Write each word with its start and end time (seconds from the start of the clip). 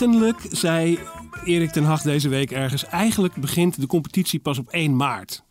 Eigenlijk 0.00 0.46
zei 0.50 0.98
Erik 1.44 1.70
ten 1.70 1.84
Hag 1.84 2.02
deze 2.02 2.28
week 2.28 2.50
ergens... 2.50 2.84
eigenlijk 2.84 3.34
begint 3.34 3.80
de 3.80 3.86
competitie 3.86 4.40
pas 4.40 4.58
op 4.58 4.68
1 4.68 4.96
maart. 4.96 5.44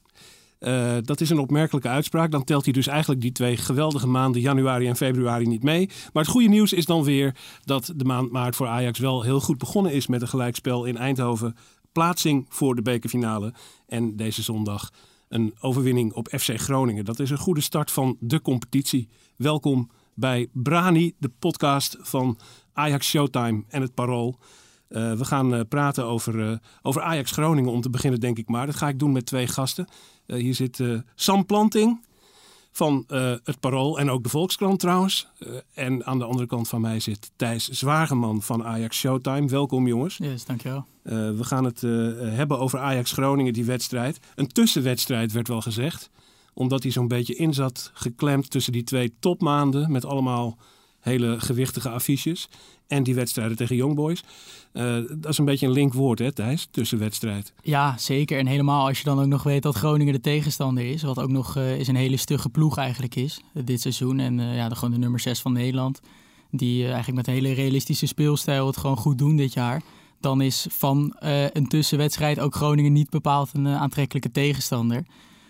Eh, 0.60 0.98
dat 1.02 1.22
is 1.22 1.30
een 1.30 1.40
opmerkelijke 1.40 1.88
uitspraak. 1.88 2.32
Dan 2.32 2.44
telt 2.44 2.64
hij 2.64 2.74
dus 2.74 2.88
eigenlijk 2.88 3.22
die 3.22 3.32
twee 3.32 3.58
geweldige 3.58 4.08
maanden, 4.08 4.42
januari 4.42 4.88
en 4.88 4.96
februari, 4.96 5.48
niet 5.48 5.64
mee. 5.64 5.90
Maar 6.14 6.24
het 6.24 6.32
goede 6.32 6.48
nieuws 6.48 6.74
is 6.74 6.86
dan 6.86 7.04
weer 7.04 7.36
dat 7.64 7.94
de 7.96 8.04
maand 8.04 8.32
maart 8.32 8.56
voor 8.56 8.68
Ajax 8.68 9.00
wel 9.00 9.22
heel 9.22 9.40
goed 9.40 9.58
begonnen 9.58 9.92
is 9.92 10.08
met 10.08 10.22
een 10.22 10.28
gelijkspel 10.28 10.86
in 10.86 10.98
Eindhoven. 10.98 11.56
Plaatsing 11.92 12.46
voor 12.50 12.76
de 12.76 12.82
bekerfinale. 12.82 13.54
En 13.88 14.16
deze 14.16 14.42
zondag 14.42 14.90
een 15.28 15.54
overwinning 15.60 16.14
op 16.14 16.28
FC 16.28 16.60
Groningen. 16.60 17.06
Dat 17.06 17.20
is 17.20 17.30
een 17.30 17.38
goede 17.38 17.62
start 17.62 17.92
van 17.92 18.18
de 18.20 18.42
competitie. 18.42 19.10
Welkom 19.36 19.90
bij 20.20 20.48
Brani, 20.54 21.14
de 21.18 21.32
podcast 21.40 21.98
van 22.00 22.38
Ajax 22.74 23.08
Showtime 23.08 23.64
en 23.68 23.82
het 23.82 23.94
Parool. 23.94 24.40
Eh, 24.88 25.14
we 25.14 25.26
gaan 25.26 25.54
eh, 25.54 25.62
praten 25.70 26.06
over, 26.06 26.52
eh, 26.52 26.58
over 26.82 27.02
Ajax 27.02 27.32
Groningen 27.32 27.72
om 27.72 27.82
te 27.82 27.90
beginnen, 27.90 28.20
denk 28.20 28.38
ik 28.38 28.50
maar. 28.50 28.66
Dat 28.66 28.76
ga 28.76 28.88
ik 28.88 29.00
doen 29.00 29.12
met 29.12 29.26
twee 29.26 29.48
gasten. 29.48 29.88
Hier 30.26 30.56
zit 30.56 30.84
Sam 31.16 31.46
Planting 31.46 32.06
van 32.72 33.04
het 33.44 33.60
Parool 33.60 34.00
en 34.00 34.10
ook 34.10 34.24
de 34.24 34.30
Volkskrant 34.30 34.80
trouwens. 34.80 35.28
En 35.74 36.06
aan 36.06 36.20
de 36.20 36.26
andere 36.26 36.48
kant 36.48 36.68
van 36.68 36.82
mij 36.82 37.00
zit 37.00 37.32
Thijs 37.36 37.70
Zwageman 37.70 38.42
van 38.42 38.66
Ajax 38.66 38.98
Showtime. 38.98 39.48
Welkom 39.48 39.88
jongens. 39.88 40.18
Yes, 40.18 40.46
dankjewel. 40.46 40.86
We 41.04 41.44
gaan 41.44 41.64
het 41.64 41.82
hebben 41.82 42.60
over 42.60 42.80
Ajax 42.80 43.12
Groningen, 43.12 43.54
die 43.54 43.66
wedstrijd. 43.66 44.20
Een 44.36 44.48
tussenwedstrijd 44.48 45.32
werd 45.32 45.48
wel 45.48 45.62
gezegd. 45.62 46.10
Omdat 46.60 46.84
hij 46.84 46.92
zo'n 46.92 47.08
beetje 47.08 47.36
in 47.36 47.54
zat, 47.54 47.92
geklemd 47.94 48.50
tussen 48.50 48.74
die 48.74 48.84
twee 48.84 49.14
topmaanden. 49.20 49.92
Met 49.92 50.06
allemaal 50.06 50.58
hele 51.00 51.40
gewichtige 51.40 51.90
affiches. 51.90 52.48
En 52.88 53.04
die 53.04 53.16
wedstrijden 53.16 53.58
tegen 53.58 53.76
Young 53.76 53.96
Boys. 53.96 54.24
Eh, 54.72 54.96
dat 55.18 55.32
is 55.32 55.38
een 55.38 55.46
beetje 55.46 55.68
een 55.68 55.74
linkwoord, 55.74 56.20
hè 56.20 56.32
Thijs? 56.32 56.68
Tussenwedstrijd. 56.72 57.54
Ja, 57.62 57.98
zeker. 57.98 58.38
En 58.40 58.46
helemaal 58.48 58.88
als 58.88 58.98
je 58.98 59.04
dan 59.04 59.20
ook 59.20 59.28
nog 59.28 59.44
weet 59.44 59.64
dat 59.64 59.76
Groningen 59.76 60.14
de 60.14 60.20
tegenstander 60.20 60.86
is. 60.86 61.02
Wat 61.02 61.20
ook 61.20 61.30
nog 61.30 61.56
eh, 61.56 61.80
is 61.80 61.88
een 61.88 61.96
hele 61.96 62.18
stugge 62.18 62.50
ploeg 62.50 62.78
eigenlijk 62.78 63.16
is 63.16 63.42
eh, 63.54 63.62
dit 63.66 63.82
seizoen. 63.82 64.20
En 64.20 64.40
ja, 64.40 64.70
gewoon 64.70 64.92
de 64.92 65.00
nummer 65.00 65.20
6 65.20 65.42
van 65.42 65.54
Nederland. 65.54 66.00
Die 66.52 66.86
eigenlijk 66.86 67.16
met 67.16 67.28
een 67.28 67.34
hele 67.34 67.54
realistische 67.54 68.06
speelstijl 68.06 68.68
het 68.68 68.78
gewoon 68.78 68.98
goed 68.98 69.18
doen 69.18 69.36
dit 69.36 69.54
jaar. 69.54 69.82
Dan 70.20 70.42
is 70.42 70.68
van 70.70 71.16
een 71.54 71.68
tussenwedstrijd 71.68 72.40
ook 72.40 72.56
Groningen 72.56 72.94
niet 72.94 73.10
bepaald 73.10 73.50
een 73.54 73.68
aantrekkelijke 73.68 74.32
tegenstander. 74.32 75.04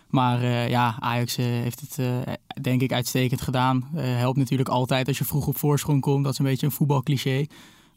Maar 0.10 0.42
eh, 0.42 0.70
ja, 0.70 0.96
Ajax 1.00 1.38
eh, 1.38 1.46
heeft 1.46 1.80
het 1.80 2.00
eh, 2.00 2.34
denk 2.62 2.82
ik 2.82 2.92
uitstekend 2.94 3.42
gedaan. 3.42 3.88
Helpt 3.96 4.38
natuurlijk 4.38 4.70
altijd 4.70 5.08
als 5.08 5.18
je 5.18 5.26
vroeg 5.26 5.48
op 5.48 5.58
voorsprong 5.58 6.02
komt. 6.02 6.24
Dat 6.24 6.34
is 6.34 6.40
een 6.40 6.46
beetje 6.46 6.66
een 6.66 6.72
voetbalcliché. 6.72 7.46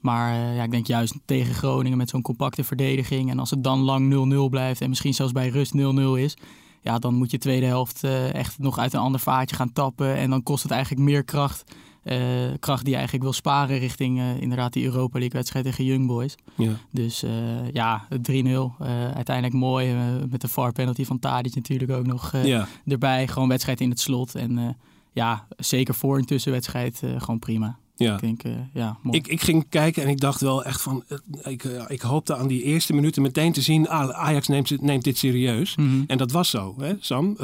Maar 0.00 0.54
ja, 0.54 0.62
ik 0.62 0.70
denk 0.70 0.86
juist 0.86 1.18
tegen 1.24 1.54
Groningen 1.54 1.98
met 1.98 2.08
zo'n 2.08 2.22
compacte 2.22 2.64
verdediging. 2.64 3.30
En 3.30 3.38
als 3.38 3.50
het 3.50 3.64
dan 3.64 3.80
lang 3.80 4.32
0-0 4.46 4.50
blijft 4.50 4.80
en 4.80 4.88
misschien 4.88 5.14
zelfs 5.14 5.32
bij 5.32 5.48
rust 5.48 5.74
0-0 5.76 5.80
is. 6.16 6.36
Ja, 6.80 6.98
dan 6.98 7.14
moet 7.14 7.30
je 7.30 7.38
tweede 7.38 7.66
helft 7.66 8.04
echt 8.32 8.58
nog 8.58 8.78
uit 8.78 8.92
een 8.92 9.00
ander 9.00 9.20
vaatje 9.20 9.56
gaan 9.56 9.72
tappen. 9.72 10.16
En 10.16 10.30
dan 10.30 10.42
kost 10.42 10.62
het 10.62 10.72
eigenlijk 10.72 11.02
meer 11.02 11.24
kracht. 11.24 11.64
Eh, 12.02 12.18
kracht 12.58 12.84
die 12.84 12.94
eigenlijk 12.94 13.24
wil 13.24 13.32
sparen 13.32 13.78
richting 13.78 14.18
eh, 14.18 14.40
inderdaad 14.40 14.72
die 14.72 14.84
Europa 14.84 15.18
League 15.18 15.38
wedstrijd 15.38 15.64
tegen 15.64 15.84
Young 15.84 16.06
Boys. 16.06 16.34
Ja. 16.56 16.72
Dus 16.90 17.22
eh, 17.22 17.70
ja, 17.72 18.06
3-0. 18.10 18.14
eh, 18.14 19.10
uiteindelijk 19.10 19.54
mooi. 19.54 19.94
met 20.30 20.40
de 20.40 20.48
VAR 20.48 20.72
penalty 20.72 21.04
van 21.04 21.18
Tadic 21.18 21.54
natuurlijk 21.54 21.92
ook 21.92 22.06
nog 22.06 22.32
ja. 22.44 22.68
erbij. 22.86 23.26
Gewoon 23.26 23.48
wedstrijd 23.48 23.80
in 23.80 23.90
het 23.90 24.00
slot. 24.00 24.34
En 24.34 24.76
ja, 25.12 25.46
zeker 25.56 25.94
voor 25.94 26.18
een 26.18 26.24
tussenwedstrijd 26.24 27.02
gewoon 27.18 27.38
prima. 27.38 27.78
Ja. 28.02 28.14
Ik 28.14 28.20
denk, 28.20 28.42
eh, 28.42 28.52
ja, 28.74 28.98
mooi. 29.02 29.16
Ik, 29.18 29.26
ik 29.26 29.40
ging 29.40 29.68
kijken 29.68 30.02
en 30.02 30.08
ik 30.08 30.20
dacht 30.20 30.40
wel 30.40 30.64
echt 30.64 30.80
van... 30.82 31.04
eh, 31.08 31.52
Ik, 31.52 31.64
eh, 31.64 31.84
ik 31.88 32.00
hoopte 32.00 32.36
aan 32.36 32.46
die 32.46 32.62
eerste 32.62 32.92
minuten 32.92 33.22
meteen 33.22 33.52
te 33.52 33.60
zien... 33.60 33.88
Ah, 33.88 34.08
Ajax 34.08 34.48
neemt, 34.48 34.80
neemt 34.80 35.04
dit 35.04 35.18
serieus. 35.18 35.76
Mhm. 35.76 36.02
En 36.06 36.18
dat 36.18 36.30
was 36.30 36.50
zo, 36.50 36.74
hè, 36.78 36.94
Sam? 37.00 37.36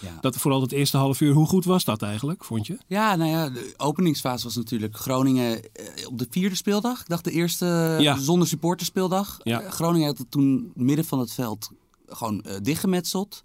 Ja. 0.00 0.18
dat, 0.20 0.36
vooral 0.36 0.60
dat 0.60 0.72
eerste 0.72 0.96
half 0.96 1.20
uur. 1.20 1.32
Hoe 1.32 1.46
goed 1.46 1.64
was 1.64 1.84
dat 1.84 2.02
eigenlijk, 2.02 2.44
vond 2.44 2.66
je? 2.66 2.78
Ja, 2.86 3.16
nou 3.16 3.30
ja, 3.30 3.48
de 3.50 3.74
openingsfase 3.76 4.44
was 4.44 4.56
natuurlijk 4.56 4.96
Groningen 4.96 5.60
op 6.06 6.18
de 6.18 6.26
vierde 6.30 6.56
speeldag. 6.56 7.00
Ik 7.00 7.08
dacht 7.08 7.24
de 7.24 7.30
eerste 7.30 7.96
Ja. 8.00 8.16
zonder 8.18 8.48
supporterspeeldag. 8.48 9.38
Ja. 9.42 9.70
Groningen 9.70 10.06
had 10.06 10.18
het 10.18 10.30
toen 10.30 10.72
midden 10.74 11.04
van 11.04 11.18
het 11.18 11.32
veld 11.32 11.70
gewoon 12.06 12.42
eh, 12.42 12.56
dichtgemetseld. 12.62 13.42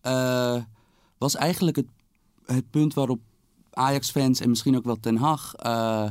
Eh, 0.00 0.56
was 1.18 1.34
eigenlijk 1.36 1.76
het, 1.76 1.86
het 2.46 2.70
punt 2.70 2.94
waarop 2.94 3.20
Ajax-fans 3.74 4.40
en 4.40 4.48
misschien 4.48 4.76
ook 4.76 4.84
wel 4.84 5.00
Ten 5.00 5.16
Hag 5.16 5.54
eh, 5.54 6.10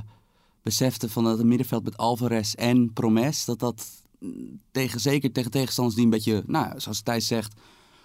beseften 0.63 1.09
van 1.09 1.23
dat 1.23 1.38
het 1.38 1.47
middenveld 1.47 1.83
met 1.83 1.97
Alvarez 1.97 2.53
en 2.53 2.94
Promes, 2.94 3.45
dat 3.45 3.59
dat 3.59 4.03
mm, 4.19 4.59
tegen, 4.72 4.99
zeker 4.99 5.31
tegen 5.31 5.51
tegenstanders 5.51 5.95
die 5.95 6.05
een 6.05 6.11
beetje, 6.11 6.44
nou, 6.47 6.79
zoals 6.79 7.01
Thijs 7.01 7.27
zegt, 7.27 7.59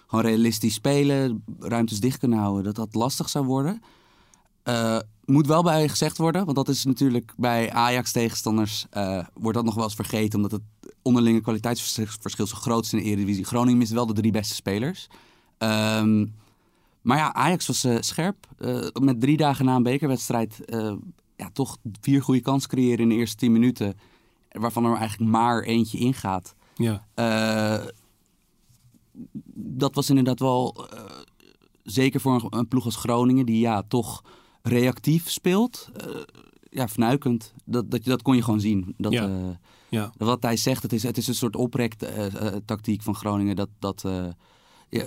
gewoon 0.07 0.25
realistisch 0.25 0.73
spelen, 0.73 1.43
ruimtes 1.59 1.99
dicht 1.99 2.19
kunnen 2.19 2.39
houden, 2.39 2.63
dat 2.63 2.75
dat 2.75 2.95
lastig 2.95 3.29
zou 3.29 3.45
worden. 3.45 3.81
Eh, 4.63 4.99
moet 5.25 5.47
wel 5.47 5.63
bij 5.63 5.89
gezegd 5.89 6.17
worden, 6.17 6.45
want 6.45 6.57
dat 6.57 6.69
is 6.69 6.85
natuurlijk 6.85 7.33
bij 7.37 7.71
Ajax-tegenstanders 7.71 8.85
eh, 8.89 9.25
wordt 9.33 9.57
dat 9.57 9.65
nog 9.65 9.75
wel 9.75 9.83
eens 9.83 9.95
vergeten, 9.95 10.35
omdat 10.35 10.51
het 10.51 10.93
onderlinge 11.01 11.41
kwaliteitsverschil 11.41 12.47
zo 12.47 12.55
groot 12.55 12.85
is 12.85 12.93
in 12.93 12.99
de 12.99 13.05
Eredivisie. 13.05 13.43
Groningen 13.43 13.77
mist 13.77 13.91
wel 13.91 14.05
de 14.05 14.13
drie 14.13 14.31
beste 14.31 14.53
spelers. 14.55 15.07
Ehm, 15.57 16.25
maar 17.07 17.17
ja, 17.17 17.33
Ajax 17.33 17.67
was 17.67 17.83
eh, 17.83 17.97
scherp. 17.99 18.47
Eh, 18.57 18.87
met 19.01 19.21
drie 19.21 19.37
dagen 19.37 19.65
na 19.65 19.75
een 19.75 19.83
bekerwedstrijd 19.83 20.65
eh, 20.65 20.93
ja, 21.35 21.49
toch 21.53 21.77
vier 22.01 22.21
goede 22.21 22.41
kansen 22.41 22.69
creëren 22.69 22.99
in 22.99 23.09
de 23.09 23.15
eerste 23.15 23.35
tien 23.35 23.51
minuten. 23.51 23.97
Waarvan 24.51 24.85
er 24.85 24.95
eigenlijk 24.95 25.31
maar 25.31 25.63
eentje 25.63 25.97
ingaat. 25.97 26.55
Ja, 26.75 27.05
dat 29.53 29.95
was 29.95 30.09
inderdaad 30.09 30.39
wel 30.39 30.87
zeker 31.83 32.19
voor 32.19 32.33
een, 32.33 32.59
een 32.59 32.67
ploeg 32.67 32.85
als 32.85 32.95
Groningen, 32.95 33.45
die 33.45 33.59
ja, 33.59 33.83
toch 33.87 34.23
reactief 34.61 35.29
speelt. 35.29 35.89
ja, 36.69 36.87
fnuikend. 36.87 37.53
Dat, 37.65 37.91
dat, 37.91 38.03
dat 38.03 38.21
kon 38.21 38.35
je 38.35 38.43
gewoon 38.43 38.59
zien. 38.59 38.93
Dat, 38.97 39.13
Ja. 39.13 39.59
ja. 39.89 40.11
wat 40.17 40.43
hij 40.43 40.57
zegt, 40.57 40.83
het 40.83 40.93
is, 40.93 41.03
het 41.03 41.17
is 41.17 41.27
een 41.27 41.35
soort 41.35 41.55
oprek-tactiek 41.55 43.01
van 43.01 43.15
Groningen. 43.15 43.55
Dat, 43.55 43.69
dat 43.79 44.03
ja, 44.89 45.03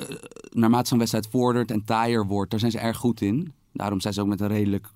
naarmate 0.50 0.88
zo'n 0.88 0.98
wedstrijd 0.98 1.28
vordert 1.30 1.70
en 1.70 1.84
taaier 1.84 2.26
wordt, 2.26 2.50
daar 2.50 2.60
zijn 2.60 2.72
ze 2.72 2.78
erg 2.78 2.96
goed 2.96 3.20
in. 3.20 3.52
Daarom 3.72 4.00
zijn 4.00 4.14
ze 4.14 4.20
ook 4.20 4.26
met 4.26 4.40
een 4.40 4.48
redelijk 4.48 4.86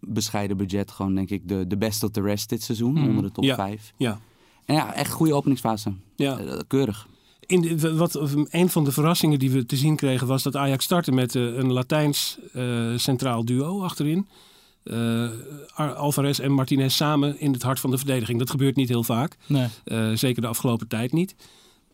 bescheiden 0.00 0.56
budget 0.56 0.90
gewoon, 0.90 1.14
denk 1.14 1.30
ik, 1.30 1.48
de, 1.48 1.66
de 1.66 1.76
best 1.76 2.02
of 2.02 2.10
the 2.10 2.20
rest 2.20 2.48
dit 2.48 2.62
seizoen. 2.62 2.92
Mhm. 2.92 3.08
Onder 3.08 3.22
de 3.22 3.32
top 3.32 3.44
Ja. 3.44 3.54
5. 3.54 3.92
ja. 3.96 4.18
En 4.64 4.74
ja, 4.74 4.94
echt 4.94 5.12
goede 5.12 5.34
openingsfase. 5.34 5.92
ja. 6.16 6.38
Eh, 6.38 6.58
keurig. 6.66 7.06
In 7.46 7.60
de, 7.60 7.94
wat, 7.96 8.14
een 8.50 8.68
van 8.68 8.84
de 8.84 8.92
verrassingen 8.92 9.38
die 9.38 9.50
we 9.50 9.66
te 9.66 9.76
zien 9.76 9.96
kregen 9.96 10.26
was 10.26 10.42
dat 10.42 10.56
Ajax 10.56 10.84
startte 10.84 11.12
met 11.12 11.34
eh, 11.36 11.42
een 11.42 11.72
Latijns 11.72 12.38
eh, 12.52 12.92
centraal 12.96 13.44
duo 13.44 13.82
achterin. 13.82 14.26
Eh, 14.84 15.28
Ar- 15.74 15.94
Alvarez 15.94 16.38
en 16.38 16.52
Martinez 16.52 16.94
samen 16.94 17.40
in 17.40 17.52
het 17.52 17.62
hart 17.62 17.80
van 17.80 17.90
de 17.90 17.98
verdediging. 17.98 18.38
Dat 18.38 18.50
gebeurt 18.50 18.76
niet 18.76 18.88
heel 18.88 19.04
vaak. 19.04 19.36
Nee. 19.46 19.68
Eh, 19.84 20.10
zeker 20.12 20.42
de 20.42 20.48
afgelopen 20.48 20.88
tijd 20.88 21.12
niet. 21.12 21.34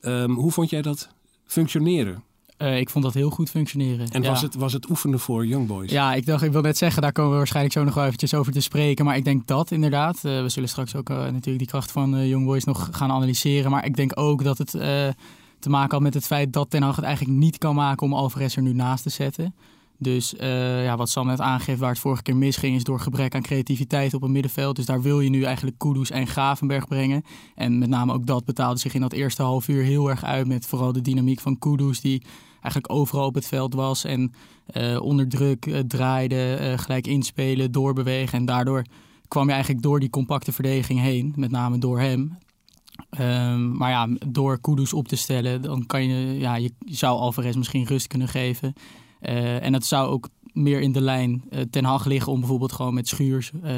Ehm, 0.00 0.30
hoe 0.30 0.50
vond 0.52 0.70
jij 0.70 0.82
dat 0.82 1.08
functioneren? 1.46 2.22
Eh, 2.60 2.78
ik 2.78 2.90
vond 2.90 3.04
dat 3.04 3.14
heel 3.14 3.30
goed 3.30 3.50
functioneren. 3.50 4.08
En 4.10 4.22
ja. 4.22 4.28
was, 4.28 4.42
het, 4.42 4.54
was 4.54 4.72
het 4.72 4.90
oefenen 4.90 5.18
voor 5.20 5.46
Young 5.46 5.66
Boys? 5.66 5.90
Ja, 5.90 6.14
ik 6.14 6.26
dacht, 6.26 6.42
ik 6.42 6.52
wil 6.52 6.60
net 6.60 6.78
zeggen, 6.78 7.02
daar 7.02 7.12
komen 7.12 7.30
we 7.30 7.36
waarschijnlijk 7.36 7.74
zo 7.74 7.84
nog 7.84 7.94
wel 7.94 8.04
eventjes 8.04 8.34
over 8.34 8.52
te 8.52 8.60
spreken. 8.60 9.04
Maar 9.04 9.16
ik 9.16 9.24
denk 9.24 9.46
dat 9.46 9.70
inderdaad. 9.70 10.24
eh, 10.24 10.42
we 10.42 10.48
zullen 10.48 10.68
straks 10.68 10.96
ook 10.96 11.10
eh, 11.10 11.16
natuurlijk 11.16 11.58
die 11.58 11.66
kracht 11.66 11.90
van 11.90 12.26
Young 12.28 12.44
Boys 12.44 12.64
nog 12.64 12.88
gaan 12.92 13.10
analyseren. 13.10 13.70
Maar 13.70 13.84
ik 13.84 13.96
denk 13.96 14.12
ook 14.14 14.44
dat 14.44 14.58
het 14.58 14.70
te 15.58 15.70
maken 15.70 15.90
had 15.90 16.00
met 16.00 16.14
het 16.14 16.26
feit 16.26 16.52
dat 16.52 16.70
Ten 16.70 16.82
Hag 16.82 16.96
het 16.96 17.04
eigenlijk 17.04 17.38
niet 17.38 17.58
kan 17.58 17.74
maken 17.74 18.06
om 18.06 18.14
Alvarez 18.14 18.56
er 18.56 18.62
nu 18.62 18.72
naast 18.72 19.02
te 19.02 19.10
zetten. 19.10 19.54
Dus 20.02 20.36
eh, 20.36 20.84
ja, 20.84 20.96
wat 20.96 21.08
Sam 21.08 21.26
net 21.26 21.40
aangeeft, 21.40 21.80
waar 21.80 21.90
het 21.90 21.98
vorige 21.98 22.22
keer 22.22 22.36
misging, 22.36 22.76
is 22.76 22.84
door 22.84 23.00
gebrek 23.00 23.34
aan 23.34 23.42
creativiteit 23.42 24.14
op 24.14 24.22
het 24.22 24.30
middenveld. 24.30 24.76
Dus 24.76 24.86
daar 24.86 25.02
wil 25.02 25.20
je 25.20 25.30
nu 25.30 25.42
eigenlijk 25.42 25.78
Kudus 25.78 26.10
en 26.10 26.26
Gravenberg 26.26 26.88
brengen. 26.88 27.22
En 27.54 27.78
met 27.78 27.88
name 27.88 28.12
ook 28.12 28.26
dat 28.26 28.44
betaalde 28.44 28.80
zich 28.80 28.94
in 28.94 29.00
dat 29.00 29.12
eerste 29.12 29.42
half 29.42 29.68
uur 29.68 29.82
heel 29.82 30.10
erg 30.10 30.24
uit. 30.24 30.46
Met 30.46 30.66
vooral 30.66 30.92
de 30.92 31.00
dynamiek 31.00 31.40
van 31.40 31.58
Kudus, 31.58 32.00
die 32.00 32.22
eigenlijk 32.52 32.92
overal 32.92 33.26
op 33.26 33.34
het 33.34 33.46
veld 33.46 33.74
was. 33.74 34.04
En 34.04 34.32
uh, 34.72 35.00
onder 35.02 35.28
druk 35.28 35.66
uh, 35.66 35.78
draaide, 35.78 36.74
gelijk 36.76 37.06
inspelen, 37.06 37.72
doorbewegen. 37.72 38.38
En 38.38 38.44
daardoor 38.44 38.84
kwam 39.28 39.46
je 39.46 39.52
eigenlijk 39.52 39.82
door 39.82 40.00
die 40.00 40.10
compacte 40.10 40.52
verdediging 40.52 41.00
heen. 41.00 41.32
Met 41.36 41.50
name 41.50 41.78
door 41.78 42.00
hem. 42.00 42.38
Um, 43.20 43.76
maar 43.76 43.90
ja, 43.90 44.08
door 44.26 44.60
Kudus 44.60 44.92
op 44.92 45.08
te 45.08 45.16
stellen, 45.16 45.62
dan 45.62 45.86
kan 45.86 46.08
je, 46.08 46.38
ja, 46.38 46.54
je 46.54 46.72
zou 46.84 47.18
Alvarez 47.18 47.56
misschien 47.56 47.86
rust 47.86 48.06
kunnen 48.06 48.28
geven. 48.28 48.72
Uh, 49.22 49.64
en 49.64 49.72
dat 49.72 49.84
zou 49.84 50.08
ook 50.08 50.28
meer 50.52 50.80
in 50.80 50.92
de 50.92 51.00
lijn 51.00 51.44
uh, 51.50 51.60
ten 51.70 51.84
Hag 51.84 52.04
liggen 52.04 52.32
om 52.32 52.38
bijvoorbeeld 52.38 52.72
gewoon 52.72 52.94
met 52.94 53.08
Schuurs 53.08 53.50
uh, 53.64 53.70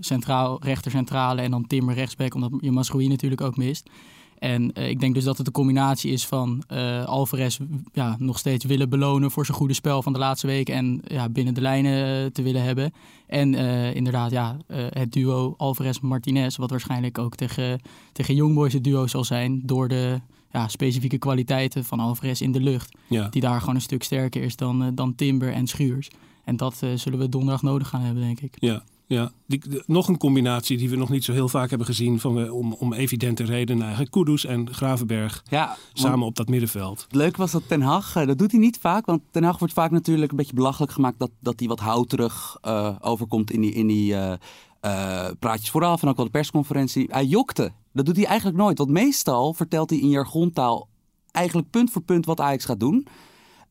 centraal, 0.00 0.62
rechter 0.62 0.90
centrale 0.90 1.40
en 1.40 1.50
dan 1.50 1.66
Timmer 1.66 1.94
rechtsback, 1.94 2.34
omdat 2.34 2.50
je 2.60 2.70
Masroei 2.70 3.08
natuurlijk 3.08 3.40
ook 3.40 3.56
mist. 3.56 3.90
En 4.38 4.74
ik 4.74 5.00
denk 5.00 5.14
dus 5.14 5.24
dat 5.24 5.38
het 5.38 5.46
een 5.46 5.52
combinatie 5.52 6.12
is 6.12 6.26
van 6.26 6.62
Alvarez 7.06 7.58
ja, 7.92 8.16
nog 8.18 8.38
steeds 8.38 8.64
willen 8.64 8.88
belonen 8.88 9.30
voor 9.30 9.46
zijn 9.46 9.56
goede 9.56 9.74
spel 9.74 10.02
van 10.02 10.12
de 10.12 10.18
laatste 10.18 10.46
weken 10.46 10.74
en 10.74 11.00
ja, 11.04 11.28
binnen 11.28 11.54
de 11.54 11.60
lijnen 11.60 12.32
te 12.32 12.42
willen 12.42 12.62
hebben. 12.62 12.92
En 13.26 13.54
inderdaad, 13.94 14.30
ja, 14.30 14.56
het 14.72 15.12
duo 15.12 15.54
Alvarez-Martinez, 15.56 16.56
wat 16.56 16.70
waarschijnlijk 16.70 17.18
ook 17.18 17.34
tegen, 17.34 17.80
tegen 18.12 18.34
Youngboys 18.34 18.72
het 18.72 18.84
duo 18.84 19.06
zal 19.06 19.24
zijn, 19.24 19.60
door 19.64 19.88
de 19.88 20.20
ja, 20.52 20.68
specifieke 20.68 21.18
kwaliteiten 21.18 21.84
van 21.84 22.00
Alvarez 22.00 22.40
in 22.40 22.52
de 22.52 22.60
lucht. 22.60 22.96
Ja. 23.08 23.28
Die 23.28 23.40
daar 23.40 23.60
gewoon 23.60 23.74
een 23.74 23.80
stuk 23.80 24.02
sterker 24.02 24.42
is 24.42 24.56
dan, 24.56 24.94
dan 24.94 25.14
Timber 25.14 25.52
en 25.52 25.66
Schuurs. 25.66 26.10
En 26.44 26.56
dat 26.56 26.82
zullen 26.94 27.18
we 27.18 27.28
donderdag 27.28 27.62
nodig 27.62 27.88
gaan 27.88 28.00
hebben, 28.00 28.22
denk 28.22 28.40
ik. 28.40 28.56
Ja, 28.58 28.82
ja, 29.12 29.32
die, 29.46 29.68
de, 29.68 29.82
nog 29.86 30.08
een 30.08 30.18
combinatie 30.18 30.78
die 30.78 30.90
we 30.90 30.96
nog 30.96 31.08
niet 31.08 31.24
zo 31.24 31.32
heel 31.32 31.48
vaak 31.48 31.68
hebben 31.68 31.86
gezien. 31.86 32.20
Van, 32.20 32.50
om, 32.50 32.72
om 32.72 32.92
evidente 32.92 33.44
redenen 33.44 33.82
eigenlijk. 33.82 34.10
Kudus 34.10 34.44
en 34.44 34.74
Gravenberg 34.74 35.42
ja, 35.50 35.76
samen 35.92 36.26
op 36.26 36.36
dat 36.36 36.48
middenveld. 36.48 37.02
Het 37.02 37.14
leuke 37.14 37.38
was 37.38 37.50
dat 37.50 37.62
Ten 37.68 37.80
Hag, 37.80 38.12
dat 38.12 38.38
doet 38.38 38.50
hij 38.50 38.60
niet 38.60 38.78
vaak. 38.80 39.06
Want 39.06 39.22
Ten 39.30 39.44
Hag 39.44 39.58
wordt 39.58 39.74
vaak 39.74 39.90
natuurlijk 39.90 40.30
een 40.30 40.36
beetje 40.36 40.54
belachelijk 40.54 40.92
gemaakt 40.92 41.18
dat, 41.18 41.30
dat 41.40 41.58
hij 41.58 41.68
wat 41.68 41.80
houterig 41.80 42.56
uh, 42.62 42.96
overkomt 43.00 43.50
in 43.50 43.60
die, 43.60 43.72
in 43.72 43.86
die 43.86 44.12
uh, 44.12 44.32
uh, 44.82 45.26
praatjes 45.38 45.70
vooraf. 45.70 46.02
En 46.02 46.08
ook 46.08 46.16
wel 46.16 46.24
de 46.24 46.30
persconferentie. 46.30 47.08
Hij 47.10 47.24
jokte. 47.24 47.72
Dat 47.92 48.06
doet 48.06 48.16
hij 48.16 48.24
eigenlijk 48.24 48.58
nooit. 48.58 48.78
Want 48.78 48.90
meestal 48.90 49.54
vertelt 49.54 49.90
hij 49.90 49.98
in 49.98 50.08
jargontaal 50.08 50.88
eigenlijk 51.30 51.70
punt 51.70 51.90
voor 51.90 52.02
punt 52.02 52.26
wat 52.26 52.40
Ajax 52.40 52.64
gaat 52.64 52.80
doen. 52.80 53.06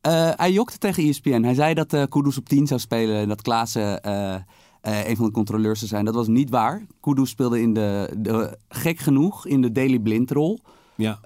Uh, 0.06 0.30
hij 0.36 0.52
jokte 0.52 0.78
tegen 0.78 1.08
ESPN. 1.08 1.42
Hij 1.42 1.54
zei 1.54 1.74
dat 1.74 1.92
uh, 1.92 2.02
Kudus 2.08 2.38
op 2.38 2.48
10 2.48 2.66
zou 2.66 2.80
spelen 2.80 3.16
en 3.16 3.28
dat 3.28 3.42
Klaassen 3.42 4.00
uh, 4.06 4.34
een 4.80 5.16
van 5.16 5.26
de 5.26 5.32
controleurs 5.32 5.78
zou 5.78 5.90
zijn. 5.90 6.04
Dat 6.04 6.14
was 6.14 6.26
niet 6.26 6.50
waar. 6.50 6.86
Kudus 7.00 7.30
speelde 7.30 7.60
in 7.60 7.74
de, 7.74 8.14
de 8.18 8.58
gek 8.68 8.98
genoeg 8.98 9.46
in 9.46 9.62
de 9.62 9.72
Daily 9.72 9.98
Blind 9.98 10.30
rol. 10.30 10.58
Ja. 10.94 11.18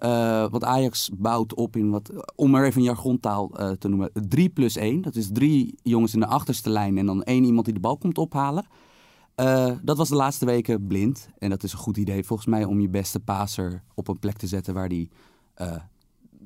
wat 0.51 0.65
Ajax 0.65 1.11
bouwt 1.13 1.55
op 1.55 1.77
in 1.77 1.91
wat, 1.91 2.33
om 2.35 2.51
maar 2.51 2.65
even 2.65 2.79
een 2.81 2.87
jargontaal 2.87 3.51
te 3.79 3.89
noemen, 3.89 4.11
3 4.29 4.49
plus 4.49 4.77
1. 4.77 5.03
Dat 5.03 5.15
is 5.15 5.29
drie 5.33 5.79
jongens 5.83 6.15
in 6.15 6.21
de 6.21 6.27
achterste 6.27 6.71
lijn 6.71 6.99
en 6.99 7.07
dan 7.07 7.23
één 7.23 7.45
iemand 7.45 7.65
die 7.65 7.75
de 7.75 7.81
bal 7.81 7.97
komt 7.97 8.19
ophalen. 8.19 8.67
Dat 9.83 9.97
was 9.97 10.09
de 10.09 10.15
laatste 10.15 10.45
weken 10.45 10.87
blind. 10.87 11.29
En 11.39 11.51
dat 11.51 11.63
is 11.63 11.73
een 11.73 11.79
goed 11.79 11.97
idee 11.97 12.25
volgens 12.25 12.49
mij 12.49 12.65
om 12.65 12.81
je 12.81 12.89
beste 12.89 13.21
paser 13.21 13.83
op 13.95 14.09
een 14.09 14.19
plek 14.19 14.37
te 14.37 14.47
zetten 14.47 14.75
waar 14.75 14.89
die 14.89 15.11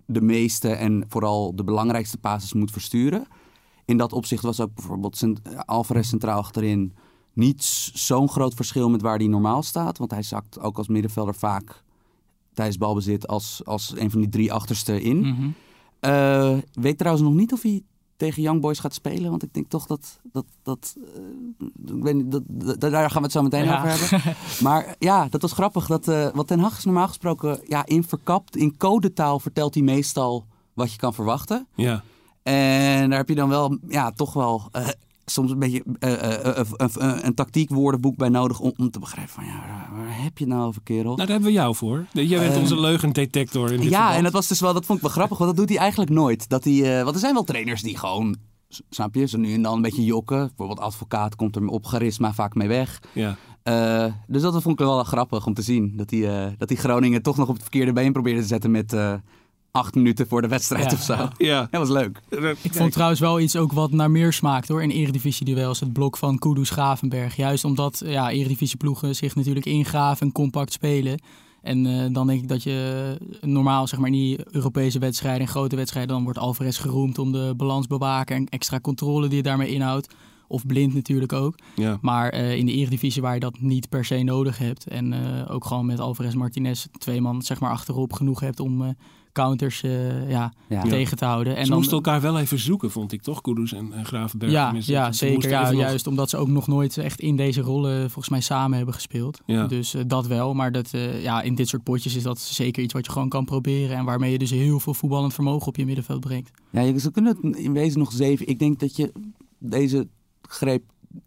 de 0.06 0.20
meeste 0.20 0.68
en 0.72 1.04
vooral 1.08 1.54
de 1.54 1.64
belangrijkste 1.64 2.18
passes 2.18 2.52
moet 2.52 2.70
versturen. 2.70 3.26
In 3.84 3.96
dat 3.96 4.12
opzicht 4.12 4.42
was 4.42 4.60
ook 4.60 4.74
bijvoorbeeld 4.74 5.22
Alvarez 5.64 6.08
centraal 6.08 6.38
achterin 6.38 6.94
niet 7.32 7.64
zo'n 7.94 8.28
groot 8.28 8.54
verschil 8.54 8.90
met 8.90 9.02
waar 9.02 9.18
hij 9.18 9.26
normaal 9.26 9.62
staat. 9.62 9.98
Want 9.98 10.10
hij 10.10 10.22
zakt 10.22 10.60
ook 10.60 10.78
als 10.78 10.88
middenvelder 10.88 11.34
vaak 11.34 11.82
tijdens 12.52 12.78
balbezit 12.78 13.26
als, 13.28 13.60
als 13.64 13.92
een 13.96 14.10
van 14.10 14.20
die 14.20 14.28
drie 14.28 14.52
achterste 14.52 15.02
in. 15.02 15.24
Uh, 16.00 16.58
weet 16.72 16.98
trouwens 16.98 17.26
nog 17.26 17.34
niet 17.34 17.52
of 17.52 17.62
hij 17.62 17.82
tegen 18.20 18.42
Young 18.42 18.60
Boys 18.60 18.78
gaat 18.78 18.94
spelen. 18.94 19.30
Want 19.30 19.42
ik 19.42 19.54
denk 19.54 19.68
toch 19.68 19.86
dat... 19.86 20.20
dat, 20.32 20.44
dat, 20.62 20.96
uh, 20.96 21.96
ik 21.96 22.02
weet 22.02 22.14
niet, 22.14 22.30
dat, 22.30 22.42
dat, 22.46 22.80
daar 22.80 23.10
gaan 23.10 23.18
we 23.18 23.22
het 23.22 23.32
zo 23.32 23.42
meteen 23.42 23.64
Ja. 23.64 23.76
over 23.84 24.10
hebben. 24.10 24.36
Maar 24.66 24.94
ja, 24.98 25.26
dat 25.30 25.42
was 25.42 25.52
grappig. 25.52 25.86
Dat, 25.86 26.08
uh, 26.08 26.28
wat 26.34 26.46
Ten 26.46 26.58
Hag 26.58 26.78
is 26.78 26.84
normaal 26.84 27.08
gesproken 27.08 27.60
ja, 27.68 27.86
in 27.86 28.04
verkapt. 28.04 28.56
In 28.56 28.76
codetaal 28.76 29.40
vertelt 29.40 29.74
hij 29.74 29.82
meestal 29.82 30.46
wat 30.74 30.92
je 30.92 30.98
kan 30.98 31.14
verwachten. 31.14 31.66
Ja. 31.74 32.02
En 32.42 33.08
daar 33.08 33.18
heb 33.18 33.28
je 33.28 33.34
dan 33.34 33.48
wel, 33.48 33.78
ja, 33.88 34.10
toch 34.10 34.32
wel 34.32 34.68
uh, 34.76 34.88
soms 35.30 35.50
een 35.50 35.58
beetje 35.58 35.82
uh, 36.00 36.12
een, 36.76 37.26
een 37.26 37.34
tactiek 37.34 37.70
woordenboek 37.70 38.16
bij 38.16 38.28
nodig 38.28 38.60
om, 38.60 38.72
om 38.76 38.90
te 38.90 38.98
begrijpen 38.98 39.34
van, 39.34 39.44
ja, 39.44 39.88
waar 39.92 40.22
heb 40.22 40.38
je 40.38 40.44
het 40.44 40.52
nou 40.52 40.66
over, 40.66 40.82
kerel? 40.82 41.04
Nou, 41.04 41.16
daar 41.16 41.26
hebben 41.26 41.48
we 41.48 41.52
jou 41.52 41.74
voor. 41.74 42.06
Jij 42.12 42.38
bent 42.38 42.52
Ehm, 42.52 42.60
onze 42.60 42.80
leugendetector 42.80 43.72
in 43.72 43.80
dit 43.80 43.90
ja, 43.90 43.96
verband. 43.96 44.16
en 44.16 44.22
dat 44.22 44.32
was 44.32 44.48
dus 44.48 44.60
wel, 44.60 44.72
dat 44.72 44.84
vond 44.84 44.98
ik 44.98 45.04
wel 45.04 45.14
grappig, 45.14 45.38
want 45.38 45.50
dat 45.50 45.58
doet 45.58 45.68
hij 45.68 45.78
eigenlijk 45.78 46.10
nooit. 46.10 46.48
Dat 46.48 46.64
hij, 46.64 47.02
want 47.02 47.14
er 47.14 47.20
zijn 47.20 47.34
wel 47.34 47.44
trainers 47.44 47.82
die 47.82 47.98
gewoon, 47.98 48.36
snap 48.90 49.14
je, 49.14 49.26
zo 49.26 49.38
nu 49.38 49.54
en 49.54 49.62
dan 49.62 49.74
een 49.74 49.82
beetje 49.82 50.04
jokken. 50.04 50.46
Bijvoorbeeld 50.46 50.80
advocaat 50.80 51.36
komt 51.36 51.56
er 51.56 51.66
op 51.66 51.86
charisma 51.86 52.32
vaak 52.32 52.54
mee 52.54 52.68
weg. 52.68 53.02
Ja. 53.12 53.36
Uh, 53.64 54.12
dus 54.26 54.42
dat 54.42 54.62
vond 54.62 54.80
ik 54.80 54.86
wel 54.86 55.04
grappig 55.04 55.46
om 55.46 55.54
te 55.54 55.62
zien. 55.62 55.92
Dat 55.96 56.10
hij, 56.10 56.18
uh, 56.18 56.52
dat 56.58 56.68
hij 56.68 56.78
Groningen 56.78 57.22
toch 57.22 57.36
nog 57.36 57.48
op 57.48 57.54
het 57.54 57.62
verkeerde 57.62 57.92
been 57.92 58.12
probeerde 58.12 58.40
te 58.40 58.46
zetten 58.46 58.70
met 58.70 58.92
uh, 58.92 59.14
acht 59.70 59.94
minuten 59.94 60.28
voor 60.28 60.42
de 60.42 60.48
wedstrijd 60.48 60.90
Ja, 60.90 60.96
of 60.96 61.02
zo. 61.02 61.14
ja. 61.14 61.32
Ja. 61.38 61.68
Dat 61.70 61.88
was 61.88 62.02
leuk. 62.02 62.20
Ik 62.62 62.74
vond 62.74 62.92
trouwens 62.92 63.20
wel 63.20 63.40
iets 63.40 63.56
ook 63.56 63.72
wat 63.72 63.90
naar 63.90 64.10
meer 64.10 64.32
smaakt 64.32 64.68
hoor. 64.68 64.82
In 64.82 64.90
eredivisie-duels, 64.90 65.80
het 65.80 65.92
blok 65.92 66.16
van 66.16 66.38
Kudus 66.38 66.70
Gravenberg. 66.70 67.36
Juist 67.36 67.64
omdat 67.64 68.02
ja, 68.04 68.30
eredivisieploegen 68.30 69.14
zich 69.14 69.34
natuurlijk 69.34 69.66
ingraven 69.66 70.26
en 70.26 70.32
compact 70.32 70.72
spelen. 70.72 71.20
En 71.62 71.84
uh, 71.84 72.06
dan 72.12 72.26
denk 72.26 72.42
ik 72.42 72.48
dat 72.48 72.62
je 72.62 73.16
normaal 73.40 73.86
zeg 73.86 73.98
maar 73.98 74.08
in 74.08 74.14
die 74.14 74.38
Europese 74.50 74.98
wedstrijden 74.98 75.40
en 75.40 75.48
grote 75.48 75.76
wedstrijden... 75.76 76.14
dan 76.14 76.24
wordt 76.24 76.38
Alvarez 76.38 76.80
geroemd 76.80 77.18
om 77.18 77.32
de 77.32 77.54
balans 77.56 77.86
bewaken 77.86 78.36
en 78.36 78.48
extra 78.48 78.80
controle 78.80 79.28
die 79.28 79.36
je 79.36 79.42
daarmee 79.42 79.72
inhoudt. 79.72 80.14
Of 80.48 80.66
blind 80.66 80.94
natuurlijk 80.94 81.32
ook. 81.32 81.54
Ja. 81.76 81.98
Maar 82.00 82.34
uh, 82.34 82.56
in 82.56 82.66
de 82.66 82.72
Eredivisie 82.72 83.22
waar 83.22 83.34
je 83.34 83.40
dat 83.40 83.60
niet 83.60 83.88
per 83.88 84.04
se 84.04 84.22
nodig 84.22 84.58
hebt... 84.58 84.86
en 84.86 85.12
uh, 85.12 85.18
ook 85.50 85.64
gewoon 85.64 85.86
met 85.86 86.00
Alvarez 86.00 86.34
Martinez 86.34 86.86
twee 86.98 87.20
man 87.20 87.42
zeg 87.42 87.60
maar 87.60 87.70
achterop 87.70 88.12
genoeg 88.12 88.40
hebt 88.40 88.60
om... 88.60 88.96
Counters 89.32 89.82
uh, 89.82 90.30
ja, 90.30 90.52
Ja. 90.68 90.82
tegen 90.82 91.16
te 91.16 91.24
houden. 91.24 91.56
En 91.56 91.62
Ze 91.62 91.68
dan, 91.68 91.76
moesten 91.78 91.96
elkaar 91.96 92.20
wel 92.20 92.38
even 92.38 92.58
zoeken, 92.58 92.90
vond 92.90 93.12
ik 93.12 93.22
toch? 93.22 93.40
Kudus 93.40 93.72
en, 93.72 93.92
en 93.92 94.04
Gravenberg. 94.04 94.52
ja, 94.52 94.64
tenminste. 94.64 94.92
ja 94.92 95.12
Ze 95.12 95.26
zeker. 95.26 95.50
Ja, 95.50 95.70
nog- 95.70 95.80
juist 95.80 96.06
omdat 96.06 96.30
ze 96.30 96.36
ook 96.36 96.48
nog 96.48 96.66
nooit 96.66 96.98
echt 96.98 97.20
in 97.20 97.36
deze 97.36 97.60
rollen 97.60 98.00
volgens 98.00 98.28
mij 98.28 98.40
samen 98.40 98.76
hebben 98.76 98.94
gespeeld. 98.94 99.40
Ja. 99.46 99.66
Dus 99.66 99.94
uh, 99.94 100.02
dat 100.06 100.26
wel. 100.26 100.54
Maar 100.54 100.72
dat, 100.72 100.90
uh, 100.94 101.22
ja, 101.22 101.42
in 101.42 101.54
dit 101.54 101.68
soort 101.68 101.82
potjes 101.82 102.16
is 102.16 102.22
dat 102.22 102.38
zeker 102.38 102.82
iets 102.82 102.92
wat 102.92 103.06
je 103.06 103.12
gewoon 103.12 103.28
kan 103.28 103.44
proberen. 103.44 103.96
En 103.96 104.04
waarmee 104.04 104.32
je 104.32 104.38
dus 104.38 104.50
heel 104.50 104.80
veel 104.80 104.94
voetballend 104.94 105.34
vermogen 105.34 105.66
op 105.68 105.76
je 105.76 105.84
middenveld 105.86 106.20
brengt. 106.20 106.50
Ja, 106.70 106.98
ze 106.98 107.10
kunnen 107.10 107.36
het 107.42 107.56
in 107.56 107.72
wezen 107.72 107.98
nog 107.98 108.12
zeven. 108.12 108.46
Ik 108.46 108.58
denk 108.58 108.78
dat 108.80 108.96
je 108.96 109.12
deze 109.58 110.08
greep 110.42 110.82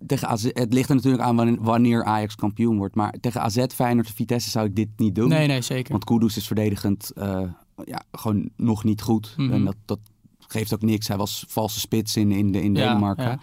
tegen 0.05 0.27
AZ... 0.27 0.43
Het 0.53 0.73
ligt 0.73 0.89
er 0.89 0.95
natuurlijk 0.95 1.23
aan 1.23 1.35
wanneer- 1.35 1.61
wanneer 1.61 2.03
Ajax 2.03 2.35
kampioen 2.35 2.77
wordt. 2.77 2.95
Maar 2.95 3.13
tegen 3.21 3.41
AZ, 3.41 3.65
Feyenoord, 3.75 4.09
Vitesse 4.11 4.49
zou 4.49 4.65
ik 4.65 4.75
dit 4.75 4.87
niet 4.97 5.15
doen. 5.15 5.29
Nee, 5.29 5.47
nee, 5.47 5.61
zeker. 5.61 5.91
Want 5.91 6.03
Kudus 6.03 6.37
is 6.37 6.47
verdedigend 6.47 7.11
uh, 7.15 7.39
ja, 7.85 8.01
gewoon 8.11 8.49
nog 8.55 8.83
niet 8.83 9.01
goed. 9.01 9.33
Mhm. 9.37 9.53
En 9.53 9.65
dat, 9.65 9.75
dat 9.85 9.99
geeft 10.39 10.73
ook 10.73 10.81
niks. 10.81 11.07
Hij 11.07 11.17
was 11.17 11.45
valse 11.47 11.79
spits 11.79 12.17
in, 12.17 12.31
in, 12.31 12.51
de, 12.51 12.63
in 12.63 12.73
Denemarken. 12.73 13.23
ja. 13.25 13.39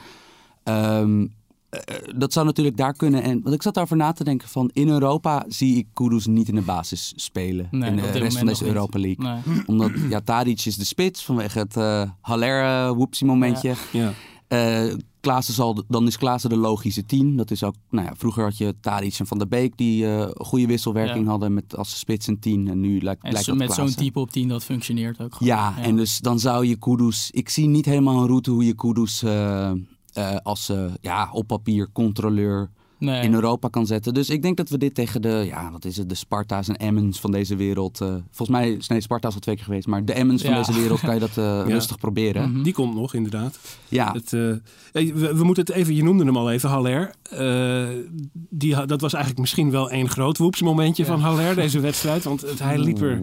Ehm, 0.62 1.26
eh, 1.70 1.96
dat 2.16 2.32
zou 2.32 2.46
natuurlijk 2.46 2.76
daar 2.76 2.94
kunnen. 2.94 3.22
En, 3.22 3.42
want 3.42 3.54
ik 3.54 3.62
zat 3.62 3.74
daarover 3.74 3.96
na 3.96 4.12
te 4.12 4.24
denken 4.24 4.48
van... 4.48 4.70
In 4.72 4.88
Europa 4.88 5.44
zie 5.48 5.76
ik 5.76 5.86
Kudus 5.92 6.26
niet 6.26 6.48
in 6.48 6.54
de 6.54 6.62
basis 6.62 7.12
spelen. 7.16 7.68
Nee, 7.70 7.90
in 7.90 7.96
de 7.96 8.02
rest 8.02 8.36
van 8.36 8.46
deze 8.46 8.62
niet. 8.62 8.72
Europa 8.72 8.98
League. 8.98 9.42
Nee. 9.44 9.62
Omdat, 9.66 9.90
ja, 10.08 10.20
Tadic 10.20 10.64
is 10.64 10.76
de 10.76 10.84
spits 10.84 11.24
vanwege 11.24 11.58
het 11.58 11.76
uh, 11.76 12.10
Haller 12.20 12.92
whoopsie 12.94 13.26
momentje. 13.26 13.74
Ja. 13.92 14.12
Eh, 14.50 14.94
Klaassen 15.20 15.54
zal, 15.54 15.82
dan 15.88 16.06
is 16.06 16.16
Klaassen 16.18 16.50
de 16.50 16.56
logische 16.56 17.06
tien. 17.06 17.36
Dat 17.36 17.50
is 17.50 17.64
ook, 17.64 17.74
nou 17.90 18.06
ja, 18.06 18.14
vroeger 18.16 18.44
had 18.44 18.56
je 18.58 18.74
Tadic 18.80 19.18
en 19.18 19.26
Van 19.26 19.38
der 19.38 19.48
Beek 19.48 19.76
die 19.76 20.04
uh, 20.04 20.28
goede 20.34 20.66
wisselwerking 20.66 21.24
Ja. 21.24 21.30
hadden 21.30 21.54
met 21.54 21.76
als 21.76 21.98
spits 21.98 22.26
een 22.26 22.38
tien. 22.38 22.68
En 22.68 22.80
nu 22.80 23.00
lijkt, 23.00 23.22
En 23.24 23.30
lijkt 23.32 23.46
zo, 23.46 23.56
dat 23.56 23.66
met 23.66 23.76
zo'n 23.76 23.94
type 23.94 24.18
op 24.20 24.30
10 24.30 24.48
dat 24.48 24.64
functioneert 24.64 25.20
ook 25.20 25.34
gewoon. 25.34 25.56
Ja, 25.56 25.78
en 25.78 25.96
dus 25.96 26.18
dan 26.18 26.38
zou 26.38 26.66
je 26.66 26.76
Kudus... 26.76 27.30
Ik 27.30 27.48
zie 27.48 27.66
niet 27.66 27.84
helemaal 27.84 28.20
een 28.20 28.26
route 28.26 28.50
hoe 28.50 28.64
je 28.64 28.74
Kudus 28.74 29.22
uh, 29.22 29.70
uh, 30.18 30.36
als 30.42 30.72
ja, 31.00 31.28
op 31.32 31.46
papier 31.46 31.92
controleur 31.92 32.70
nee. 33.00 33.22
in 33.22 33.34
Europa 33.34 33.68
kan 33.68 33.86
zetten. 33.86 34.14
Dus 34.14 34.30
ik 34.30 34.42
denk 34.42 34.56
dat 34.56 34.68
we 34.68 34.78
dit 34.78 34.94
tegen 34.94 35.22
de, 35.22 35.42
ja, 35.46 35.70
wat 35.70 35.84
is 35.84 35.96
het, 35.96 36.08
de 36.08 36.14
Sparta's 36.14 36.68
en 36.68 36.76
Emmens 36.76 37.20
van 37.20 37.30
deze 37.30 37.56
wereld... 37.56 38.00
uh, 38.00 38.08
volgens 38.30 38.48
mij 38.58 38.70
is 38.72 38.86
nee, 38.88 39.00
Sparta 39.00 39.28
is 39.28 39.34
al 39.34 39.40
twee 39.40 39.54
keer 39.54 39.64
geweest, 39.64 39.86
maar 39.86 40.04
de 40.04 40.12
Emmens 40.12 40.42
van 40.42 40.50
Ja. 40.50 40.56
deze 40.58 40.80
wereld 40.80 41.00
kan 41.00 41.14
je 41.14 41.20
dat 41.20 41.36
uh, 41.38 41.62
rustig 41.66 41.98
proberen. 41.98 42.50
Mhm. 42.52 42.62
Die 42.62 42.72
komt 42.72 42.94
nog, 42.94 43.14
inderdaad. 43.14 43.58
Ja, 43.88 44.12
Het, 44.12 44.32
eh, 44.32 44.40
we, 44.92 45.34
we 45.34 45.44
moeten 45.44 45.64
het 45.66 45.74
even, 45.74 45.94
je 45.94 46.02
noemde 46.02 46.24
hem 46.24 46.36
al 46.36 46.50
even, 46.50 46.68
Haller. 46.68 47.10
Eh, 47.30 47.88
die, 48.32 48.86
dat 48.86 49.00
was 49.00 49.12
eigenlijk 49.12 49.40
misschien 49.42 49.70
wel 49.70 49.90
één 49.90 50.08
groot 50.08 50.38
woepsmomentje 50.38 51.02
Ja. 51.02 51.08
van 51.08 51.20
Haller, 51.20 51.54
deze 51.54 51.80
wedstrijd. 51.80 52.24
Want 52.24 52.40
het, 52.40 52.58
hij 52.58 52.78
liep 52.78 53.00
er 53.00 53.20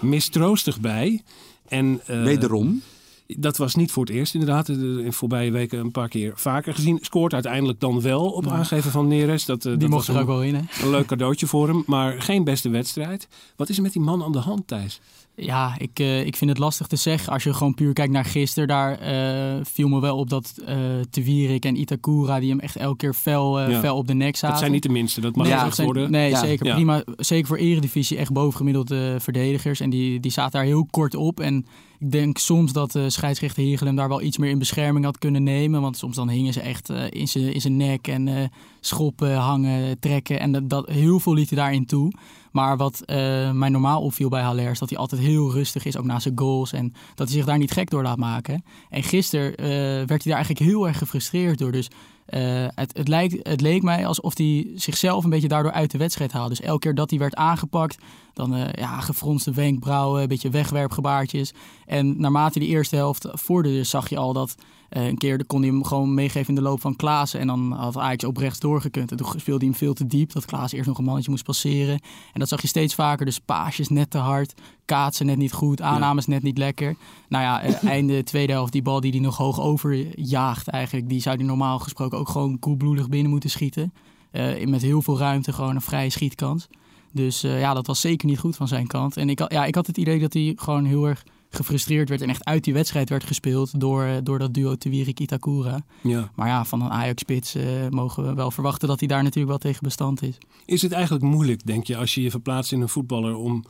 mistroostig 0.00 0.80
bij. 0.80 1.22
En, 1.68 2.00
eh, 2.06 2.22
Wederom. 2.22 2.82
Dat 3.26 3.56
was 3.56 3.74
niet 3.74 3.92
voor 3.92 4.04
het 4.04 4.14
eerst 4.14 4.34
inderdaad. 4.34 4.66
De- 4.66 5.02
In 5.04 5.12
voorbije 5.12 5.50
weken 5.50 5.78
een 5.78 5.90
paar 5.90 6.08
keer 6.08 6.32
vaker 6.34 6.74
gezien. 6.74 6.98
Scoort 7.00 7.34
uiteindelijk 7.34 7.80
dan 7.80 8.00
wel 8.00 8.30
op 8.30 8.46
aangeven 8.46 8.90
van 8.90 9.08
Neres. 9.08 9.44
Dat, 9.44 9.64
eh, 9.64 9.70
Die 9.70 9.80
dat 9.80 9.88
mocht 9.88 10.08
er 10.08 10.18
ook 10.20 10.26
wel 10.26 10.42
in, 10.42 10.54
hè? 10.54 10.60
een 10.82 10.90
leuk 10.90 11.06
cadeautje 11.06 11.46
voor 11.46 11.68
hem. 11.68 11.82
Maar 11.86 12.22
geen 12.22 12.44
beste 12.44 12.68
wedstrijd. 12.68 13.28
Wat 13.56 13.68
is 13.68 13.76
er 13.76 13.82
met 13.82 13.92
die 13.92 14.02
man 14.02 14.22
aan 14.22 14.32
de 14.32 14.38
hand, 14.38 14.66
Thijs? 14.66 15.00
Ja, 15.38 15.74
ik, 15.78 15.98
eh, 15.98 16.26
ik 16.26 16.36
vind 16.36 16.50
het 16.50 16.58
lastig 16.58 16.86
te 16.86 16.96
zeggen. 16.96 17.32
Als 17.32 17.42
je 17.44 17.54
gewoon 17.54 17.74
puur 17.74 17.92
kijkt 17.92 18.12
naar 18.12 18.24
gisteren, 18.24 18.68
daar 18.68 18.98
eh, 18.98 19.60
viel 19.64 19.88
me 19.88 20.00
wel 20.00 20.16
op 20.16 20.30
dat 20.30 20.54
eh 20.66 20.76
Te 21.10 21.22
Wierik 21.22 21.64
en 21.64 21.80
Itakura, 21.80 22.40
die 22.40 22.50
hem 22.50 22.60
echt 22.60 22.76
elke 22.76 22.96
keer 22.96 23.14
fel, 23.14 23.60
eh, 23.60 23.70
Ja. 23.70 23.80
fel 23.80 23.96
op 23.96 24.06
de 24.06 24.14
nek 24.14 24.34
zaten. 24.36 24.48
Dat 24.48 24.58
zijn 24.58 24.72
niet 24.72 24.82
de 24.82 24.88
minste. 24.88 25.20
Dat 25.20 25.36
mag 25.36 25.46
gezegd 25.46 25.74
zijn- 25.74 25.86
worden. 25.86 26.10
Nee, 26.10 26.30
Ja. 26.30 26.38
zeker. 26.38 26.66
Ja. 26.66 26.74
Prima. 26.74 27.02
Zeker 27.16 27.46
voor 27.46 27.56
Eredivisie 27.56 28.16
echt 28.16 28.32
bovengemiddelde 28.32 29.16
verdedigers. 29.20 29.80
En 29.80 29.90
die, 29.90 30.20
die 30.20 30.30
zaten 30.30 30.52
daar 30.52 30.64
heel 30.68 30.86
kort 30.90 31.14
op. 31.14 31.40
En 31.40 31.66
ik 31.98 32.10
denk 32.12 32.38
soms 32.38 32.72
dat 32.72 32.92
de 32.92 33.10
scheidsrechter 33.10 33.62
Hiegel 33.62 33.86
hem 33.86 33.96
daar 33.96 34.08
wel 34.08 34.22
iets 34.22 34.38
meer 34.38 34.50
in 34.50 34.58
bescherming 34.58 35.04
had 35.04 35.18
kunnen 35.18 35.42
nemen. 35.42 35.80
Want 35.80 35.96
soms 35.96 36.16
dan 36.16 36.28
hingen 36.28 36.52
ze 36.52 36.60
echt 36.60 36.90
eh, 36.90 37.04
in 37.10 37.28
zijn 37.28 37.52
in 37.52 37.76
nek 37.76 38.08
en 38.08 38.28
eh, 38.28 38.34
schoppen, 38.80 39.34
hangen, 39.36 39.98
trekken. 39.98 40.40
En 40.40 40.52
dat, 40.52 40.70
dat, 40.70 40.88
heel 40.88 41.20
veel 41.20 41.34
liet 41.34 41.48
hij 41.50 41.58
daarin 41.58 41.86
toe. 41.86 42.12
Maar 42.56 42.76
wat 42.76 43.02
eh, 43.04 43.50
mij 43.50 43.68
normaal 43.68 44.02
opviel 44.02 44.28
bij 44.28 44.42
Haller 44.42 44.70
is 44.70 44.78
dat 44.78 44.90
hij 44.90 44.98
altijd 44.98 45.20
heel 45.20 45.52
rustig 45.52 45.84
is, 45.84 45.96
ook 45.96 46.04
na 46.04 46.18
zijn 46.18 46.38
goals. 46.38 46.72
En 46.72 46.92
dat 47.14 47.26
hij 47.26 47.36
zich 47.36 47.46
daar 47.46 47.58
niet 47.58 47.70
gek 47.70 47.90
door 47.90 48.02
laat 48.02 48.16
maken. 48.16 48.64
En 48.90 49.02
gisteren 49.02 49.56
eh, 49.56 49.66
werd 50.06 50.08
hij 50.08 50.18
daar 50.24 50.34
eigenlijk 50.34 50.70
heel 50.70 50.86
erg 50.86 50.98
gefrustreerd 50.98 51.58
door. 51.58 51.72
Dus 51.72 51.90
eh, 52.26 52.66
het, 52.74 52.96
het, 52.96 53.08
lijkt, 53.08 53.48
het 53.48 53.60
leek 53.60 53.82
mij 53.82 54.06
alsof 54.06 54.36
hij 54.36 54.70
zichzelf 54.74 55.24
een 55.24 55.30
beetje 55.30 55.48
daardoor 55.48 55.72
uit 55.72 55.90
de 55.90 55.98
wedstrijd 55.98 56.32
haalde. 56.32 56.48
Dus 56.48 56.60
elke 56.60 56.78
keer 56.78 56.94
dat 56.94 57.10
hij 57.10 57.18
werd 57.18 57.34
aangepakt, 57.34 57.98
dan 58.32 58.54
eh, 58.54 58.72
ja, 58.72 59.00
gefronste 59.00 59.50
wenkbrauwen, 59.50 60.22
een 60.22 60.28
beetje 60.28 60.50
wegwerpgebaartjes. 60.50 61.52
En 61.86 62.20
naarmate 62.20 62.58
de 62.58 62.66
eerste 62.66 62.96
helft 62.96 63.26
vorderde, 63.32 63.84
zag 63.84 64.08
je 64.08 64.16
al 64.16 64.32
dat 64.32 64.56
eh, 64.88 65.06
een 65.06 65.18
keer 65.18 65.46
kon 65.46 65.60
hij 65.60 65.70
hem 65.70 65.84
gewoon 65.84 66.14
meegeven 66.14 66.48
in 66.48 66.54
de 66.54 66.68
loop 66.68 66.80
van 66.80 66.96
Klaassen. 66.96 67.40
En 67.40 67.46
dan 67.46 67.72
had 67.72 67.96
Ajax 67.96 68.24
op 68.24 68.36
rechts 68.36 68.58
doorgekund. 68.58 69.10
En 69.10 69.16
toen 69.16 69.26
speelde 69.26 69.64
hij 69.64 69.68
hem 69.68 69.78
veel 69.78 69.94
te 69.94 70.06
diep, 70.06 70.32
dat 70.32 70.44
Klaas 70.44 70.72
eerst 70.72 70.88
nog 70.88 70.98
een 70.98 71.04
mannetje 71.04 71.30
moest 71.30 71.44
passeren. 71.44 72.00
En 72.32 72.40
dat 72.40 72.48
zag 72.48 72.62
je 72.62 72.68
steeds 72.68 72.94
vaker. 72.94 73.26
Dus 73.26 73.38
paasjes 73.38 73.88
net 73.88 74.10
te 74.10 74.18
hard, 74.18 74.54
kaatsen 74.86 75.26
net 75.26 75.36
niet 75.36 75.52
goed, 75.52 75.80
aannames 75.80 76.26
net 76.26 76.42
niet 76.42 76.58
lekker. 76.58 76.96
Nou 77.28 77.44
ja, 77.44 77.62
eh, 77.62 77.84
einde 77.96 78.22
tweede 78.22 78.52
helft, 78.52 78.72
die 78.72 78.82
bal 78.82 79.00
die 79.00 79.10
hij 79.10 79.20
nog 79.20 79.36
hoog 79.36 79.60
overjaagt 79.60 80.68
eigenlijk, 80.68 81.08
die 81.08 81.20
zou 81.20 81.36
hij 81.36 81.44
normaal 81.44 81.78
gesproken 81.78 82.18
ook 82.18 82.28
gewoon 82.28 82.58
koelbloedig 82.58 83.08
binnen 83.08 83.30
moeten 83.30 83.50
schieten. 83.50 83.92
Eh, 84.30 84.66
met 84.66 84.82
heel 84.82 85.02
veel 85.02 85.18
ruimte, 85.18 85.52
gewoon 85.52 85.74
een 85.74 85.80
vrije 85.80 86.10
schietkans. 86.10 86.66
Dus 87.12 87.42
eh, 87.42 87.60
ja, 87.60 87.74
dat 87.74 87.86
was 87.86 88.00
zeker 88.00 88.28
niet 88.28 88.38
goed 88.38 88.56
van 88.56 88.68
zijn 88.68 88.86
kant. 88.86 89.16
En 89.16 89.28
ik, 89.28 89.38
had- 89.38 89.52
ja, 89.52 89.64
ik 89.64 89.74
had 89.74 89.86
het 89.86 89.96
idee 89.96 90.20
dat 90.20 90.32
hij 90.32 90.52
gewoon 90.56 90.84
heel 90.84 91.04
erg 91.04 91.24
gefrustreerd 91.50 92.08
werd 92.08 92.20
en 92.22 92.28
echt 92.28 92.44
uit 92.44 92.64
die 92.64 92.72
wedstrijd 92.74 93.08
werd 93.08 93.24
gespeeld 93.24 93.80
door, 93.80 94.08
door 94.22 94.38
dat 94.38 94.54
duo 94.54 94.74
Tewierik 94.76 95.20
Itakura. 95.20 95.80
Ja. 96.02 96.30
Maar 96.34 96.48
ja, 96.48 96.64
van 96.64 96.82
een 96.82 96.90
Ajax-spits 96.90 97.56
mogen 97.90 98.26
we 98.26 98.34
wel 98.34 98.50
verwachten 98.50 98.88
dat 98.88 98.98
hij 98.98 99.08
daar 99.08 99.22
natuurlijk 99.22 99.48
wel 99.48 99.58
tegen 99.58 99.82
bestand 99.82 100.22
is. 100.22 100.38
Is 100.64 100.82
het 100.82 100.92
eigenlijk 100.92 101.24
moeilijk, 101.24 101.66
denk 101.66 101.86
je, 101.86 101.96
als 101.96 102.14
je 102.14 102.22
je 102.22 102.30
verplaatst 102.30 102.72
in 102.72 102.80
een 102.80 102.88
voetballer 102.88 103.36
om 103.36 103.64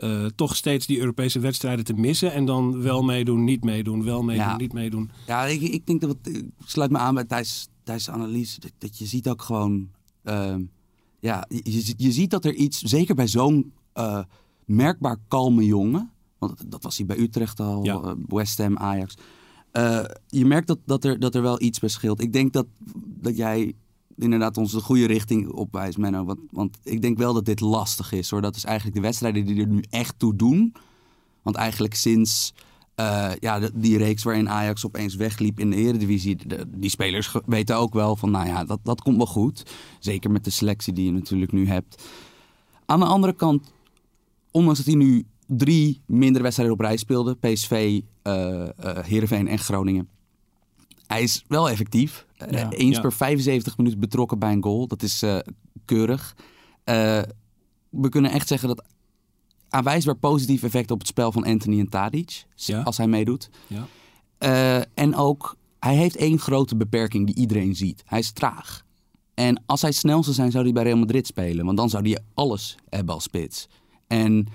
eh, 0.00 0.26
toch 0.26 0.56
steeds 0.56 0.86
die 0.86 0.98
Europese 0.98 1.38
wedstrijden 1.40 1.84
te 1.84 1.92
missen 1.94 2.32
en 2.32 2.44
dan 2.44 2.82
wel 2.82 3.02
meedoen, 3.02 3.44
niet 3.44 3.64
meedoen, 3.64 4.04
wel 4.04 4.22
meedoen, 4.22 4.44
Ja. 4.46 4.56
niet 4.56 4.72
meedoen? 4.72 5.10
Ja, 5.26 5.44
ik, 5.44 5.60
ik 5.60 5.86
denk 5.86 6.00
dat 6.00 6.10
het, 6.22 6.36
ik 6.36 6.44
sluit 6.64 6.90
me 6.90 6.98
aan 6.98 7.14
bij 7.14 7.24
Thijs, 7.24 7.68
Thijs' 7.82 8.10
analyse. 8.10 8.60
Dat, 8.60 8.72
dat 8.78 8.98
je 8.98 9.06
ziet 9.06 9.28
ook 9.28 9.42
gewoon. 9.42 9.88
ehm, 10.22 10.62
ja, 11.20 11.44
je, 11.96 12.12
ziet 12.12 12.30
dat 12.30 12.44
er 12.44 12.54
iets, 12.54 12.78
zeker 12.80 13.14
bij 13.14 13.26
zo'n 13.28 13.72
eh, 13.92 14.22
merkbaar 14.64 15.16
kalme 15.28 15.64
jongen. 15.64 16.10
Want 16.38 16.70
dat, 16.70 16.82
was 16.82 16.96
hij 16.96 17.06
bij 17.06 17.18
Utrecht 17.18 17.60
al, 17.60 17.84
Ja. 17.84 17.94
eh, 18.00 18.12
West 18.26 18.58
Ham, 18.58 18.76
Ajax. 18.78 19.14
je 20.26 20.44
merkt 20.44 20.66
dat, 20.66 20.78
dat, 20.84 21.04
er, 21.04 21.18
dat 21.20 21.34
er 21.34 21.42
wel 21.42 21.62
iets 21.62 21.78
bij 21.78 21.88
scheelt. 21.88 22.20
Ik 22.22 22.32
denk 22.32 22.52
dat, 22.52 22.66
dat 23.04 23.36
jij 23.36 23.72
inderdaad 24.22 24.56
ons 24.56 24.72
de 24.72 24.80
goede 24.80 25.06
richting 25.06 25.50
opwijst, 25.50 25.98
Menno. 25.98 26.24
Want, 26.24 26.40
want 26.50 26.78
ik 26.82 27.02
denk 27.02 27.18
wel 27.18 27.34
dat 27.34 27.44
dit 27.44 27.60
lastig 27.60 28.12
is 28.12 28.30
hoor. 28.30 28.40
Dat 28.40 28.56
is 28.56 28.64
eigenlijk 28.64 28.96
de 28.96 29.02
wedstrijden 29.02 29.46
die 29.46 29.60
er 29.60 29.66
nu 29.66 29.84
echt 29.90 30.18
toe 30.18 30.36
doen. 30.36 30.74
Want 31.42 31.56
eigenlijk 31.56 31.94
sinds 31.94 32.54
eh, 33.00 33.30
ja, 33.40 33.60
die 33.74 33.98
reeks 33.98 34.22
waarin 34.22 34.48
Ajax 34.48 34.86
opeens 34.86 35.14
wegliep 35.14 35.60
in 35.60 35.70
de 35.70 35.76
Eredivisie... 35.76 36.36
die 36.68 36.90
spelers 36.90 37.34
weten 37.46 37.76
ook 37.76 37.94
wel 37.94 38.16
van, 38.16 38.30
nou 38.30 38.46
ja, 38.46 38.64
dat, 38.64 38.80
dat 38.82 39.02
komt 39.02 39.16
wel 39.16 39.26
goed. 39.26 39.62
Zeker 39.98 40.30
met 40.30 40.44
de 40.44 40.50
selectie 40.50 40.92
die 40.92 41.04
je 41.04 41.12
natuurlijk 41.12 41.52
nu 41.52 41.66
hebt. 41.66 42.02
Aan 42.86 43.00
de 43.00 43.06
andere 43.06 43.32
kant, 43.32 43.72
ondanks 44.50 44.78
dat 44.78 44.86
hij 44.86 44.96
nu 44.96 45.26
drie 45.46 46.00
mindere 46.06 46.42
wedstrijden 46.42 46.76
op 46.76 46.80
rij 46.80 46.96
speelde... 46.96 47.34
PSV, 47.34 48.00
eh 48.22 48.62
eh, 48.62 48.68
Heerenveen 49.04 49.48
en 49.48 49.58
Groningen... 49.58 50.08
Hij 51.10 51.22
is 51.22 51.44
wel 51.48 51.68
effectief. 51.70 52.26
Eh, 52.36 52.50
Ja. 52.50 52.70
eens 52.70 52.96
Ja. 52.96 53.00
per 53.02 53.12
75 53.12 53.76
minuten 53.76 54.00
betrokken 54.00 54.38
bij 54.38 54.52
een 54.52 54.62
goal. 54.62 54.86
Dat 54.86 55.02
is 55.02 55.22
eh, 55.22 55.38
keurig. 55.84 56.36
Eh, 56.84 57.22
we 57.88 58.08
kunnen 58.08 58.30
echt 58.30 58.48
zeggen 58.48 58.68
dat 58.68 58.84
aanwijsbaar 59.68 60.16
positief 60.16 60.62
effect 60.62 60.90
op 60.90 60.98
het 60.98 61.06
spel 61.08 61.32
van 61.32 61.44
Anthony 61.44 61.78
en 61.78 61.88
Tadic. 61.88 62.44
Ja. 62.54 62.82
Als 62.82 62.96
hij 62.96 63.06
meedoet. 63.06 63.50
Ja. 63.66 63.86
En 64.94 65.14
ook, 65.16 65.56
hij 65.78 65.96
heeft 65.96 66.16
één 66.16 66.38
grote 66.38 66.76
beperking 66.76 67.26
die 67.26 67.34
iedereen 67.34 67.76
ziet. 67.76 68.02
Hij 68.06 68.18
is 68.18 68.32
traag. 68.32 68.84
En 69.34 69.62
als 69.66 69.82
hij 69.82 69.92
snel 69.92 70.22
zou 70.22 70.34
zijn, 70.34 70.50
zou 70.50 70.64
hij 70.64 70.72
bij 70.72 70.82
Real 70.82 70.96
Madrid 70.98 71.26
spelen. 71.26 71.64
Want 71.64 71.76
dan 71.76 71.88
zou 71.90 72.02
hij 72.02 72.18
alles 72.34 72.76
hebben 72.88 73.14
als 73.14 73.22
spits. 73.24 73.68
En 74.06 74.46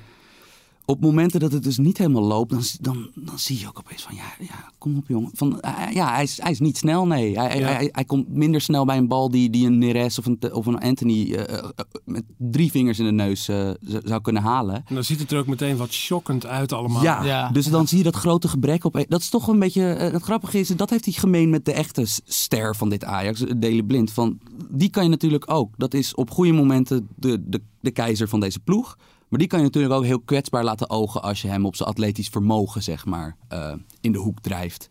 op 0.85 1.01
momenten 1.01 1.39
dat 1.39 1.51
het 1.51 1.63
dus 1.63 1.77
niet 1.77 1.97
helemaal 1.97 2.21
loopt, 2.23 2.49
dan, 2.51 2.61
dan, 2.81 3.09
dan 3.15 3.39
zie 3.39 3.59
je 3.59 3.67
ook 3.67 3.79
opeens 3.79 4.01
van, 4.01 4.15
ja, 4.15 4.23
ja 4.39 4.69
kom 4.77 4.97
op 4.97 5.07
jongen. 5.07 5.29
Van, 5.33 5.61
eh, 5.61 5.93
ja, 5.93 6.13
hij 6.13 6.23
is, 6.23 6.41
hij 6.41 6.51
is 6.51 6.59
niet 6.59 6.77
snel, 6.77 7.07
nee. 7.07 7.39
Hij, 7.39 7.59
Ja. 7.59 7.67
hij, 7.67 7.89
hij 7.91 8.05
komt 8.05 8.27
minder 8.29 8.61
snel 8.61 8.85
bij 8.85 8.97
een 8.97 9.07
bal 9.07 9.29
die, 9.31 9.49
die 9.49 9.65
een 9.67 9.77
Neres 9.77 10.19
of 10.19 10.25
een, 10.25 10.53
of 10.53 10.65
een 10.65 10.79
Anthony 10.79 11.33
eh, 11.33 11.57
eh, 11.57 11.69
met 12.05 12.23
drie 12.37 12.71
vingers 12.71 12.99
in 12.99 13.05
de 13.05 13.11
neus 13.11 13.47
eh, 13.47 13.69
zou 13.81 14.21
kunnen 14.21 14.41
halen. 14.41 14.75
En 14.75 14.95
dan 14.95 15.03
ziet 15.03 15.19
het 15.19 15.31
er 15.31 15.37
ook 15.39 15.47
meteen 15.47 15.77
wat 15.77 15.91
shockend 15.91 16.45
uit 16.45 16.71
allemaal. 16.73 17.03
Ja, 17.03 17.23
Ja. 17.23 17.49
dus 17.49 17.65
dan 17.65 17.87
zie 17.87 17.97
je 17.97 18.03
dat 18.03 18.15
grote 18.15 18.47
gebrek 18.47 18.83
op. 18.83 19.05
Dat 19.07 19.21
is 19.21 19.29
toch 19.29 19.47
een 19.47 19.59
beetje. 19.59 19.93
eh, 19.93 20.11
het 20.11 20.23
grappige 20.23 20.59
is, 20.59 20.67
dat 20.67 20.89
heeft 20.89 21.05
hij 21.05 21.13
gemeen 21.13 21.49
met 21.49 21.65
de 21.65 21.73
echte 21.73 22.03
ster 22.25 22.75
van 22.75 22.89
dit 22.89 23.03
Ajax, 23.03 23.43
Dele 23.57 23.83
Blind. 23.85 24.11
Van, 24.11 24.39
die 24.69 24.89
kan 24.89 25.03
je 25.03 25.09
natuurlijk 25.09 25.51
ook. 25.51 25.73
Dat 25.77 25.93
is 25.93 26.15
op 26.15 26.31
goede 26.31 26.51
momenten 26.51 27.07
de, 27.15 27.43
de, 27.49 27.61
de 27.79 27.91
keizer 27.91 28.27
van 28.29 28.39
deze 28.39 28.59
ploeg. 28.59 28.97
Maar 29.29 29.39
die 29.39 29.47
kan 29.47 29.59
je 29.59 29.65
natuurlijk 29.65 29.93
ook 29.93 30.03
heel 30.03 30.19
kwetsbaar 30.19 30.63
laten 30.63 30.89
ogen 30.89 31.21
als 31.21 31.41
je 31.41 31.47
hem 31.47 31.65
op 31.65 31.75
zijn 31.75 31.89
atletisch 31.89 32.27
vermogen, 32.29 32.83
zeg 32.83 33.05
maar, 33.05 33.37
eh, 33.47 33.73
in 34.01 34.11
de 34.11 34.17
hoek 34.17 34.39
drijft. 34.39 34.87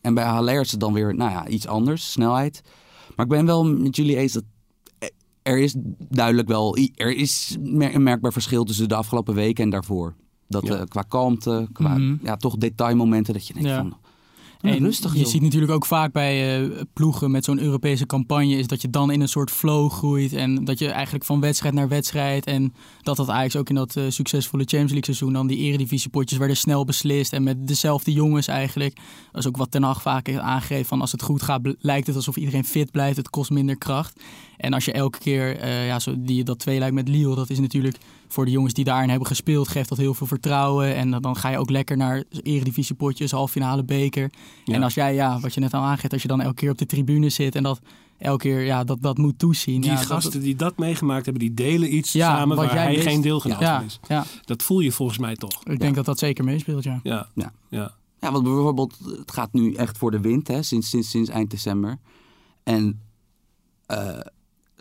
En 0.00 0.14
bij 0.14 0.24
Haller 0.24 0.60
is 0.60 0.70
het 0.70 0.80
dan 0.80 0.92
weer, 0.92 1.14
nou 1.14 1.30
ja, 1.30 1.46
iets 1.48 1.66
anders, 1.66 2.12
snelheid. 2.12 2.60
Maar 3.16 3.24
ik 3.26 3.32
ben 3.32 3.46
wel 3.46 3.64
met 3.64 3.96
jullie 3.96 4.16
eens 4.16 4.32
dat 4.32 4.44
er 5.42 5.58
is 5.58 5.74
duidelijk 6.08 6.48
wel 6.48 6.76
er 6.94 7.16
is 7.16 7.56
een 7.62 8.02
merkbaar 8.02 8.32
verschil 8.32 8.64
tussen 8.64 8.88
de 8.88 8.94
afgelopen 8.94 9.34
weken 9.34 9.64
en 9.64 9.70
daarvoor. 9.70 10.14
Dat 10.48 10.66
Ja. 10.66 10.74
eh, 10.76 10.84
qua 10.84 11.02
kalmte, 11.02 11.68
qua 11.72 11.98
Mhm. 11.98 12.16
ja, 12.22 12.36
toch 12.36 12.56
detailmomenten 12.56 13.32
dat 13.34 13.46
je 13.46 13.52
denkt 13.52 13.68
Ja. 13.68 13.76
van... 13.78 13.96
"Oh, 14.60 14.70
En 14.70 14.78
rustig 14.78 15.12
je 15.12 15.18
joh." 15.18 15.28
ziet 15.28 15.42
natuurlijk 15.42 15.72
ook 15.72 15.86
vaak 15.86 16.12
bij 16.12 16.60
eh, 16.60 16.82
ploegen 16.92 17.30
met 17.30 17.44
zo'n 17.44 17.60
Europese 17.60 18.06
campagne 18.06 18.56
is 18.56 18.66
dat 18.66 18.82
je 18.82 18.90
dan 18.90 19.10
in 19.10 19.20
een 19.20 19.28
soort 19.28 19.50
flow 19.50 19.90
groeit 19.90 20.32
en 20.32 20.64
dat 20.64 20.78
je 20.78 20.88
eigenlijk 20.88 21.24
van 21.24 21.40
wedstrijd 21.40 21.74
naar 21.74 21.88
wedstrijd 21.88 22.46
en 22.46 22.74
dat 23.02 23.16
dat 23.16 23.28
eigenlijk 23.28 23.58
ook 23.58 23.76
in 23.76 23.86
dat 23.86 23.96
eh, 23.96 24.10
succesvolle 24.10 24.62
Champions 24.62 24.92
League 24.92 25.14
seizoen 25.14 25.32
dan 25.32 25.46
die 25.46 25.58
eredivisiepotjes 25.58 26.38
werden 26.38 26.56
snel 26.56 26.84
beslist 26.84 27.32
en 27.32 27.42
met 27.42 27.66
dezelfde 27.66 28.12
jongens 28.12 28.46
eigenlijk. 28.46 28.96
Dat 29.32 29.40
is 29.40 29.46
ook 29.46 29.56
wat 29.56 29.70
Ten 29.70 29.82
Hag 29.82 30.02
vaak 30.02 30.26
heeft 30.26 30.38
aangegeven 30.38 30.86
van 30.86 31.00
als 31.00 31.12
het 31.12 31.22
goed 31.22 31.42
gaat 31.42 31.74
lijkt 31.78 32.06
het 32.06 32.16
alsof 32.16 32.36
iedereen 32.36 32.64
fit 32.64 32.90
blijft, 32.90 33.16
het 33.16 33.30
kost 33.30 33.50
minder 33.50 33.78
kracht. 33.78 34.20
En 34.58 34.72
als 34.74 34.84
je 34.84 34.92
elke 34.92 35.18
keer, 35.18 35.56
eh, 35.56 35.86
ja, 35.86 35.98
zo 35.98 36.14
die, 36.18 36.44
dat 36.44 36.58
tweeluik 36.58 36.92
met 36.92 37.08
Lille, 37.08 37.34
dat 37.34 37.50
is 37.50 37.58
natuurlijk 37.58 37.96
voor 38.28 38.44
de 38.44 38.50
jongens 38.50 38.74
die 38.74 38.84
daarin 38.84 39.08
hebben 39.08 39.28
gespeeld, 39.28 39.68
geeft 39.68 39.88
dat 39.88 39.98
heel 39.98 40.14
veel 40.14 40.26
vertrouwen. 40.26 40.94
En 40.94 41.10
dan- 41.10 41.22
dan 41.22 41.36
ga 41.36 41.48
je 41.48 41.58
ook 41.58 41.70
lekker 41.70 41.96
naar 41.96 42.24
eredivisiepotjes, 42.42 43.30
halffinale 43.30 43.84
beker. 43.84 44.30
Ja. 44.64 44.74
En 44.74 44.82
als 44.82 44.94
jij, 44.94 45.14
ja, 45.14 45.40
wat 45.40 45.54
je 45.54 45.60
net 45.60 45.74
al 45.74 45.82
aangeeft, 45.82 46.12
als 46.12 46.22
je 46.22 46.28
dan 46.28 46.40
elke 46.40 46.54
keer 46.54 46.70
op 46.70 46.78
de 46.78 46.86
tribune 46.86 47.28
zit 47.28 47.54
en 47.54 47.62
dat 47.62 47.80
elke 48.18 48.42
keer, 48.42 48.60
ja, 48.64 48.84
dat, 48.84 49.02
dat 49.02 49.18
moet 49.18 49.38
toezien. 49.38 49.80
Die 49.80 49.90
ja, 49.90 49.96
dat- 49.96 50.06
gasten 50.06 50.40
die 50.40 50.56
dat 50.56 50.78
meegemaakt 50.78 51.24
hebben, 51.24 51.42
die 51.44 51.54
delen 51.54 51.94
iets 51.96 52.12
Ja, 52.12 52.36
samen 52.36 52.56
wat 52.56 52.66
waar 52.66 52.74
jij 52.74 52.94
hij 52.94 53.02
geen 53.02 53.20
deelgenoot 53.20 53.60
ja, 53.60 53.76
van 53.76 53.86
is. 53.86 54.00
ja, 54.08 54.24
Dat 54.44 54.62
voel 54.62 54.80
je 54.80 54.92
volgens 54.92 55.18
mij 55.18 55.34
toch. 55.36 55.64
ik 55.64 55.80
denk 55.80 55.94
dat 55.94 56.04
dat 56.04 56.18
zeker 56.18 56.44
meespeelt, 56.44 56.84
ja. 56.84 57.00
Ja. 57.02 57.28
Ja. 57.34 57.52
ja. 57.68 57.94
Ja, 58.20 58.32
want 58.32 58.44
bijvoorbeeld, 58.44 58.98
het 59.18 59.32
gaat 59.32 59.52
nu 59.52 59.74
echt 59.74 59.98
voor 59.98 60.10
de 60.10 60.20
wind, 60.20 60.48
hè, 60.48 60.62
sinds, 60.62 60.88
sinds, 60.88 61.10
sinds 61.10 61.30
eind 61.30 61.50
december. 61.50 61.98
En 62.62 63.00
eh, 63.86 64.18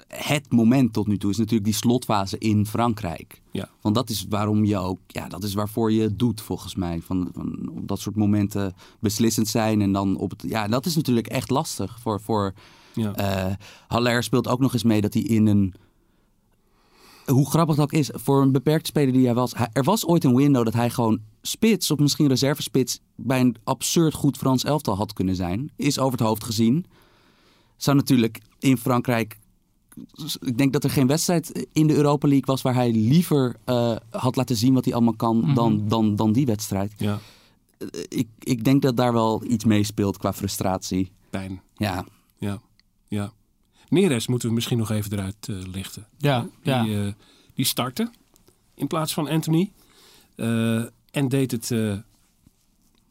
het 0.08 0.52
moment 0.52 0.94
tot 0.94 1.08
nu 1.08 1.18
toe 1.18 1.32
is 1.32 1.38
natuurlijk 1.38 1.66
die 1.66 1.74
slotfase 1.74 2.38
in 2.38 2.66
Frankrijk. 2.66 3.42
Ja. 3.52 3.70
Want 3.82 3.96
dat 3.96 4.10
is 4.10 4.26
waarom 4.30 4.66
je 4.66 4.78
ook, 4.78 5.00
ja, 5.08 5.28
dat 5.28 5.44
is 5.44 5.54
waarvoor 5.54 5.92
je 5.92 6.02
het 6.02 6.20
doet 6.20 6.42
volgens 6.42 6.76
mij. 6.76 7.02
Van, 7.02 7.30
van 7.34 7.70
op 7.76 7.88
dat 7.88 8.00
soort 8.00 8.16
momenten 8.16 8.74
beslissend 9.00 9.48
zijn 9.48 9.82
en 9.82 9.92
dan 9.92 10.18
op 10.18 10.30
het, 10.30 10.44
ja, 10.48 10.68
dat 10.68 10.86
is 10.86 10.96
natuurlijk 10.96 11.28
echt 11.28 11.50
lastig 11.50 12.00
voor, 12.00 12.22
voor 12.22 12.54
Ja. 12.94 13.14
eh 13.14 13.54
Haller 13.88 14.24
speelt 14.24 14.48
ook 14.48 14.60
nog 14.60 14.74
eens 14.74 14.84
mee 14.84 15.02
dat 15.02 15.14
hij 15.14 15.24
in 15.24 15.48
een 15.48 15.74
hoe 17.26 17.50
grappig 17.50 17.76
dat 17.76 17.86
ook 17.86 18.00
is, 18.00 18.10
voor 18.14 18.42
een 18.42 18.52
beperkte 18.52 18.88
speler 18.90 19.14
die 19.14 19.26
hij 19.26 19.34
was. 19.34 19.54
Hij, 19.56 19.70
er 19.74 19.84
was 19.84 20.06
ooit 20.06 20.24
een 20.24 20.36
window 20.36 20.64
dat 20.66 20.74
hij 20.74 20.90
gewoon 20.90 21.20
spits, 21.42 21.92
of 21.92 22.00
misschien 22.00 22.28
reservespits, 22.28 23.00
bij 23.16 23.40
een 23.40 23.56
absurd 23.64 24.14
goed 24.14 24.38
Frans 24.38 24.64
elftal 24.64 24.96
had 24.96 25.14
kunnen 25.14 25.36
zijn. 25.36 25.72
Is 25.76 26.00
over 26.00 26.18
het 26.18 26.28
hoofd 26.28 26.44
gezien. 26.44 26.86
Zou 27.78 27.98
natuurlijk 27.98 28.42
in 28.60 28.78
Frankrijk. 28.78 29.38
Ik 30.40 30.58
denk 30.58 30.74
dat 30.74 30.84
er 30.84 30.90
geen 30.90 31.08
wedstrijd 31.08 31.68
in 31.74 31.88
de 31.88 31.96
Europa 31.96 32.28
League 32.28 32.46
was 32.46 32.62
waar 32.62 32.74
hij 32.74 32.92
liever 32.92 33.56
eh, 33.66 33.96
had 34.10 34.36
laten 34.36 34.56
zien 34.56 34.74
wat 34.74 34.86
hij 34.86 34.94
allemaal 34.94 35.16
kan 35.16 35.54
dan, 35.54 35.88
dan, 35.88 36.16
dan 36.16 36.32
die 36.34 36.46
wedstrijd. 36.46 36.94
Ja, 36.98 37.20
Eh, 37.78 37.88
ik, 38.08 38.28
ik 38.40 38.64
denk 38.64 38.82
dat 38.82 38.98
daar 38.98 39.14
wel 39.14 39.44
iets 39.48 39.64
meespeelt 39.66 40.18
qua 40.18 40.34
frustratie. 40.34 41.12
pijn. 41.30 41.62
Ja, 41.76 42.06
Ja, 42.38 42.62
ja. 43.08 43.32
Neres 43.90 44.28
moeten 44.28 44.48
we 44.50 44.54
misschien 44.56 44.78
nog 44.78 44.92
even 44.92 45.12
eruit 45.14 45.36
eh, 45.50 45.56
lichten. 45.72 46.08
Ja, 46.18 46.42
Die, 46.42 46.50
ja. 46.74 46.86
eh, 46.86 47.14
die 47.54 47.66
startte 47.66 48.12
in 48.76 48.88
plaats 48.88 49.14
van 49.14 49.28
Anthony. 49.28 49.72
Eh, 50.36 50.84
en 51.12 51.28
deed 51.28 51.52
het... 51.52 51.72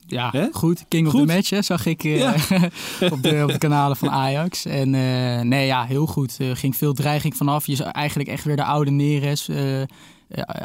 eh, 0.09 0.31
Ja, 0.33 0.49
goed. 0.53 0.85
King 0.89 1.07
of 1.07 1.13
the 1.13 1.25
match, 1.25 1.51
hè, 1.51 1.63
zag 1.63 1.87
ik 1.87 2.05
eh, 2.05 2.19
Ja. 2.19 2.33
op, 3.13 3.23
de, 3.23 3.41
op 3.43 3.53
de 3.53 3.59
kanalen 3.59 3.97
van 3.97 4.11
Ajax. 4.11 4.65
En 4.65 4.95
eh, 4.95 5.41
nee, 5.41 5.67
ja, 5.67 5.85
heel 5.85 6.07
goed. 6.07 6.39
Er 6.39 6.57
ging 6.57 6.77
veel 6.77 6.93
dreiging 6.93 7.37
vanaf. 7.37 7.67
Je 7.67 7.75
zag 7.77 7.87
eigenlijk 7.87 8.29
echt 8.29 8.45
weer 8.45 8.57
de 8.57 8.65
oude 8.65 8.91
Neres. 8.91 9.49
eh, 9.49 9.83
eh, 9.83 9.87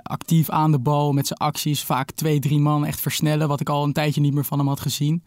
actief 0.03 0.49
aan 0.49 0.71
de 0.71 0.79
bal 0.79 1.13
met 1.13 1.27
zijn 1.27 1.39
acties. 1.39 1.83
Vaak 1.83 2.11
twee, 2.11 2.39
drie 2.39 2.59
man 2.59 2.85
echt 2.85 3.01
versnellen. 3.01 3.47
Wat 3.47 3.59
ik 3.59 3.69
al 3.69 3.83
een 3.83 3.93
tijdje 3.93 4.21
niet 4.21 4.33
meer 4.33 4.45
van 4.45 4.57
hem 4.59 4.67
had 4.67 4.79
gezien. 4.79 5.23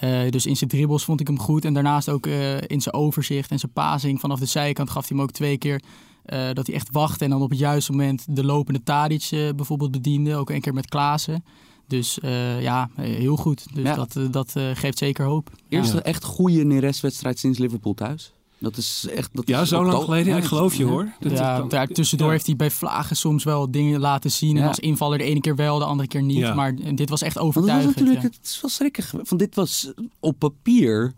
Eh, 0.00 0.30
dus 0.30 0.46
in 0.46 0.56
zijn 0.56 0.70
dribbles 0.70 1.04
vond 1.04 1.20
ik 1.20 1.26
hem 1.26 1.38
goed. 1.38 1.64
En 1.64 1.74
daarnaast 1.74 2.08
ook 2.08 2.26
eh, 2.26 2.60
in 2.60 2.80
zijn 2.80 2.94
overzicht 2.94 3.50
en 3.50 3.58
zijn 3.58 3.72
passing. 3.72 4.20
Vanaf 4.20 4.38
de 4.38 4.46
zijkant 4.46 4.90
gaf 4.90 5.08
hij 5.08 5.16
hem 5.16 5.26
ook 5.26 5.32
twee 5.32 5.58
keer. 5.58 5.82
eh, 6.24 6.38
dat 6.52 6.66
hij 6.66 6.76
echt 6.76 6.88
wachtte 6.92 7.24
en 7.24 7.30
dan 7.30 7.42
op 7.42 7.50
het 7.50 7.58
juiste 7.58 7.90
moment 7.92 8.26
de 8.28 8.44
lopende 8.44 8.82
Tadic 8.82 9.28
eh, 9.30 9.48
bijvoorbeeld 9.56 9.90
bediende. 9.90 10.36
Ook 10.36 10.50
een 10.50 10.60
keer 10.60 10.74
met 10.74 10.88
Klaassen. 10.88 11.44
Dus 11.88 12.20
eh, 12.20 12.62
ja, 12.62 12.90
heel 12.94 13.36
goed. 13.36 13.66
Dus 13.74 13.84
Ja. 13.84 13.94
dat, 13.94 14.16
eh, 14.16 14.22
dat 14.30 14.50
eh, 14.54 14.70
geeft 14.74 14.98
zeker 14.98 15.24
hoop. 15.26 15.50
eerste 15.68 15.96
Ja. 15.96 16.02
echt 16.02 16.24
goede 16.24 16.64
Neres-wedstrijd 16.64 17.38
sinds 17.38 17.58
Liverpool 17.58 17.94
thuis. 17.94 18.32
Dat 18.60 18.76
is 18.76 19.06
echt. 19.14 19.30
Dat 19.32 19.48
ja, 19.48 19.60
is 19.60 19.68
zo 19.68 19.84
lang 19.84 20.04
geleden. 20.04 20.32
Ja, 20.32 20.38
ik 20.38 20.44
geloof 20.44 20.74
je 20.74 20.84
ja. 20.84 20.90
hoor. 20.90 21.12
Dat- 21.20 21.32
ja, 21.32 21.58
dat- 21.58 21.70
daar 21.70 21.86
tussendoor 21.86 22.26
ja. 22.26 22.32
heeft 22.32 22.46
hij 22.46 22.56
bij 22.56 22.70
Vlagen 22.70 23.16
soms 23.16 23.44
wel 23.44 23.70
dingen 23.70 24.00
laten 24.00 24.30
zien. 24.30 24.56
En 24.56 24.68
als 24.68 24.78
invaller 24.78 25.18
de 25.18 25.24
ene 25.24 25.40
keer 25.40 25.56
wel, 25.56 25.78
de 25.78 25.84
andere 25.84 26.08
keer 26.08 26.22
niet. 26.22 26.36
Ja. 26.38 26.54
Maar 26.54 26.74
dit 26.94 27.08
was 27.08 27.22
echt 27.22 27.34
Want 27.34 27.54
was 27.54 27.56
overtuigend. 27.56 27.96
natuurlijk, 27.96 28.22
ja. 28.22 28.28
het 28.38 28.46
is 28.48 28.60
wel 28.60 28.70
schrikkig. 28.70 29.14
Van 29.22 29.36
dit 29.36 29.54
was 29.54 29.92
op 30.20 30.38
papier 30.38 31.12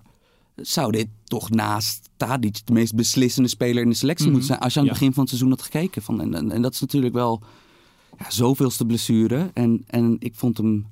zou 0.57 0.93
dit 0.93 1.07
toch 1.25 1.51
naast 1.51 2.09
Tadic 2.17 2.61
de 2.65 2.73
meest 2.73 2.95
beslissende 2.95 3.49
speler 3.49 3.83
in 3.83 3.89
de 3.89 3.95
selectie 3.97 4.25
Mhm. 4.27 4.35
moeten 4.35 4.51
zijn. 4.51 4.65
Als 4.65 4.73
je 4.75 4.81
aan 4.81 4.87
het 4.87 4.95
Ja. 4.95 5.01
begin 5.01 5.15
van 5.15 5.25
het 5.25 5.33
seizoen 5.33 5.51
had 5.59 5.63
gekeken. 5.63 6.03
Van, 6.03 6.21
en, 6.21 6.35
en, 6.35 6.51
en 6.51 6.63
dat 6.63 6.73
is 6.75 6.81
natuurlijk 6.81 7.15
wel 7.15 7.41
ja, 8.21 8.31
zoveelste 8.31 8.87
blessure. 8.87 9.51
En, 9.55 9.85
en 9.87 10.17
ik 10.19 10.35
vond 10.35 10.57
hem 10.59 10.87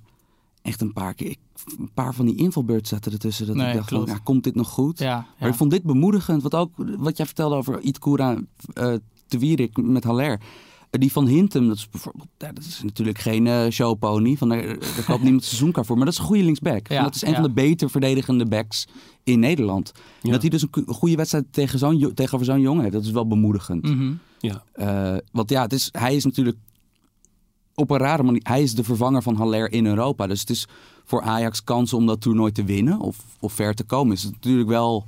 echt 0.62 0.80
een 0.80 0.92
paar 0.92 1.14
keer. 1.14 1.30
ik- 1.30 1.38
een 1.78 1.90
paar 1.94 2.14
van 2.14 2.26
die 2.26 2.36
invalbeurten 2.36 2.86
zaten 2.86 3.12
ertussen. 3.12 3.46
Dat 3.46 3.56
Nee, 3.56 3.68
ik 3.68 3.74
dacht, 3.74 3.88
van, 3.88 4.04
ja, 4.06 4.18
komt 4.24 4.44
dit 4.44 4.54
nog 4.54 4.68
goed? 4.68 4.98
Ja, 4.98 5.14
Maar 5.16 5.26
ja. 5.38 5.46
ik 5.46 5.54
vond 5.54 5.70
dit 5.70 5.82
bemoedigend. 5.82 6.42
Wat, 6.42 6.54
ook, 6.54 6.70
wat 6.98 7.16
jij 7.16 7.26
vertelde 7.26 7.54
over 7.56 7.80
Itkura 7.80 8.36
eh 8.74 8.94
te 9.26 9.38
Wierik 9.38 9.76
met 9.82 10.04
Haller. 10.04 10.40
Eh, 10.90 11.00
Die 11.00 11.12
van 11.12 11.26
Hintem, 11.26 11.68
dat 11.68 11.76
is 11.76 11.88
bijvoorbeeld, 11.88 12.28
ja, 12.38 12.52
dat 12.52 12.64
is 12.64 12.82
natuurlijk 12.82 13.18
geen 13.18 13.46
eh, 13.46 13.66
showpony. 13.70 14.36
Van 14.36 14.48
daar, 14.48 14.66
daar 14.66 15.04
koopt 15.06 15.22
niemand 15.22 15.44
seizoenkaart 15.44 15.86
voor. 15.86 15.96
Maar 15.96 16.04
dat 16.04 16.14
is 16.14 16.20
een 16.20 16.26
goede 16.26 16.42
linksback. 16.44 16.88
Ja, 16.88 17.02
dat 17.02 17.14
is 17.14 17.22
een 17.22 17.28
ja. 17.28 17.34
van 17.34 17.42
de 17.42 17.50
beter 17.50 17.90
verdedigende 17.90 18.46
backs 18.46 18.86
in 19.24 19.38
Nederland. 19.40 19.92
Ja. 20.22 20.30
Dat 20.30 20.40
hij 20.40 20.50
dus 20.50 20.62
een 20.70 20.86
goede 20.94 21.16
wedstrijd 21.16 21.44
tegen 21.50 21.78
zo'n, 21.78 22.12
tegenover 22.14 22.46
zo'n 22.46 22.60
jongen 22.60 22.80
heeft, 22.82 22.94
dat 22.94 23.04
is 23.04 23.10
wel 23.10 23.26
bemoedigend. 23.26 23.82
Mhm. 23.82 24.12
Ja, 24.38 24.62
Eh, 24.72 25.16
want 25.32 25.50
ja, 25.50 25.62
het 25.62 25.72
is, 25.72 25.88
hij 25.92 26.16
is 26.16 26.24
natuurlijk 26.24 26.56
op 27.78 27.90
een 27.90 27.98
rare 27.98 28.22
manier, 28.22 28.40
hij 28.44 28.62
is 28.62 28.74
de 28.74 28.84
vervanger 28.84 29.22
van 29.22 29.34
Haller 29.36 29.72
in 29.72 29.86
Europa. 29.86 30.26
Dus 30.26 30.40
het 30.40 30.50
is 30.50 30.66
voor 31.04 31.22
Ajax 31.22 31.64
kans 31.64 31.92
om 31.92 32.06
dat 32.06 32.20
toernooi 32.20 32.52
te 32.52 32.64
winnen 32.64 33.00
of, 33.00 33.16
of 33.40 33.52
ver 33.52 33.74
te 33.74 33.84
komen. 33.84 34.12
Is 34.16 34.22
het 34.22 34.32
natuurlijk 34.32 34.68
wel 34.68 35.06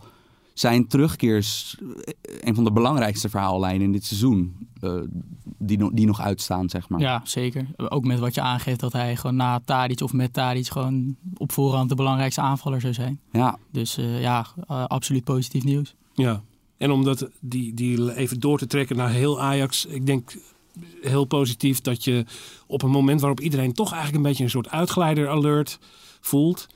zijn 0.54 0.86
terugkeer 0.86 1.36
is 1.36 1.78
eh, 2.04 2.14
een 2.40 2.54
van 2.54 2.64
de 2.64 2.72
belangrijkste 2.72 3.28
verhaallijnen 3.28 3.82
in 3.82 3.92
dit 3.92 4.04
seizoen. 4.04 4.56
eh, 4.80 4.92
die, 5.62 5.78
no- 5.78 5.90
die 5.92 6.06
nog 6.06 6.20
uitstaan, 6.20 6.68
zeg 6.68 6.88
maar. 6.88 7.00
ja, 7.00 7.20
zeker. 7.24 7.66
Ook 7.76 8.04
met 8.04 8.18
wat 8.18 8.34
je 8.34 8.40
aangeeft 8.40 8.80
dat 8.80 8.92
hij 8.92 9.16
gewoon 9.16 9.36
na 9.36 9.60
Tadic 9.64 10.00
of 10.00 10.12
met 10.12 10.32
Tadic 10.32 10.66
gewoon 10.68 11.16
op 11.36 11.52
voorhand 11.52 11.88
de 11.88 11.94
belangrijkste 11.94 12.40
aanvaller 12.40 12.80
zou 12.80 12.94
zijn. 12.94 13.20
Ja, 13.32 13.58
Dus 13.72 13.96
eh, 13.96 14.20
ja, 14.20 14.46
absoluut 14.66 15.24
positief 15.24 15.64
nieuws. 15.64 15.94
ja. 16.14 16.42
En 16.76 16.90
om 16.90 17.04
dat, 17.04 17.28
die, 17.40 17.74
die 17.74 18.14
even 18.16 18.40
door 18.40 18.58
te 18.58 18.66
trekken 18.66 18.96
naar 18.96 19.10
heel 19.10 19.40
Ajax. 19.40 19.86
Ik 19.86 20.06
denk 20.06 20.32
heel 21.02 21.24
positief 21.24 21.80
dat 21.80 22.04
je 22.04 22.24
op 22.66 22.82
een 22.82 22.90
moment 22.90 23.20
waarop 23.20 23.40
iedereen 23.40 23.72
toch 23.72 23.92
eigenlijk 23.92 24.16
een 24.16 24.28
beetje 24.30 24.44
een 24.44 24.50
soort 24.50 24.68
uitglijder 24.68 25.28
alert 25.28 25.78
voelt. 26.20 26.66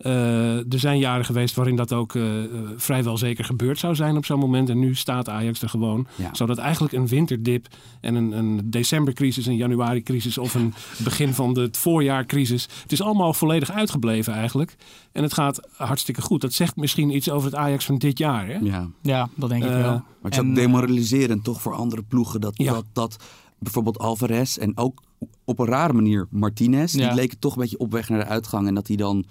Eh, 0.00 0.56
er 0.72 0.78
zijn 0.78 0.98
jaren 0.98 1.24
geweest 1.24 1.54
waarin 1.54 1.76
dat 1.76 1.92
ook 1.92 2.14
eh, 2.14 2.44
eh, 2.44 2.50
vrijwel 2.76 3.18
zeker 3.18 3.44
gebeurd 3.44 3.78
zou 3.78 3.94
zijn 3.94 4.16
op 4.16 4.24
zo'n 4.24 4.38
moment. 4.38 4.68
En 4.68 4.78
nu 4.78 4.94
staat 4.94 5.28
Ajax 5.28 5.62
er 5.62 5.68
gewoon. 5.68 6.06
Ja. 6.16 6.28
Zodat 6.34 6.58
eigenlijk 6.58 6.92
een 6.94 7.06
winterdip 7.06 7.66
en 8.00 8.14
een, 8.14 8.32
een 8.32 8.70
decembercrisis, 8.70 9.46
een 9.46 9.56
januari-crisis 9.56 10.38
of 10.38 10.54
een 10.54 10.74
begin 11.04 11.34
van 11.34 11.54
de 11.54 11.68
voorjaarcrisis. 11.72 12.68
Het 12.82 12.92
is 12.92 13.02
allemaal 13.02 13.34
volledig 13.34 13.70
uitgebleven 13.70 14.32
eigenlijk. 14.32 14.76
En 15.12 15.22
het 15.22 15.32
gaat 15.32 15.60
hartstikke 15.76 16.20
goed. 16.22 16.40
Dat 16.40 16.52
zegt 16.52 16.76
misschien 16.76 17.14
iets 17.16 17.30
over 17.30 17.50
het 17.50 17.58
Ajax 17.58 17.84
van 17.84 17.98
dit 17.98 18.18
jaar. 18.18 18.46
Hè? 18.46 18.58
ja. 18.62 18.88
Ja, 19.02 19.28
dat 19.34 19.48
denk 19.48 19.62
ik 19.64 19.70
Eh, 19.70 19.76
wel. 19.80 19.90
Maar 19.92 20.02
het 20.22 20.32
is 20.32 20.38
En, 20.38 20.54
demoraliserend 20.54 21.44
toch 21.44 21.60
voor 21.62 21.74
andere 21.74 22.02
ploegen 22.02 22.40
dat, 22.40 22.52
Ja. 22.56 22.72
dat, 22.72 22.84
dat 22.92 23.16
bijvoorbeeld 23.58 23.98
Alvarez 23.98 24.56
en 24.56 24.76
ook 24.76 25.02
op 25.44 25.58
een 25.58 25.66
rare 25.66 25.92
manier 25.92 26.26
Martinez, 26.30 26.94
Ja. 26.94 27.06
die 27.06 27.16
leken 27.16 27.38
toch 27.38 27.54
een 27.54 27.60
beetje 27.62 27.78
op 27.78 27.92
weg 27.92 28.08
naar 28.08 28.18
de 28.18 28.24
uitgang 28.26 28.66
en 28.68 28.74
dat 28.74 28.86
die 28.86 28.96
dan 28.96 29.24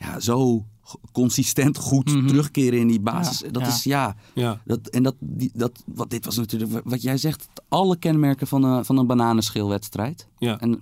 ja, 0.00 0.20
zo 0.20 0.64
consistent 1.12 1.76
goed 1.76 2.14
Mhm. 2.14 2.26
terugkeren 2.26 2.78
in 2.78 2.86
die 2.88 3.00
basis. 3.00 3.38
Ja, 3.38 3.48
Dat 3.50 3.62
ja. 3.62 3.68
is 3.68 3.82
ja, 3.84 4.16
Ja. 4.34 4.60
dat, 4.64 4.88
en 4.88 5.02
dat, 5.02 5.14
die, 5.18 5.50
dat, 5.54 5.82
wat 5.86 6.10
dit 6.10 6.24
was 6.24 6.36
natuurlijk, 6.36 6.72
wa- 6.72 6.80
wat 6.84 7.02
jij 7.02 7.16
zegt, 7.16 7.48
alle 7.68 7.96
kenmerken 7.96 8.46
van 8.46 8.62
een, 8.62 8.84
van 8.84 8.96
een 8.98 9.06
bananenschilwedstrijd. 9.06 10.28
Ja. 10.38 10.58
En 10.60 10.80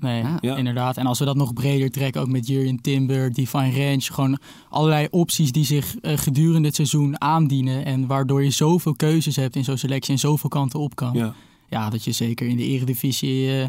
Nee, 0.00 0.24
Ja. 0.40 0.56
Inderdaad. 0.56 0.96
En 0.96 1.06
als 1.06 1.18
we 1.18 1.24
dat 1.24 1.36
nog 1.36 1.52
breder 1.52 1.90
trekken, 1.90 2.20
ook 2.20 2.28
met 2.28 2.46
Jurjen 2.46 2.80
Timber, 2.80 3.32
Divine 3.32 3.70
Range. 3.70 4.00
Gewoon 4.00 4.38
allerlei 4.68 5.06
opties 5.10 5.52
die 5.52 5.64
zich 5.64 5.96
eh, 5.96 6.18
gedurende 6.18 6.66
het 6.66 6.76
seizoen 6.76 7.20
aandienen. 7.20 7.84
En 7.84 8.06
waardoor 8.06 8.42
je 8.44 8.50
zoveel 8.50 8.94
keuzes 8.94 9.36
hebt 9.36 9.56
in 9.56 9.64
zo'n 9.64 9.76
selectie 9.76 10.12
en 10.12 10.18
zoveel 10.18 10.48
kanten 10.50 10.80
op 10.80 10.94
kan. 10.96 11.12
Ja, 11.14 11.34
Ja. 11.68 11.90
dat 11.90 12.04
je 12.04 12.12
zeker 12.12 12.46
in 12.46 12.56
de 12.56 12.64
eredivisie... 12.64 13.60
eh, 13.62 13.68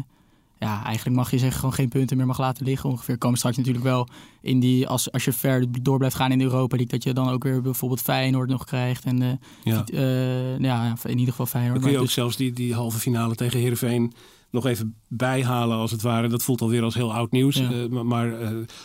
ja, 0.60 0.84
eigenlijk 0.84 1.16
mag 1.16 1.30
je 1.30 1.38
zeggen 1.38 1.58
gewoon 1.58 1.74
geen 1.74 1.88
punten 1.88 2.16
meer 2.16 2.26
mag 2.26 2.38
laten 2.38 2.64
liggen 2.64 2.90
ongeveer. 2.90 3.18
Komen 3.18 3.38
straks 3.38 3.56
natuurlijk 3.56 3.84
wel 3.84 4.08
in 4.40 4.60
die... 4.60 4.88
Als, 4.88 5.12
als 5.12 5.24
je 5.24 5.32
ver 5.32 5.82
door 5.82 5.98
blijft 5.98 6.16
gaan 6.16 6.32
in 6.32 6.40
Europa 6.40 6.76
League... 6.76 6.92
dat 6.92 7.02
je 7.02 7.12
dan 7.12 7.28
ook 7.28 7.42
weer 7.42 7.62
bijvoorbeeld 7.62 8.00
Feyenoord 8.00 8.48
nog 8.48 8.64
krijgt. 8.64 9.04
En 9.04 9.22
eh, 9.22 9.28
ja. 9.64 9.84
eh, 9.84 10.58
ja, 10.58 10.94
in 11.04 11.18
ieder 11.18 11.30
geval 11.30 11.46
Feyenoord. 11.46 11.74
Dan 11.74 11.82
kun 11.82 11.92
je 11.92 11.98
ook 11.98 12.04
dus- 12.04 12.14
zelfs 12.14 12.36
die, 12.36 12.52
die 12.52 12.74
halve 12.74 12.98
finale 12.98 13.34
tegen 13.34 13.58
Heerenveen 13.58 14.12
nog 14.50 14.66
even 14.66 14.94
bijhalen 15.08 15.76
als 15.76 15.90
het 15.90 16.02
ware. 16.02 16.28
Dat 16.28 16.42
voelt 16.42 16.60
alweer 16.60 16.82
als 16.82 16.94
heel 16.94 17.14
oud 17.14 17.30
nieuws. 17.30 17.56
Ja. 17.56 17.70
Eh, 17.70 17.88
maar 17.88 18.06
maar 18.06 18.34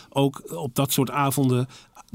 ook 0.08 0.52
op 0.54 0.74
dat 0.74 0.92
soort 0.92 1.10
avonden, 1.10 1.66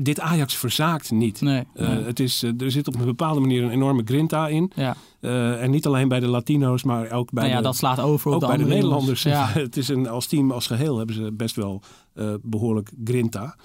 dit 0.04 0.20
Ajax 0.20 0.56
verzaakt 0.56 1.12
niet. 1.12 1.42
Nee, 1.42 1.64
Eh, 1.74 2.06
het 2.06 2.20
is, 2.20 2.44
eh, 2.44 2.62
er 2.62 2.72
zit 2.72 2.88
op 2.88 3.00
een 3.00 3.06
bepaalde 3.06 3.40
manier 3.40 3.64
een 3.64 3.70
enorme 3.72 4.02
grinta 4.06 4.48
in. 4.48 4.72
ja. 4.76 4.96
Eh, 5.20 5.64
en 5.64 5.72
niet 5.72 5.86
alleen 5.86 6.08
bij 6.08 6.20
de 6.20 6.28
Latino's, 6.28 6.84
maar 6.84 7.12
ook 7.12 7.32
bij 7.32 7.44
Nou 7.44 7.56
ja, 7.56 7.62
de, 7.62 7.68
dat 7.68 7.76
slaat 7.76 8.00
over 8.00 8.28
op 8.28 8.34
ook 8.34 8.42
de 8.42 8.48
bij 8.48 8.58
de. 8.58 8.64
Nederlanders. 8.64 9.24
Ja. 9.24 9.48
het 9.54 9.78
is 9.78 9.88
een, 9.88 10.08
als 10.08 10.28
team, 10.28 10.52
als 10.52 10.68
geheel 10.68 10.98
hebben 10.98 11.16
ze 11.16 11.32
best 11.32 11.56
wel 11.56 11.82
eh, 12.14 12.34
behoorlijk 12.42 12.92
grinta. 13.04 13.56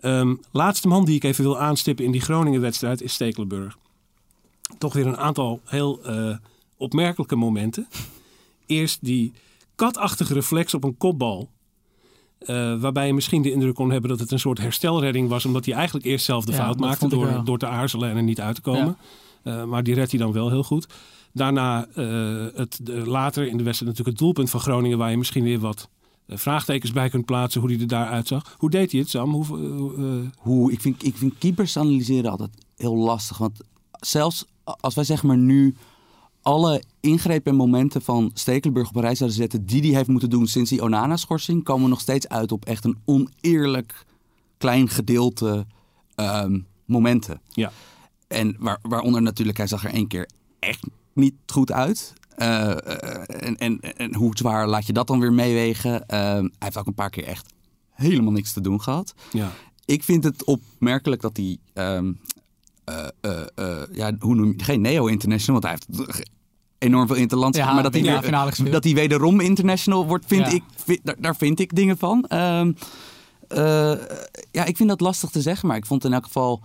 Ehm, 0.00 0.34
laatste 0.50 0.88
man 0.88 1.04
die 1.04 1.14
ik 1.14 1.24
even 1.24 1.44
wil 1.44 1.58
aanstippen 1.58 2.04
in 2.04 2.10
die 2.10 2.20
Groningen-wedstrijd 2.20 3.02
is 3.02 3.12
Stekelenburg. 3.12 3.76
Toch 4.78 4.92
weer 4.92 5.06
een 5.06 5.16
aantal 5.16 5.60
heel 5.64 6.00
opmerkelijke 6.76 7.36
momenten. 7.36 7.88
Eerst 8.66 8.98
die 9.04 9.32
katachtige 9.74 10.34
reflex 10.34 10.74
op 10.74 10.84
een 10.84 10.96
kopbal. 10.96 11.50
Eh, 12.38 12.80
waarbij 12.80 13.06
je 13.06 13.14
misschien 13.14 13.42
de 13.42 13.52
indruk 13.52 13.74
kon 13.74 13.90
hebben 13.90 14.10
dat 14.10 14.18
het 14.20 14.30
een 14.30 14.38
soort 14.38 14.58
herstelredding 14.58 15.28
was. 15.28 15.44
Omdat 15.44 15.64
hij 15.64 15.74
eigenlijk 15.74 16.06
eerst 16.06 16.24
zelf 16.24 16.44
de 16.44 16.52
Ja, 16.52 16.58
fout 16.58 16.78
maakte 16.78 17.08
door, 17.08 17.44
door 17.44 17.58
te 17.58 17.66
aarzelen 17.66 18.10
en 18.10 18.16
er 18.16 18.22
niet 18.22 18.40
uit 18.40 18.54
te 18.54 18.60
komen. 18.60 18.96
Eh, 19.42 19.64
maar 19.64 19.82
die 19.82 19.94
redt 19.94 20.10
hij 20.10 20.20
dan 20.20 20.32
wel 20.32 20.50
heel 20.50 20.62
goed. 20.64 20.86
Daarna 21.32 21.86
eh, 21.94 22.46
het, 22.54 22.78
de- 22.82 22.92
later 22.92 23.46
in 23.46 23.56
de 23.56 23.62
wedstrijd 23.62 23.90
natuurlijk 23.90 24.08
het 24.08 24.18
doelpunt 24.18 24.50
van 24.50 24.60
Groningen. 24.60 24.98
Waar 24.98 25.10
je 25.10 25.16
misschien 25.16 25.44
weer 25.44 25.58
wat 25.58 25.88
vraagtekens 26.28 26.92
bij 26.92 27.08
kunt 27.08 27.24
plaatsen 27.24 27.60
hoe 27.60 27.70
hij 27.70 27.80
er 27.80 27.86
daar 27.86 28.06
uitzag. 28.08 28.54
Hoe 28.58 28.70
deed 28.70 28.90
hij 28.92 29.00
het 29.00 29.10
Sam? 29.10 29.30
Hoe, 29.32 30.30
hoe, 30.38 30.72
ik, 30.72 30.80
vind, 30.80 31.04
ik 31.04 31.16
vind 31.16 31.34
keepers 31.38 31.76
analyseren 31.76 32.30
altijd 32.30 32.50
heel 32.76 32.96
lastig. 32.96 33.38
Want 33.38 33.60
zelfs 34.00 34.44
als 34.64 34.94
wij 34.94 35.04
zeg 35.04 35.22
maar 35.22 35.36
nu 35.36 35.74
alle 36.44 36.82
ingrepen 37.00 37.52
en 37.52 37.58
momenten 37.58 38.02
van 38.02 38.30
Stekelenburg 38.34 38.88
op 38.88 38.96
een 38.96 39.02
rij 39.02 39.14
zouden 39.14 39.38
zetten... 39.38 39.66
die 39.66 39.82
hij 39.82 39.96
heeft 39.96 40.08
moeten 40.08 40.30
doen 40.30 40.46
sinds 40.46 40.70
die 40.70 40.82
Onana-schorsing... 40.82 41.64
komen 41.64 41.82
we 41.82 41.88
nog 41.88 42.00
steeds 42.00 42.28
uit 42.28 42.52
op 42.52 42.64
echt 42.64 42.84
een 42.84 42.98
oneerlijk 43.04 44.04
klein 44.58 44.88
gedeelte 44.88 45.66
ehm, 46.14 46.60
momenten. 46.84 47.40
ja. 47.52 47.72
En 48.28 48.56
waar, 48.58 48.78
waaronder 48.82 49.22
natuurlijk, 49.22 49.58
hij 49.58 49.66
zag 49.66 49.84
er 49.84 49.92
één 49.92 50.06
keer 50.06 50.28
echt 50.58 50.86
niet 51.12 51.34
goed 51.46 51.72
uit. 51.72 52.12
Eh, 52.36 52.70
eh, 52.70 53.46
en, 53.48 53.56
en, 53.56 53.80
en 53.80 54.14
hoe 54.14 54.36
zwaar 54.36 54.68
laat 54.68 54.86
je 54.86 54.92
dat 54.92 55.06
dan 55.06 55.20
weer 55.20 55.32
meewegen? 55.32 56.06
Eh, 56.06 56.18
hij 56.18 56.50
heeft 56.58 56.78
ook 56.78 56.86
een 56.86 56.94
paar 56.94 57.10
keer 57.10 57.24
echt 57.24 57.52
helemaal 57.90 58.32
niks 58.32 58.52
te 58.52 58.60
doen 58.60 58.82
gehad. 58.82 59.14
Ja. 59.32 59.52
Ik 59.84 60.02
vind 60.02 60.24
het 60.24 60.44
opmerkelijk 60.44 61.22
dat 61.22 61.36
hij... 61.36 61.58
ehm, 61.72 61.84
eh, 61.84 61.90
eh, 61.92 62.06
eh, 62.06 62.33
ja, 63.92 64.12
hoe 64.18 64.34
noem 64.34 64.54
je 64.56 64.64
Geen 64.64 64.80
Neo-International, 64.80 65.60
want 65.60 65.72
hij 65.88 65.98
heeft 65.98 66.18
enorm 66.78 67.06
veel 67.06 67.16
interlands. 67.16 67.58
Ja, 67.58 67.72
maar 67.72 67.82
dat 67.82 67.92
hij, 67.92 68.02
ja, 68.02 68.20
weer- 68.20 68.70
dat 68.70 68.84
hij 68.84 68.94
wederom 68.94 69.40
international 69.40 70.06
wordt, 70.06 70.24
vind 70.26 70.46
Ja. 70.46 70.52
ik, 70.52 70.62
vind- 70.76 71.00
daar, 71.02 71.16
daar 71.18 71.36
vind 71.36 71.60
ik 71.60 71.74
dingen 71.74 71.98
van. 71.98 72.24
Ehm, 72.28 72.72
eh, 73.48 73.92
ja, 74.50 74.64
ik 74.64 74.76
vind 74.76 74.88
dat 74.88 75.00
lastig 75.00 75.30
te 75.30 75.40
zeggen, 75.42 75.68
maar 75.68 75.76
ik 75.76 75.86
vond 75.86 76.04
in 76.04 76.12
elk 76.12 76.24
geval... 76.24 76.62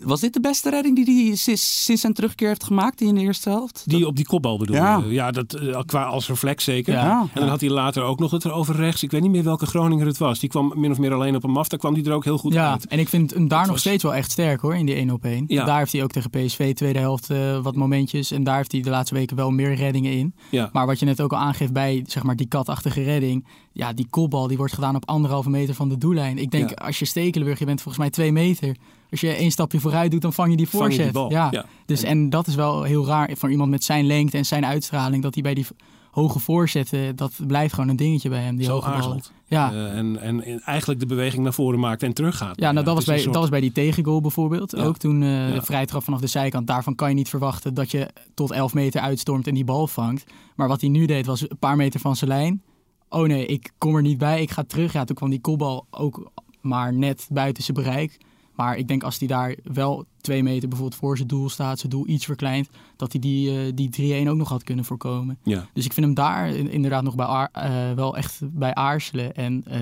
Was 0.00 0.20
dit 0.20 0.32
de 0.32 0.40
beste 0.40 0.70
redding 0.70 1.04
die 1.04 1.26
hij 1.26 1.36
sinds, 1.36 1.84
sinds 1.84 2.00
zijn 2.00 2.12
terugkeer 2.12 2.48
heeft 2.48 2.64
gemaakt 2.64 3.00
in 3.00 3.14
de 3.14 3.20
eerste 3.20 3.48
helft? 3.48 3.82
Die 3.86 4.06
op 4.06 4.16
die 4.16 4.24
kopbal 4.26 4.58
bedoel 4.58 4.76
je? 4.76 4.82
Ja. 4.82 5.02
Ja, 5.08 5.30
dat, 5.30 5.54
eh, 5.54 5.80
qua 5.86 6.04
als 6.04 6.28
reflex 6.28 6.64
zeker. 6.64 6.92
Ja. 6.94 7.20
En 7.34 7.40
dan 7.40 7.48
had 7.48 7.60
hij 7.60 7.70
later 7.70 8.02
ook 8.02 8.18
nog 8.18 8.30
het 8.30 8.44
erover 8.44 8.74
rechts. 8.76 9.02
Ik 9.02 9.10
weet 9.10 9.20
niet 9.20 9.30
meer 9.30 9.42
welke 9.42 9.66
Groninger 9.66 10.06
het 10.06 10.18
was. 10.18 10.38
Die 10.38 10.48
kwam 10.48 10.72
min 10.76 10.90
of 10.90 10.98
meer 10.98 11.12
alleen 11.14 11.34
op 11.36 11.42
hem 11.42 11.56
af. 11.56 11.68
Daar 11.68 11.78
kwam 11.78 11.94
hij 11.94 12.04
er 12.04 12.12
ook 12.12 12.24
heel 12.24 12.38
goed 12.38 12.52
Ja, 12.52 12.70
uit. 12.70 12.86
en 12.86 12.98
ik 12.98 13.08
vind 13.08 13.30
hem 13.34 13.48
daar 13.48 13.60
nog 13.62 13.70
was- 13.70 13.80
steeds 13.80 14.02
wel 14.02 14.14
echt 14.14 14.30
sterk 14.30 14.60
hoor, 14.60 14.76
in 14.76 14.86
die 14.86 14.96
1 14.96 15.10
op 15.10 15.24
1. 15.24 15.44
Ja. 15.48 15.64
Daar 15.64 15.78
heeft 15.78 15.92
hij 15.92 16.02
ook 16.02 16.10
tegen 16.10 16.30
PSV 16.30 16.74
tweede 16.74 16.98
helft 16.98 17.30
eh, 17.30 17.58
wat 17.62 17.76
momentjes. 17.76 18.30
En 18.30 18.44
daar 18.44 18.56
heeft 18.56 18.72
hij 18.72 18.80
de 18.80 18.90
laatste 18.90 19.14
weken 19.14 19.36
wel 19.36 19.50
meer 19.50 19.74
reddingen 19.74 20.12
in. 20.12 20.34
Ja. 20.50 20.70
Maar 20.72 20.86
wat 20.86 20.98
je 20.98 21.04
net 21.04 21.20
ook 21.20 21.32
al 21.32 21.38
aangeeft 21.38 21.72
bij 21.72 22.04
zeg 22.06 22.22
maar, 22.22 22.36
die 22.36 22.48
katachtige 22.48 23.02
redding. 23.02 23.46
Ja, 23.72 23.92
die 23.92 24.06
kopbal 24.10 24.46
die 24.46 24.56
wordt 24.56 24.72
gedaan 24.74 24.96
op 24.96 25.08
anderhalve 25.08 25.50
meter 25.50 25.74
van 25.74 25.88
de 25.88 25.98
doellijn. 25.98 26.38
Ik 26.38 26.50
denk 26.50 26.68
Ja. 26.70 26.74
als 26.86 26.98
je 26.98 27.04
Stekelenburg, 27.04 27.58
je 27.58 27.64
bent 27.64 27.80
volgens 27.80 28.02
mij 28.04 28.12
twee 28.12 28.32
meter. 28.32 28.76
Als 29.12 29.20
je 29.20 29.28
één 29.32 29.50
stapje 29.50 29.80
vooruit 29.80 30.10
doet, 30.10 30.20
dan 30.22 30.32
vang 30.32 30.50
je 30.50 30.56
die 30.56 30.68
Vang 30.68 30.92
je 30.92 31.02
die 31.02 31.12
voorzet. 31.12 31.32
Ja. 31.32 31.48
ja. 31.50 31.64
Dus, 31.86 32.02
en 32.02 32.30
dat 32.30 32.46
is 32.46 32.54
wel 32.54 32.82
heel 32.82 33.06
raar 33.06 33.30
voor 33.36 33.50
iemand 33.50 33.70
met 33.70 33.84
zijn 33.84 34.06
lengte 34.06 34.36
en 34.36 34.44
zijn 34.44 34.66
uitstraling. 34.66 35.22
Dat 35.22 35.34
hij 35.34 35.42
bij 35.42 35.54
die 35.54 35.66
hoge 36.10 36.38
voorzetten, 36.38 37.16
dat 37.16 37.32
blijft 37.46 37.74
gewoon 37.74 37.88
een 37.88 37.96
dingetje 37.96 38.28
bij 38.28 38.42
hem. 38.42 38.56
Die 38.56 38.64
Zo 38.64 38.72
hoge 38.72 38.84
ballen. 38.84 38.96
aarzelt. 39.04 39.32
Ja. 39.46 39.72
Eh, 39.72 39.96
en, 39.98 40.20
en, 40.20 40.44
en 40.44 40.60
eigenlijk 40.60 41.00
de 41.00 41.06
beweging 41.06 41.42
naar 41.42 41.52
voren 41.52 41.78
maakt 41.80 42.02
en 42.02 42.12
teruggaat. 42.12 42.60
Ja, 42.60 42.72
nou, 42.72 42.84
dat, 42.84 42.94
was 42.94 43.04
bij, 43.04 43.18
soort- 43.18 43.32
dat 43.32 43.40
was 43.42 43.50
bij 43.50 43.60
die 43.60 43.72
tegengoal 43.72 44.20
bijvoorbeeld. 44.20 44.70
Ja. 44.76 44.82
Ook 44.84 44.96
toen 44.98 45.22
Ja. 45.22 45.50
de 45.52 45.62
vrijtrap 45.62 46.02
vanaf 46.04 46.20
de 46.20 46.26
zijkant. 46.26 46.66
Daarvan 46.66 46.94
kan 46.94 47.08
je 47.08 47.14
niet 47.14 47.28
verwachten 47.28 47.74
dat 47.74 47.90
je 47.90 48.08
tot 48.34 48.50
11 48.50 48.74
meter 48.74 49.00
uitstormt 49.00 49.46
en 49.46 49.54
die 49.54 49.64
bal 49.64 49.86
vangt. 49.86 50.24
Maar 50.56 50.68
wat 50.68 50.80
hij 50.80 50.90
nu 50.90 51.06
deed 51.06 51.26
was 51.26 51.40
een 51.40 51.58
paar 51.58 51.76
meter 51.76 52.00
van 52.00 52.16
zijn 52.16 52.30
lijn. 52.30 52.62
Oh 53.08 53.26
nee, 53.26 53.46
ik 53.46 53.72
kom 53.78 53.96
er 53.96 54.02
niet 54.02 54.18
bij, 54.18 54.42
ik 54.42 54.50
ga 54.50 54.62
terug. 54.66 54.92
Ja, 54.92 55.04
toen 55.04 55.16
kwam 55.16 55.30
die 55.30 55.40
kopbal 55.40 55.86
ook 55.90 56.30
maar 56.60 56.94
net 56.94 57.26
buiten 57.30 57.62
zijn 57.62 57.76
bereik. 57.76 58.18
Maar 58.54 58.76
ik 58.76 58.88
denk 58.88 59.02
als 59.02 59.18
hij 59.18 59.28
daar 59.28 59.56
wel 59.72 60.04
twee 60.20 60.42
meter 60.42 60.68
bijvoorbeeld 60.68 61.00
voor 61.00 61.16
zijn 61.16 61.28
doel 61.28 61.48
staat, 61.48 61.78
zijn 61.78 61.92
doel 61.92 62.08
iets 62.08 62.24
verkleint, 62.24 62.68
dat 62.96 63.12
hij 63.12 63.20
die, 63.20 63.50
eh, 63.66 63.72
die 63.74 63.88
3-1 63.90 64.28
ook 64.28 64.36
nog 64.36 64.48
had 64.48 64.62
kunnen 64.64 64.84
voorkomen. 64.84 65.38
Ja. 65.42 65.66
Dus 65.72 65.84
ik 65.84 65.92
vind 65.92 66.06
hem 66.06 66.14
daar 66.14 66.48
in- 66.48 66.70
inderdaad 66.70 67.02
nog 67.02 67.14
bij 67.14 67.26
aar- 67.26 67.48
eh, 67.52 67.92
wel 67.92 68.16
echt 68.16 68.40
bij 68.42 68.74
aarzelen. 68.74 69.34
En 69.34 69.62
eh, 69.66 69.80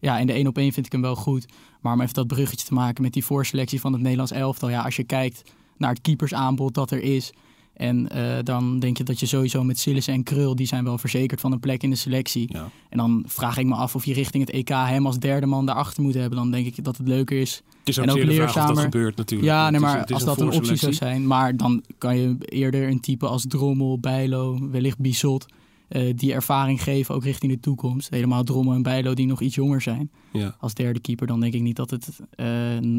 ja, 0.00 0.18
in 0.18 0.26
de 0.26 0.32
1 0.38 0.46
op 0.46 0.58
1 0.58 0.72
vind 0.72 0.86
ik 0.86 0.92
hem 0.92 1.00
wel 1.00 1.16
goed. 1.16 1.46
Maar 1.80 1.92
om 1.92 2.00
even 2.00 2.14
dat 2.14 2.26
bruggetje 2.26 2.66
te 2.66 2.74
maken 2.74 3.02
met 3.02 3.12
die 3.12 3.24
voorselectie 3.24 3.80
van 3.80 3.92
het 3.92 4.00
Nederlands 4.02 4.32
elftal. 4.32 4.68
Ja, 4.68 4.82
als 4.82 4.96
je 4.96 5.04
kijkt 5.04 5.42
naar 5.76 5.90
het 5.90 6.00
keepersaanbod 6.00 6.74
dat 6.74 6.90
er 6.90 7.02
is. 7.02 7.32
En 7.74 8.08
eh, 8.08 8.38
dan 8.42 8.78
denk 8.78 8.96
je 8.96 9.04
dat 9.04 9.20
je 9.20 9.26
sowieso 9.26 9.64
met 9.64 9.78
Sillis 9.78 10.06
en 10.06 10.22
Krul, 10.22 10.54
die 10.56 10.66
zijn 10.66 10.84
wel 10.84 10.98
verzekerd 10.98 11.40
van 11.40 11.52
een 11.52 11.60
plek 11.60 11.82
in 11.82 11.90
de 11.90 11.96
selectie. 11.96 12.48
Ja. 12.52 12.68
En 12.88 12.98
dan 12.98 13.24
vraag 13.26 13.58
ik 13.58 13.66
me 13.66 13.74
af 13.74 13.94
of 13.94 14.04
je 14.04 14.12
richting 14.12 14.46
het 14.46 14.54
EK 14.54 14.68
hem 14.68 15.06
als 15.06 15.18
derde 15.18 15.46
man 15.46 15.66
daarachter 15.66 16.02
moet 16.02 16.14
hebben. 16.14 16.38
Dan 16.38 16.50
denk 16.50 16.66
ik 16.66 16.84
dat 16.84 16.96
het 16.96 17.08
leuker 17.08 17.40
is 17.40 17.62
Het 17.78 17.88
is 17.88 17.98
ook, 17.98 18.04
En 18.04 18.10
ook 18.10 18.16
de 18.16 18.34
vraag 18.34 18.48
of 18.48 18.54
dat 18.54 18.54
leerzamer. 18.64 18.82
gebeurt 18.82 19.16
natuurlijk. 19.16 19.50
ja, 19.50 19.70
nee, 19.70 19.80
maar 19.80 20.02
is 20.04 20.12
als 20.12 20.24
dat 20.24 20.40
een 20.40 20.50
optie 20.50 20.76
zou 20.76 20.92
zijn. 20.92 21.26
Maar 21.26 21.56
dan 21.56 21.82
kan 21.98 22.16
je 22.18 22.36
eerder 22.38 22.88
een 22.88 23.00
type 23.00 23.26
als 23.26 23.44
Drommel, 23.48 23.98
Bijlo, 23.98 24.68
wellicht 24.70 24.98
Bizot... 24.98 25.46
eh, 25.88 26.12
die 26.16 26.32
ervaring 26.32 26.82
geven, 26.82 27.14
ook 27.14 27.24
richting 27.24 27.52
de 27.52 27.60
toekomst. 27.60 28.10
Helemaal 28.10 28.44
Drommel 28.44 28.74
en 28.74 28.82
Bijlo 28.82 29.14
die 29.14 29.26
nog 29.26 29.40
iets 29.40 29.54
jonger 29.54 29.80
zijn. 29.80 30.10
Ja. 30.32 30.56
Als 30.58 30.74
derde 30.74 31.00
keeper, 31.00 31.26
dan 31.26 31.40
denk 31.40 31.54
ik 31.54 31.62
niet 31.62 31.76
dat 31.76 31.90
het 31.90 32.08
eh, 32.30 32.46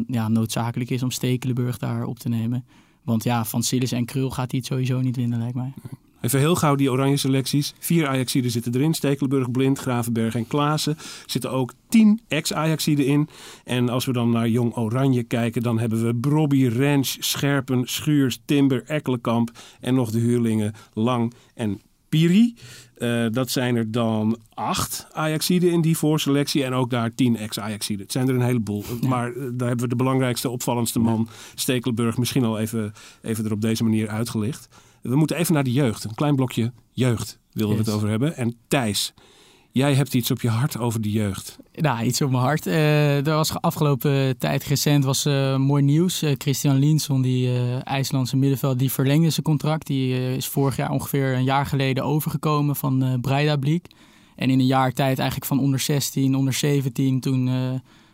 ja, 0.06 0.28
noodzakelijk 0.28 0.90
is 0.90 1.02
om 1.02 1.10
Stekelenburg 1.10 1.78
daar 1.78 2.04
op 2.04 2.18
te 2.18 2.28
nemen. 2.28 2.64
Want 3.06 3.24
ja, 3.24 3.44
van 3.44 3.62
Sillis 3.62 3.92
en 3.92 4.04
Krul 4.04 4.30
gaat 4.30 4.50
hij 4.50 4.58
het 4.58 4.68
sowieso 4.68 5.00
niet 5.00 5.16
winnen, 5.16 5.38
lijkt 5.38 5.54
mij. 5.54 5.72
Even 6.20 6.38
heel 6.38 6.54
gauw 6.54 6.74
die 6.74 6.90
oranje 6.90 7.16
selecties. 7.16 7.74
Vier 7.78 8.06
Ajaxiden 8.06 8.50
zitten 8.50 8.74
erin. 8.74 8.94
Stekelenburg, 8.94 9.50
Blind, 9.50 9.78
Gravenberg 9.78 10.34
en 10.34 10.46
Klaassen. 10.46 10.96
Zitten 11.26 11.50
ook 11.50 11.72
tien 11.88 12.20
ex-Ajaxiden 12.28 13.06
in. 13.06 13.28
En 13.64 13.88
als 13.88 14.04
we 14.04 14.12
dan 14.12 14.30
naar 14.30 14.48
Jong 14.48 14.76
Oranje 14.76 15.22
kijken... 15.22 15.62
dan 15.62 15.78
hebben 15.78 16.06
we 16.06 16.14
Brobby, 16.14 16.66
Rens, 16.66 17.16
Scherpen, 17.20 17.86
Schuurs, 17.86 18.40
Timber, 18.44 18.84
Ekkelenkamp... 18.86 19.50
en 19.80 19.94
nog 19.94 20.10
de 20.10 20.18
huurlingen 20.18 20.74
Lang 20.92 21.32
en 21.54 21.80
Piri. 22.08 22.54
Eh, 22.94 23.26
dat 23.30 23.50
zijn 23.50 23.76
er 23.76 23.90
dan 23.90 24.38
acht 24.54 25.06
Ajaxiden 25.12 25.72
in 25.72 25.80
die 25.80 25.96
voorselectie. 25.96 26.64
En 26.64 26.72
ook 26.72 26.90
daar 26.90 27.14
tien 27.14 27.36
ex-Ajaxiden. 27.36 28.02
Het 28.02 28.12
zijn 28.12 28.28
er 28.28 28.34
een 28.34 28.40
heleboel. 28.40 28.84
Maar 29.00 29.28
eh, 29.28 29.34
daar 29.34 29.68
hebben 29.68 29.80
we 29.80 29.88
de 29.88 29.96
belangrijkste, 29.96 30.48
opvallendste 30.48 30.98
man... 30.98 31.28
Stekelenburg 31.54 32.16
misschien 32.16 32.44
al 32.44 32.58
even, 32.58 32.92
even 33.22 33.44
er 33.44 33.52
op 33.52 33.60
deze 33.60 33.82
manier 33.82 34.08
uitgelicht. 34.08 34.68
We 35.02 35.16
moeten 35.16 35.36
even 35.36 35.54
naar 35.54 35.64
de 35.64 35.72
jeugd. 35.72 36.04
Een 36.04 36.14
klein 36.14 36.36
blokje 36.36 36.72
jeugd 36.92 37.38
willen 37.52 37.72
we 37.72 37.82
het 37.82 37.90
over 37.92 38.08
hebben. 38.08 38.36
En 38.36 38.56
Thijs, 38.68 39.14
jij 39.76 39.94
hebt 39.94 40.14
iets 40.14 40.30
op 40.30 40.40
je 40.40 40.48
hart 40.48 40.78
over 40.78 41.00
de 41.00 41.10
jeugd. 41.10 41.58
Nou, 41.74 42.04
iets 42.04 42.22
op 42.22 42.30
mijn 42.30 42.42
hart. 42.42 42.66
Eh, 42.66 43.26
er 43.26 43.34
was 43.34 43.60
afgelopen 43.60 44.38
tijd 44.38 44.64
recent 44.64 45.04
was, 45.04 45.24
eh, 45.24 45.56
mooi 45.56 45.82
nieuws. 45.82 46.22
Eh, 46.22 46.32
Christian 46.38 46.78
Linson, 46.78 47.22
die 47.22 47.50
IJslandse 47.82 48.36
middenveld, 48.36 48.78
die 48.78 48.92
verlengde 48.92 49.30
zijn 49.30 49.46
contract. 49.46 49.86
Die 49.86 50.36
is 50.36 50.46
vorig 50.46 50.76
jaar 50.76 50.90
ongeveer 50.90 51.34
een 51.34 51.44
jaar 51.44 51.66
geleden 51.66 52.04
overgekomen 52.04 52.76
van 52.76 53.02
eh 53.02 53.14
Breidablik. 53.20 53.86
En 54.36 54.50
in 54.50 54.58
een 54.58 54.66
jaar 54.66 54.92
tijd 54.92 55.18
eigenlijk 55.18 55.48
van 55.48 55.60
onder 55.60 55.80
16, 55.80 56.34
onder 56.34 56.52
17, 56.52 57.20
toen 57.20 57.50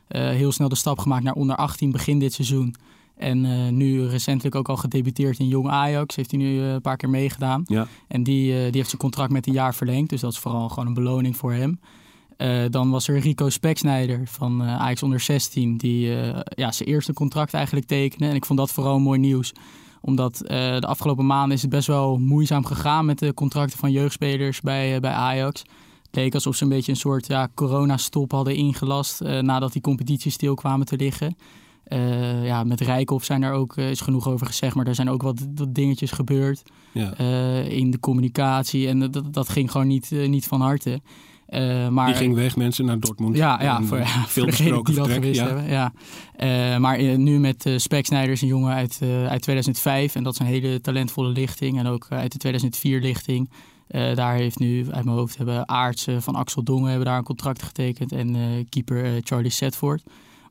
heel 0.08 0.52
snel 0.52 0.68
de 0.68 0.76
stap 0.76 0.98
gemaakt 0.98 1.24
naar 1.24 1.34
onder 1.34 1.56
18 1.56 1.90
begin 1.90 2.18
dit 2.18 2.32
seizoen. 2.32 2.74
En 3.16 3.44
eh, 3.44 3.68
nu 3.68 4.06
recentelijk 4.06 4.54
ook 4.54 4.68
al 4.68 4.76
gedebuteerd 4.76 5.38
in 5.38 5.48
Jong 5.48 5.68
Ajax. 5.68 6.16
Heeft 6.16 6.30
hij 6.30 6.40
nu 6.40 6.58
eh, 6.58 6.72
een 6.72 6.80
paar 6.80 6.96
keer 6.96 7.10
meegedaan. 7.10 7.62
Ja. 7.66 7.86
En 8.08 8.22
die, 8.22 8.52
eh, 8.52 8.62
die 8.62 8.76
heeft 8.76 8.88
zijn 8.88 9.00
contract 9.00 9.32
met 9.32 9.46
een 9.46 9.52
jaar 9.52 9.74
verlengd. 9.74 10.10
Dus 10.10 10.20
dat 10.20 10.32
is 10.32 10.38
vooral 10.38 10.68
gewoon 10.68 10.86
een 10.86 10.94
beloning 10.94 11.36
voor 11.36 11.52
hem. 11.52 11.80
Dan 12.70 12.90
was 12.90 13.08
er 13.08 13.18
Rico 13.18 13.48
Speksnijder 13.48 14.20
van 14.24 14.62
Ajax 14.62 15.02
onder 15.02 15.20
16. 15.20 15.76
Die 15.76 16.06
ja, 16.44 16.72
zijn 16.72 16.88
eerste 16.88 17.12
contract 17.12 17.54
eigenlijk 17.54 17.86
tekende. 17.86 18.26
En 18.26 18.34
ik 18.34 18.44
vond 18.44 18.58
dat 18.58 18.72
vooral 18.72 18.98
mooi 18.98 19.18
nieuws. 19.18 19.52
Omdat 20.00 20.38
de 20.46 20.86
afgelopen 20.86 21.26
maanden 21.26 21.56
is 21.56 21.62
het 21.62 21.70
best 21.70 21.86
wel 21.86 22.18
moeizaam 22.18 22.64
gegaan 22.64 23.04
met 23.04 23.18
de 23.18 23.34
contracten 23.34 23.78
van 23.78 23.90
jeugdspelers 23.90 24.60
bij, 24.60 25.00
bij 25.00 25.12
Ajax. 25.12 25.60
Het 26.02 26.14
leek 26.14 26.34
alsof 26.34 26.56
ze 26.56 26.62
een 26.62 26.68
beetje 26.68 26.92
een 26.92 26.98
soort 26.98 27.26
ja, 27.26 27.48
coronastop 27.54 28.32
hadden 28.32 28.56
ingelast 28.56 29.20
nadat 29.20 29.72
die 29.72 29.82
competities 29.82 30.34
stil 30.34 30.54
kwamen 30.54 30.86
te 30.86 30.96
liggen. 30.96 31.36
Eh, 31.84 32.44
ja, 32.46 32.64
met 32.64 32.80
Rijkoff 32.80 33.24
zijn 33.24 33.42
er 33.42 33.52
ook, 33.52 33.76
eh, 33.76 33.90
is 33.90 34.00
genoeg 34.00 34.28
over 34.28 34.46
gezegd, 34.46 34.74
maar 34.74 34.86
er 34.86 34.94
zijn 34.94 35.10
ook 35.10 35.22
wat, 35.22 35.46
wat 35.54 35.74
dingetjes 35.74 36.10
gebeurd 36.10 36.62
Ja. 36.92 37.14
eh, 37.16 37.70
in 37.70 37.90
de 37.90 38.00
communicatie. 38.00 38.88
En 38.88 38.98
dat, 39.10 39.34
dat 39.34 39.48
ging 39.48 39.70
gewoon 39.70 39.86
niet, 39.86 40.10
niet 40.10 40.46
van 40.46 40.60
harte. 40.60 41.00
Maar, 41.90 42.06
Die 42.06 42.14
ging 42.14 42.34
weg, 42.34 42.56
mensen, 42.56 42.84
naar 42.84 42.98
Dortmund. 42.98 43.36
ja, 43.36 43.62
ja, 43.62 43.82
voor, 43.82 43.98
ja, 43.98 44.24
veel 44.26 44.52
voor 44.52 44.84
die 44.84 44.94
dat 44.94 45.10
gewist 45.10 45.40
ja. 45.40 45.46
hebben. 45.46 45.92
Ja. 46.38 46.78
Maar 46.78 47.18
nu 47.18 47.38
met 47.38 47.66
uh, 47.66 47.74
is 47.74 48.42
een 48.42 48.48
jongen 48.48 48.72
uit, 48.74 48.98
uit 49.28 49.42
2005. 49.42 50.14
En 50.14 50.22
dat 50.22 50.32
is 50.32 50.38
een 50.38 50.46
hele 50.46 50.80
talentvolle 50.80 51.28
lichting. 51.28 51.78
En 51.78 51.86
ook 51.86 52.06
uit 52.10 52.32
de 52.32 52.38
2004 52.38 53.00
lichting. 53.00 53.50
Eh, 53.92 54.14
daar 54.14 54.34
heeft 54.34 54.58
nu, 54.58 54.86
uit 54.90 55.04
mijn 55.04 55.16
hoofd, 55.16 55.36
hebben 55.36 55.68
Aartsen 55.68 56.22
van 56.22 56.34
Axel 56.34 56.62
Dongen 56.62 56.88
hebben 56.88 57.06
daar 57.06 57.18
een 57.18 57.24
contract 57.24 57.62
getekend. 57.62 58.12
En 58.12 58.36
keeper 58.68 59.20
Charlie 59.24 59.50
Setford. 59.50 60.02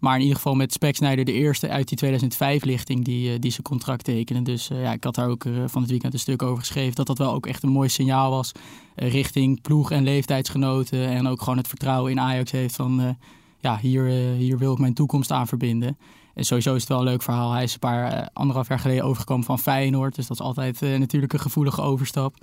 Maar 0.02 0.16
in 0.16 0.22
ieder 0.22 0.36
geval 0.36 0.56
met 0.56 0.74
Speksnijder 0.74 1.26
de 1.26 1.34
eerste 1.34 1.70
uit 1.70 1.88
die 1.88 1.98
2005-lichting 1.98 3.06
die, 3.06 3.34
eh, 3.34 3.40
die 3.40 3.52
zijn 3.52 3.64
contract 3.64 4.04
tekenen. 4.04 4.44
Dus 4.44 4.70
eh, 4.70 4.82
ja, 4.82 4.92
ik 4.92 5.04
had 5.04 5.16
daar 5.16 5.28
ook 5.28 5.46
eh, 5.46 5.54
van 5.66 5.82
het 5.82 5.92
weekend 5.92 6.14
een 6.14 6.20
stuk 6.20 6.42
over 6.42 6.60
geschreven. 6.60 6.96
Dat 6.96 7.08
dat 7.08 7.18
wel 7.18 7.34
ook 7.34 7.46
echt 7.46 7.64
een 7.64 7.70
mooi 7.70 7.90
signaal 7.90 8.32
was 8.32 8.52
richting 8.96 9.62
ploeg 9.62 9.92
en 9.92 10.04
leeftijdsgenoten. 10.04 11.08
En 11.08 11.28
ook 11.28 11.40
gewoon 11.40 11.58
het 11.58 11.68
vertrouwen 11.68 12.12
in 12.12 12.20
Ajax 12.20 12.52
heeft 12.52 12.76
van... 12.76 13.18
ja, 13.60 13.78
hier, 13.78 14.06
hier 14.38 14.58
wil 14.58 14.74
ik 14.74 14.80
mijn 14.80 14.94
toekomst 14.94 15.32
aan 15.32 15.48
verbinden. 15.48 15.98
En 16.34 16.44
sowieso 16.44 16.76
is 16.76 16.80
het 16.80 16.90
wel 16.90 17.00
een 17.00 17.04
leuk 17.04 17.22
verhaal. 17.22 17.52
Hij 17.52 17.64
is 17.64 17.74
een 17.74 17.80
paar, 17.80 18.30
anderhalf 18.34 18.68
jaar 18.68 18.80
geleden 18.80 19.04
overgekomen 19.04 19.46
van 19.46 19.60
Feyenoord. 19.60 20.16
Dus 20.16 20.28
dat 20.28 20.40
is 20.40 20.46
altijd 20.46 20.82
natuurlijk 20.82 21.34
een 21.34 21.40
gevoelige 21.40 21.82
overstap. 21.82 22.36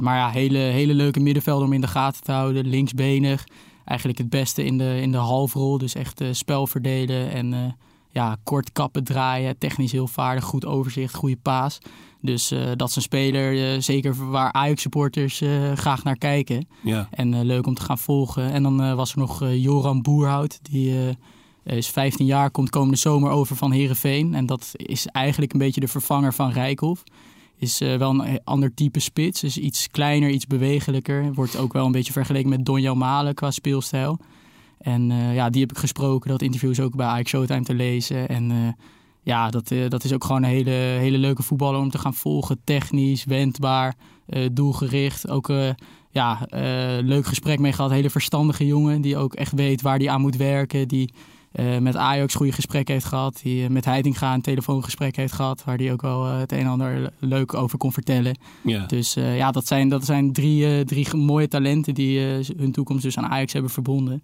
Maar 0.00 0.16
ja, 0.16 0.30
hele, 0.30 0.58
hele 0.58 0.94
leuke 0.94 1.20
middenvelder 1.20 1.66
om 1.66 1.72
in 1.72 1.80
de 1.80 1.86
gaten 1.86 2.22
te 2.22 2.32
houden. 2.32 2.66
Linksbenig. 2.66 3.44
Eigenlijk 3.88 4.18
het 4.18 4.30
beste 4.30 4.64
in 4.64 4.78
de, 4.78 5.00
in 5.00 5.12
de 5.12 5.18
halfrol. 5.18 5.78
Dus 5.78 5.94
echt 5.94 6.20
eh, 6.20 6.28
spel 6.32 6.66
verdelen 6.66 7.30
en 7.30 7.54
eh, 7.54 7.60
ja, 8.10 8.36
kort 8.42 8.72
kappen 8.72 9.04
draaien. 9.04 9.58
Technisch 9.58 9.92
heel 9.92 10.08
vaardig, 10.08 10.44
goed 10.44 10.66
overzicht, 10.66 11.14
goede 11.14 11.36
paas. 11.36 11.78
Dus 12.20 12.50
eh, 12.50 12.60
dat 12.76 12.88
is 12.88 12.96
een 12.96 13.02
speler, 13.02 13.82
zeker 13.82 14.30
waar 14.30 14.52
Ajax-supporters 14.52 15.42
graag 15.74 16.04
naar 16.04 16.16
kijken. 16.16 16.68
Ja. 16.82 17.08
En 17.10 17.44
leuk 17.44 17.66
om 17.66 17.74
te 17.74 17.82
gaan 17.82 17.98
volgen. 17.98 18.52
En 18.52 18.62
dan 18.62 18.96
was 18.96 19.12
er 19.12 19.18
nog 19.18 19.44
Joran 19.50 20.02
Boerhout. 20.02 20.58
Die 20.62 21.16
is 21.64 21.88
15 21.88 22.26
jaar, 22.26 22.50
komt 22.50 22.70
komende 22.70 22.96
zomer 22.96 23.30
over 23.30 23.56
van 23.56 23.72
Herenveen. 23.72 24.34
En 24.34 24.46
dat 24.46 24.72
is 24.76 25.06
eigenlijk 25.06 25.52
een 25.52 25.58
beetje 25.58 25.80
de 25.80 25.88
vervanger 25.88 26.34
van 26.34 26.50
Rijkhoff. 26.50 27.02
Is 27.58 27.80
eh, 27.80 27.96
wel 27.96 28.10
een 28.10 28.40
ander 28.44 28.74
type 28.74 29.00
spits. 29.00 29.42
Is 29.42 29.58
iets 29.58 29.88
kleiner, 29.90 30.30
iets 30.30 30.46
bewegelijker. 30.46 31.34
Wordt 31.34 31.56
ook 31.56 31.72
wel 31.72 31.86
een 31.86 31.92
beetje 31.92 32.12
vergeleken 32.12 32.48
met 32.48 32.64
Donjo 32.64 32.94
Malen 32.94 33.34
qua 33.34 33.50
speelstijl. 33.50 34.18
En 34.78 35.10
eh, 35.10 35.34
ja, 35.34 35.50
die 35.50 35.60
heb 35.60 35.70
ik 35.70 35.78
gesproken. 35.78 36.30
Dat 36.30 36.42
interview 36.42 36.70
is 36.70 36.80
ook 36.80 36.96
bij 36.96 37.06
Ajax 37.06 37.30
Showtime 37.30 37.64
te 37.64 37.74
lezen. 37.74 38.28
En 38.28 38.50
eh, 38.50 38.56
ja, 39.22 39.50
dat, 39.50 39.72
dat 39.88 40.04
is 40.04 40.12
ook 40.12 40.24
gewoon 40.24 40.42
een 40.42 40.48
hele, 40.48 40.70
hele 40.70 41.18
leuke 41.18 41.42
voetballer 41.42 41.80
om 41.80 41.90
te 41.90 41.98
gaan 41.98 42.14
volgen. 42.14 42.60
Technisch, 42.64 43.24
wendbaar, 43.24 43.94
doelgericht. 44.52 45.28
Ook 45.28 45.52
ja, 46.10 46.46
leuk 47.02 47.26
gesprek 47.26 47.58
mee 47.58 47.72
gehad. 47.72 47.90
Hele 47.90 48.10
verstandige 48.10 48.66
jongen 48.66 49.00
die 49.00 49.16
ook 49.16 49.34
echt 49.34 49.52
weet 49.52 49.82
waar 49.82 49.98
hij 49.98 50.08
aan 50.08 50.20
moet 50.20 50.36
werken. 50.36 50.88
Die 50.88 51.12
eh, 51.52 51.78
met 51.78 51.96
Ajax 51.96 52.34
goede 52.34 52.52
gesprekken 52.52 52.94
heeft 52.94 53.06
gehad. 53.06 53.40
Die 53.42 53.64
eh, 53.64 53.70
met 53.70 53.84
Heitinga 53.84 54.34
een 54.34 54.40
telefoongesprek 54.40 55.16
heeft 55.16 55.32
gehad. 55.32 55.64
Waar 55.64 55.76
hij 55.76 55.92
ook 55.92 56.02
wel 56.02 56.26
eh, 56.26 56.38
het 56.38 56.52
een 56.52 56.58
en 56.58 56.66
ander 56.66 57.12
leuk 57.18 57.54
over 57.54 57.78
kon 57.78 57.92
vertellen. 57.92 58.38
Ja. 58.62 58.86
Dus 58.86 59.14
ja, 59.14 59.50
dat 59.50 59.66
zijn, 59.66 59.88
dat 59.88 60.04
zijn 60.04 60.32
drie, 60.32 60.84
drie 60.84 61.16
mooie 61.16 61.48
talenten 61.48 61.94
die 61.94 62.20
hun 62.56 62.72
toekomst 62.72 63.02
dus 63.02 63.18
aan 63.18 63.26
Ajax 63.26 63.52
hebben 63.52 63.70
verbonden. 63.70 64.22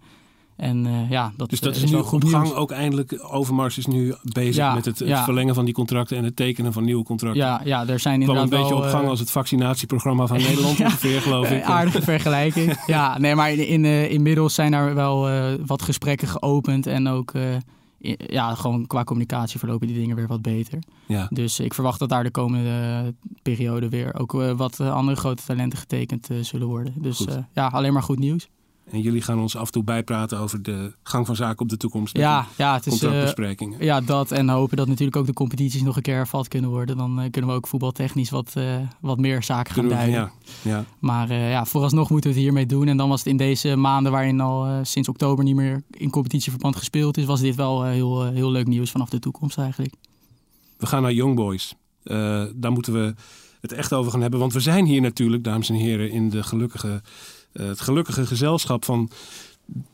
En 0.55 0.85
eh, 0.85 1.09
ja, 1.09 1.33
dat, 1.37 1.49
Dus 1.49 1.59
dat 1.59 1.75
eh, 1.75 1.83
is 1.83 1.89
nu 1.89 1.95
wel 1.95 2.05
goed 2.05 2.23
op 2.23 2.29
gang 2.29 2.43
nieuws. 2.43 2.55
ook 2.57 2.71
eindelijk. 2.71 3.19
Overmars 3.31 3.77
is 3.77 3.85
nu 3.85 4.15
bezig 4.23 4.55
Ja, 4.55 4.73
met 4.73 4.85
het, 4.85 4.99
het 4.99 5.07
ja. 5.07 5.23
verlengen 5.23 5.55
van 5.55 5.65
die 5.65 5.73
contracten 5.73 6.17
en 6.17 6.23
het 6.23 6.35
tekenen 6.35 6.73
van 6.73 6.83
nieuwe 6.83 7.03
contracten. 7.03 7.41
Ja, 7.41 7.61
ja, 7.63 7.87
er 7.87 7.99
zijn 7.99 8.19
inderdaad 8.19 8.43
een 8.43 8.49
beetje 8.49 8.73
wel, 8.73 8.77
op 8.83 8.89
gang 8.89 9.03
eh, 9.03 9.09
als 9.09 9.19
het 9.19 9.31
vaccinatieprogramma 9.31 10.27
van 10.27 10.37
Nederland 10.47 10.77
Ja. 10.77 10.85
ongeveer, 10.85 11.21
geloof 11.21 11.49
ik. 11.51 11.63
Aardige 11.63 12.01
vergelijking. 12.01 12.77
ja, 12.87 13.17
nee, 13.17 13.35
maar 13.35 13.51
in, 13.51 13.67
in, 13.67 14.09
inmiddels 14.09 14.53
zijn 14.53 14.73
er 14.73 14.95
wel 14.95 15.29
wat 15.65 15.81
gesprekken 15.81 16.27
geopend. 16.27 16.87
En 16.87 17.07
ook 17.07 17.33
ja, 18.27 18.55
gewoon 18.55 18.87
qua 18.87 19.03
communicatie 19.03 19.59
verlopen 19.59 19.87
die 19.87 19.95
dingen 19.99 20.15
weer 20.15 20.27
wat 20.27 20.41
beter. 20.41 20.79
Ja. 21.05 21.27
Dus 21.29 21.59
ik 21.59 21.73
verwacht 21.73 21.99
dat 21.99 22.09
daar 22.09 22.23
de 22.23 22.31
komende 22.31 23.13
periode 23.41 23.89
weer 23.89 24.15
ook 24.19 24.31
wat 24.55 24.79
andere 24.79 25.17
grote 25.17 25.43
talenten 25.45 25.79
getekend 25.79 26.29
zullen 26.41 26.67
worden. 26.67 26.93
Dus 26.97 27.25
ja, 27.53 27.67
alleen 27.67 27.93
maar 27.93 28.03
goed 28.03 28.19
nieuws. 28.19 28.47
En 28.91 29.01
jullie 29.01 29.21
gaan 29.21 29.39
ons 29.39 29.55
af 29.55 29.65
en 29.65 29.71
toe 29.71 29.83
bijpraten 29.83 30.39
over 30.39 30.63
de 30.63 30.93
gang 31.03 31.25
van 31.25 31.35
zaken 31.35 31.59
op 31.59 31.69
de 31.69 31.77
toekomst. 31.77 32.17
Ja, 32.17 32.47
ja, 32.57 32.73
het 32.73 32.85
is, 32.85 32.99
contractbesprekingen. 32.99 33.83
ja, 33.83 34.01
dat. 34.01 34.31
En 34.31 34.49
hopen 34.49 34.77
dat 34.77 34.87
natuurlijk 34.87 35.17
ook 35.17 35.25
de 35.25 35.33
competities 35.33 35.81
nog 35.81 35.95
een 35.95 36.01
keer 36.01 36.15
hervat 36.15 36.47
kunnen 36.47 36.69
worden. 36.69 36.97
Dan 36.97 37.19
eh, 37.19 37.31
kunnen 37.31 37.49
we 37.49 37.55
ook 37.55 37.67
voetbaltechnisch 37.67 38.29
wat, 38.29 38.51
eh, 38.55 38.77
wat 39.01 39.17
meer 39.17 39.43
zaken 39.43 39.73
gaan 39.73 39.87
duiden. 39.87 40.13
ja, 40.13 40.31
ja. 40.61 40.85
Maar 40.99 41.33
ja, 41.33 41.65
vooralsnog 41.65 42.09
moeten 42.09 42.29
we 42.29 42.35
het 42.35 42.45
hiermee 42.45 42.65
doen. 42.65 42.87
En 42.87 42.97
dan 42.97 43.09
was 43.09 43.19
het 43.19 43.27
in 43.27 43.37
deze 43.37 43.75
maanden 43.75 44.11
waarin 44.11 44.39
al 44.39 44.85
sinds 44.85 45.09
oktober 45.09 45.43
niet 45.43 45.55
meer 45.55 45.83
in 45.89 46.09
competitieverband 46.09 46.75
gespeeld 46.75 47.17
is, 47.17 47.25
was 47.25 47.41
dit 47.41 47.55
wel 47.55 47.83
heel, 47.83 48.23
heel 48.23 48.51
leuk 48.51 48.67
nieuws 48.67 48.91
vanaf 48.91 49.09
de 49.09 49.19
toekomst 49.19 49.57
eigenlijk. 49.57 49.93
We 50.77 50.85
gaan 50.85 51.01
naar 51.01 51.13
Young 51.13 51.35
Boys. 51.35 51.75
Daar 52.55 52.71
moeten 52.71 52.93
we 52.93 53.15
het 53.61 53.71
echt 53.71 53.93
over 53.93 54.11
gaan 54.11 54.21
hebben. 54.21 54.39
Want 54.39 54.53
we 54.53 54.59
zijn 54.59 54.85
hier 54.85 55.01
natuurlijk, 55.01 55.43
dames 55.43 55.69
en 55.69 55.75
heren, 55.75 56.11
in 56.11 56.29
de 56.29 56.43
gelukkige, 56.43 57.01
het 57.61 57.81
gelukkige 57.81 58.25
gezelschap 58.25 58.85
van 58.85 59.09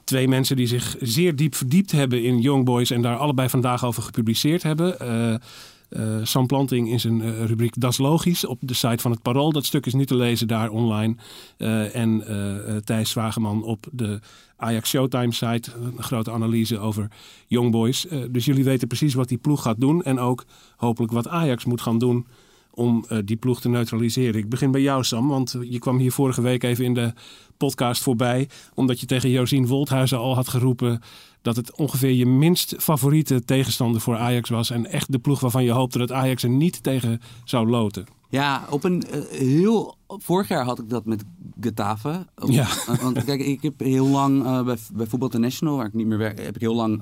twee 0.04 0.28
mensen 0.28 0.56
die 0.56 0.68
zich 0.68 0.96
zeer 1.00 1.36
diep 1.36 1.56
verdiept 1.56 1.92
hebben 1.92 2.24
in 2.24 2.40
Young 2.40 2.66
Boys 2.66 2.92
en 2.92 3.02
daar 3.02 3.18
allebei 3.18 3.50
vandaag 3.50 3.86
over 3.86 4.04
gepubliceerd 4.04 4.64
hebben. 4.64 5.00
Eh, 5.00 5.34
eh, 5.34 6.20
Sam 6.24 6.46
Planting 6.46 6.90
in 6.90 7.00
zijn 7.00 7.22
eh, 7.22 7.46
rubriek 7.46 7.74
Das 7.80 7.98
Logisch 7.98 8.46
op 8.46 8.58
de 8.62 8.74
site 8.74 9.02
van 9.02 9.12
het 9.12 9.22
Parool. 9.22 9.52
Dat 9.52 9.66
stuk 9.66 9.86
is 9.86 9.94
nu 9.94 10.06
te 10.06 10.16
lezen 10.16 10.48
daar 10.48 10.70
online. 10.70 11.16
Eh, 11.58 11.96
en 11.96 12.28
eh, 12.28 12.76
eh, 12.76 12.84
Thijs 12.84 13.10
Zwageman 13.10 13.64
op 13.64 13.88
de 13.92 14.20
Ajax 14.58 14.90
Showtime 14.90 15.34
site. 15.34 15.72
Een 15.74 16.04
grote 16.04 16.32
analyse 16.32 16.80
over 16.80 17.08
Young 17.48 17.72
Boys. 17.72 18.08
Eh, 18.08 18.20
dus 18.30 18.46
jullie 18.46 18.64
weten 18.64 18.88
precies 18.88 19.14
wat 19.14 19.28
die 19.28 19.38
ploeg 19.38 19.62
gaat 19.62 19.80
doen. 19.80 20.04
En 20.04 20.20
ook 20.20 20.46
hopelijk 20.76 21.12
wat 21.12 21.28
Ajax 21.28 21.66
moet 21.66 21.82
gaan 21.82 21.98
doen 21.98 22.26
om 22.74 23.06
eh, 23.08 23.18
die 23.26 23.36
ploeg 23.38 23.62
te 23.62 23.70
neutraliseren. 23.70 24.40
Ik 24.40 24.50
begin 24.50 24.72
bij 24.72 24.82
jou, 24.82 25.04
Sam, 25.04 25.28
want 25.28 25.56
je 25.70 25.80
kwam 25.80 25.98
hier 25.98 26.12
vorige 26.12 26.42
week 26.42 26.64
even 26.64 26.86
in 26.86 26.94
de 26.94 27.14
podcast 27.58 28.04
voorbij. 28.04 28.50
Omdat 28.74 29.00
je 29.00 29.06
tegen 29.06 29.30
Josien 29.30 29.68
Wolthuizen 29.68 30.18
al 30.18 30.36
had 30.36 30.48
geroepen 30.48 31.02
dat 31.42 31.56
het 31.56 31.76
ongeveer 31.76 32.12
je 32.12 32.26
minst 32.26 32.76
favoriete 32.78 33.44
tegenstander 33.46 34.02
voor 34.02 34.18
Ajax 34.18 34.50
was. 34.50 34.70
En 34.70 34.86
echt 34.92 35.12
de 35.12 35.20
ploeg 35.20 35.40
waarvan 35.40 35.64
je 35.64 35.72
hoopte 35.72 35.98
dat 35.98 36.12
Ajax 36.12 36.44
er 36.44 36.50
niet 36.50 36.84
tegen 36.84 37.22
zou 37.46 37.70
loten. 37.70 38.06
Ja, 38.30 38.66
op 38.70 38.84
een 38.84 39.04
eh, 39.04 39.22
heel. 39.30 39.96
Vorig 40.08 40.48
jaar 40.48 40.66
had 40.66 40.80
ik 40.80 40.90
dat 40.90 41.06
met 41.06 41.24
Getafe. 41.62 42.26
Op- 42.36 42.50
Ja. 42.50 42.68
eh, 42.88 43.02
Want 43.02 43.24
kijk, 43.24 43.42
ik 43.42 43.62
heb 43.62 43.80
heel 43.80 44.08
lang 44.08 44.46
eh, 44.46 44.64
bij, 44.64 44.78
bij 44.94 45.06
Voetbal 45.06 45.28
International, 45.30 45.78
waar 45.78 45.86
ik 45.86 45.94
niet 45.94 46.08
meer 46.08 46.18
werk, 46.18 46.40
heb 46.44 46.56
ik 46.56 46.62
heel 46.62 46.76
lang. 46.76 47.02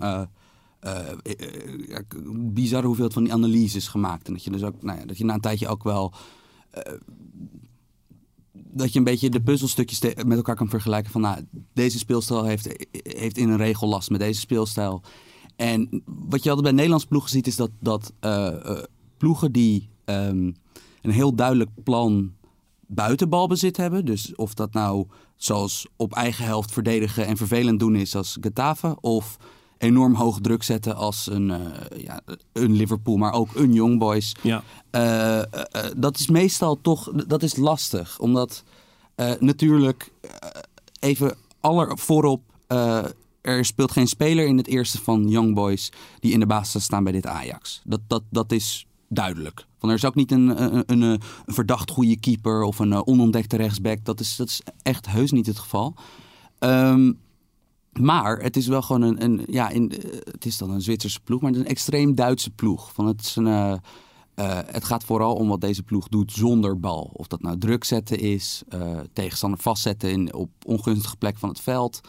Eh 0.80 1.10
eh, 1.10 2.04
bizarre 2.36 2.86
hoeveelheid 2.86 3.14
van 3.14 3.24
die 3.24 3.34
analyses 3.34 3.88
gemaakt. 3.88 4.28
En 4.28 4.34
dat 4.34 4.44
je 4.44 4.52
dus 4.52 4.64
ook, 4.64 4.84
nou 4.84 5.00
ja, 5.00 5.06
dat 5.06 5.18
je 5.18 5.26
na 5.26 5.34
een 5.34 5.42
tijdje 5.42 5.68
ook 5.68 5.84
wel. 5.84 6.14
eh, 6.72 6.94
dat 8.72 8.94
je 8.94 8.98
een 9.00 9.06
beetje 9.06 9.30
de 9.30 9.42
puzzelstukjes 9.42 10.02
met 10.02 10.38
elkaar 10.38 10.56
kan 10.56 10.70
vergelijken. 10.70 11.12
Van 11.12 11.22
nou, 11.22 11.46
deze 11.74 11.98
speelstijl 11.98 12.44
heeft, 12.44 12.88
heeft 12.92 13.38
in 13.38 13.50
een 13.50 13.58
regel 13.58 13.88
last 13.88 14.10
met 14.10 14.20
deze 14.20 14.40
speelstijl. 14.40 15.02
En 15.56 16.04
wat 16.06 16.44
je 16.44 16.50
altijd 16.50 16.62
bij 16.62 16.72
Nederlandse 16.72 17.08
ploegen 17.08 17.30
ziet, 17.30 17.48
is 17.48 17.56
dat, 17.56 17.72
dat 17.80 18.14
ploegen 19.18 19.52
die 19.52 19.90
ehm, 20.06 20.52
een 21.02 21.12
heel 21.12 21.36
duidelijk 21.36 21.70
plan 21.84 22.34
buiten 22.88 23.30
balbezit 23.30 23.78
hebben. 23.78 24.06
Dus 24.06 24.36
of 24.36 24.54
dat 24.54 24.74
nou 24.74 25.08
zoals 25.36 25.88
op 25.96 26.14
eigen 26.14 26.46
helft 26.46 26.72
verdedigen 26.72 27.26
en 27.26 27.38
vervelend 27.38 27.80
doen 27.80 27.96
is 27.96 28.16
als 28.16 28.38
Getafe. 28.42 28.98
Of 29.02 29.38
enorm 29.80 30.14
hoog 30.14 30.40
druk 30.42 30.64
zetten 30.64 30.96
als 30.96 31.28
een, 31.32 31.52
eh, 31.52 32.04
ja, 32.04 32.22
een 32.54 32.72
Liverpool, 32.72 33.18
maar 33.18 33.34
ook 33.34 33.56
een 33.56 33.74
Young 33.74 34.00
Boys. 34.00 34.36
Ja, 34.42 34.64
Eh, 34.92 35.40
eh, 35.40 35.46
dat 35.98 36.20
is 36.20 36.28
meestal 36.28 36.82
toch, 36.82 37.12
dat 37.28 37.44
is 37.44 37.56
lastig. 37.56 38.20
Omdat 38.20 38.64
natuurlijk, 39.40 40.12
even 41.00 41.36
aller 41.60 41.98
voorop, 41.98 42.42
er 43.42 43.66
speelt 43.66 43.92
geen 43.92 44.08
speler 44.08 44.46
in 44.46 44.58
het 44.58 44.68
eerste 44.68 45.02
van 45.02 45.28
Young 45.28 45.56
Boys 45.56 45.92
die 46.20 46.32
in 46.32 46.40
de 46.40 46.46
basis 46.46 46.84
staan 46.84 47.04
bij 47.04 47.12
dit 47.12 47.26
Ajax. 47.26 47.82
Dat, 47.84 48.00
dat, 48.08 48.24
dat 48.30 48.52
is 48.52 48.86
duidelijk. 49.08 49.66
Van 49.78 49.90
er 49.90 49.96
is 49.96 50.06
ook 50.06 50.16
niet 50.16 50.32
een, 50.32 50.64
een, 50.64 50.84
een, 50.86 51.02
een 51.02 51.22
verdacht 51.46 51.92
goede 51.92 52.20
keeper 52.20 52.64
of 52.64 52.80
een 52.80 53.08
onontdekte 53.08 53.58
rechtsback. 53.58 54.06
Dat 54.06 54.20
is, 54.20 54.36
dat 54.36 54.48
is 54.48 54.62
echt 54.82 55.08
heus 55.08 55.32
niet 55.32 55.46
het 55.46 55.60
geval. 55.60 55.96
Ehm, 56.60 57.12
maar 57.94 58.40
het 58.40 58.58
is 58.58 58.68
wel 58.68 58.82
gewoon 58.82 59.02
een, 59.02 59.24
een 59.24 59.44
ja, 59.48 59.70
in, 59.70 59.92
eh, 59.92 60.12
het 60.32 60.46
is 60.46 60.58
dan 60.58 60.70
een 60.70 60.82
Zwitserse 60.82 61.20
ploeg, 61.20 61.42
maar 61.42 61.50
het 61.50 61.60
is 61.60 61.66
een 61.66 61.72
extreem 61.72 62.16
Duitse 62.16 62.50
ploeg. 62.50 62.94
Van 62.94 63.06
het, 63.06 63.22
is 63.22 63.36
een, 63.36 63.48
eh, 63.48 63.72
eh, 64.34 64.60
het 64.66 64.84
gaat 64.84 65.04
vooral 65.04 65.36
om 65.36 65.48
wat 65.48 65.62
deze 65.62 65.84
ploeg 65.84 66.08
doet 66.08 66.32
zonder 66.32 66.80
bal. 66.80 67.12
Of 67.14 67.28
dat 67.28 67.42
nou 67.42 67.58
druk 67.58 67.84
zetten 67.84 68.20
is, 68.20 68.64
tegenstander 69.14 69.60
vastzetten 69.60 70.12
in, 70.12 70.34
op 70.34 70.50
ongunstige 70.66 71.18
plek 71.18 71.38
van 71.38 71.50
het 71.50 71.60
veld. 71.60 72.02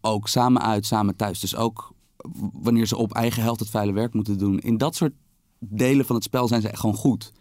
Ook 0.00 0.28
samen 0.28 0.62
uit, 0.62 0.86
samen 0.86 1.16
thuis. 1.16 1.40
Dus 1.40 1.56
ook 1.56 1.92
wanneer 2.52 2.86
ze 2.86 2.96
op 2.96 3.12
eigen 3.12 3.42
helft 3.42 3.60
het 3.60 3.70
vuile 3.70 3.92
werk 3.92 4.14
moeten 4.14 4.38
doen. 4.38 4.58
In 4.58 4.76
dat 4.76 4.94
soort 4.94 5.12
delen 5.58 6.06
van 6.06 6.14
het 6.14 6.24
spel 6.24 6.48
zijn 6.48 6.60
ze 6.60 6.68
echt 6.68 6.80
gewoon 6.80 6.96
goed. 6.96 7.32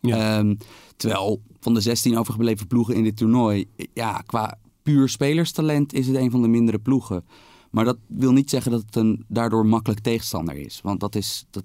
Ja. 0.00 0.38
Ehm, 0.38 0.54
terwijl 0.96 1.42
van 1.60 1.74
de 1.74 1.80
16 1.80 2.18
overgebleven 2.18 2.66
ploegen 2.66 2.94
in 2.94 3.02
dit 3.02 3.16
toernooi, 3.16 3.68
ja, 3.94 4.22
qua 4.26 4.58
puur 4.82 5.08
spelerstalent 5.08 5.92
is 5.92 6.06
het 6.06 6.16
een 6.16 6.30
van 6.30 6.42
de 6.42 6.48
mindere 6.48 6.78
ploegen. 6.78 7.24
Maar 7.70 7.84
dat 7.84 7.98
wil 8.06 8.32
niet 8.32 8.50
zeggen 8.50 8.70
dat 8.70 8.82
het 8.86 8.96
een 8.96 9.24
daardoor 9.28 9.66
makkelijk 9.66 10.00
tegenstander 10.00 10.56
is. 10.56 10.80
Want 10.82 11.00
dat 11.00 11.14
is, 11.14 11.44
dat, 11.50 11.64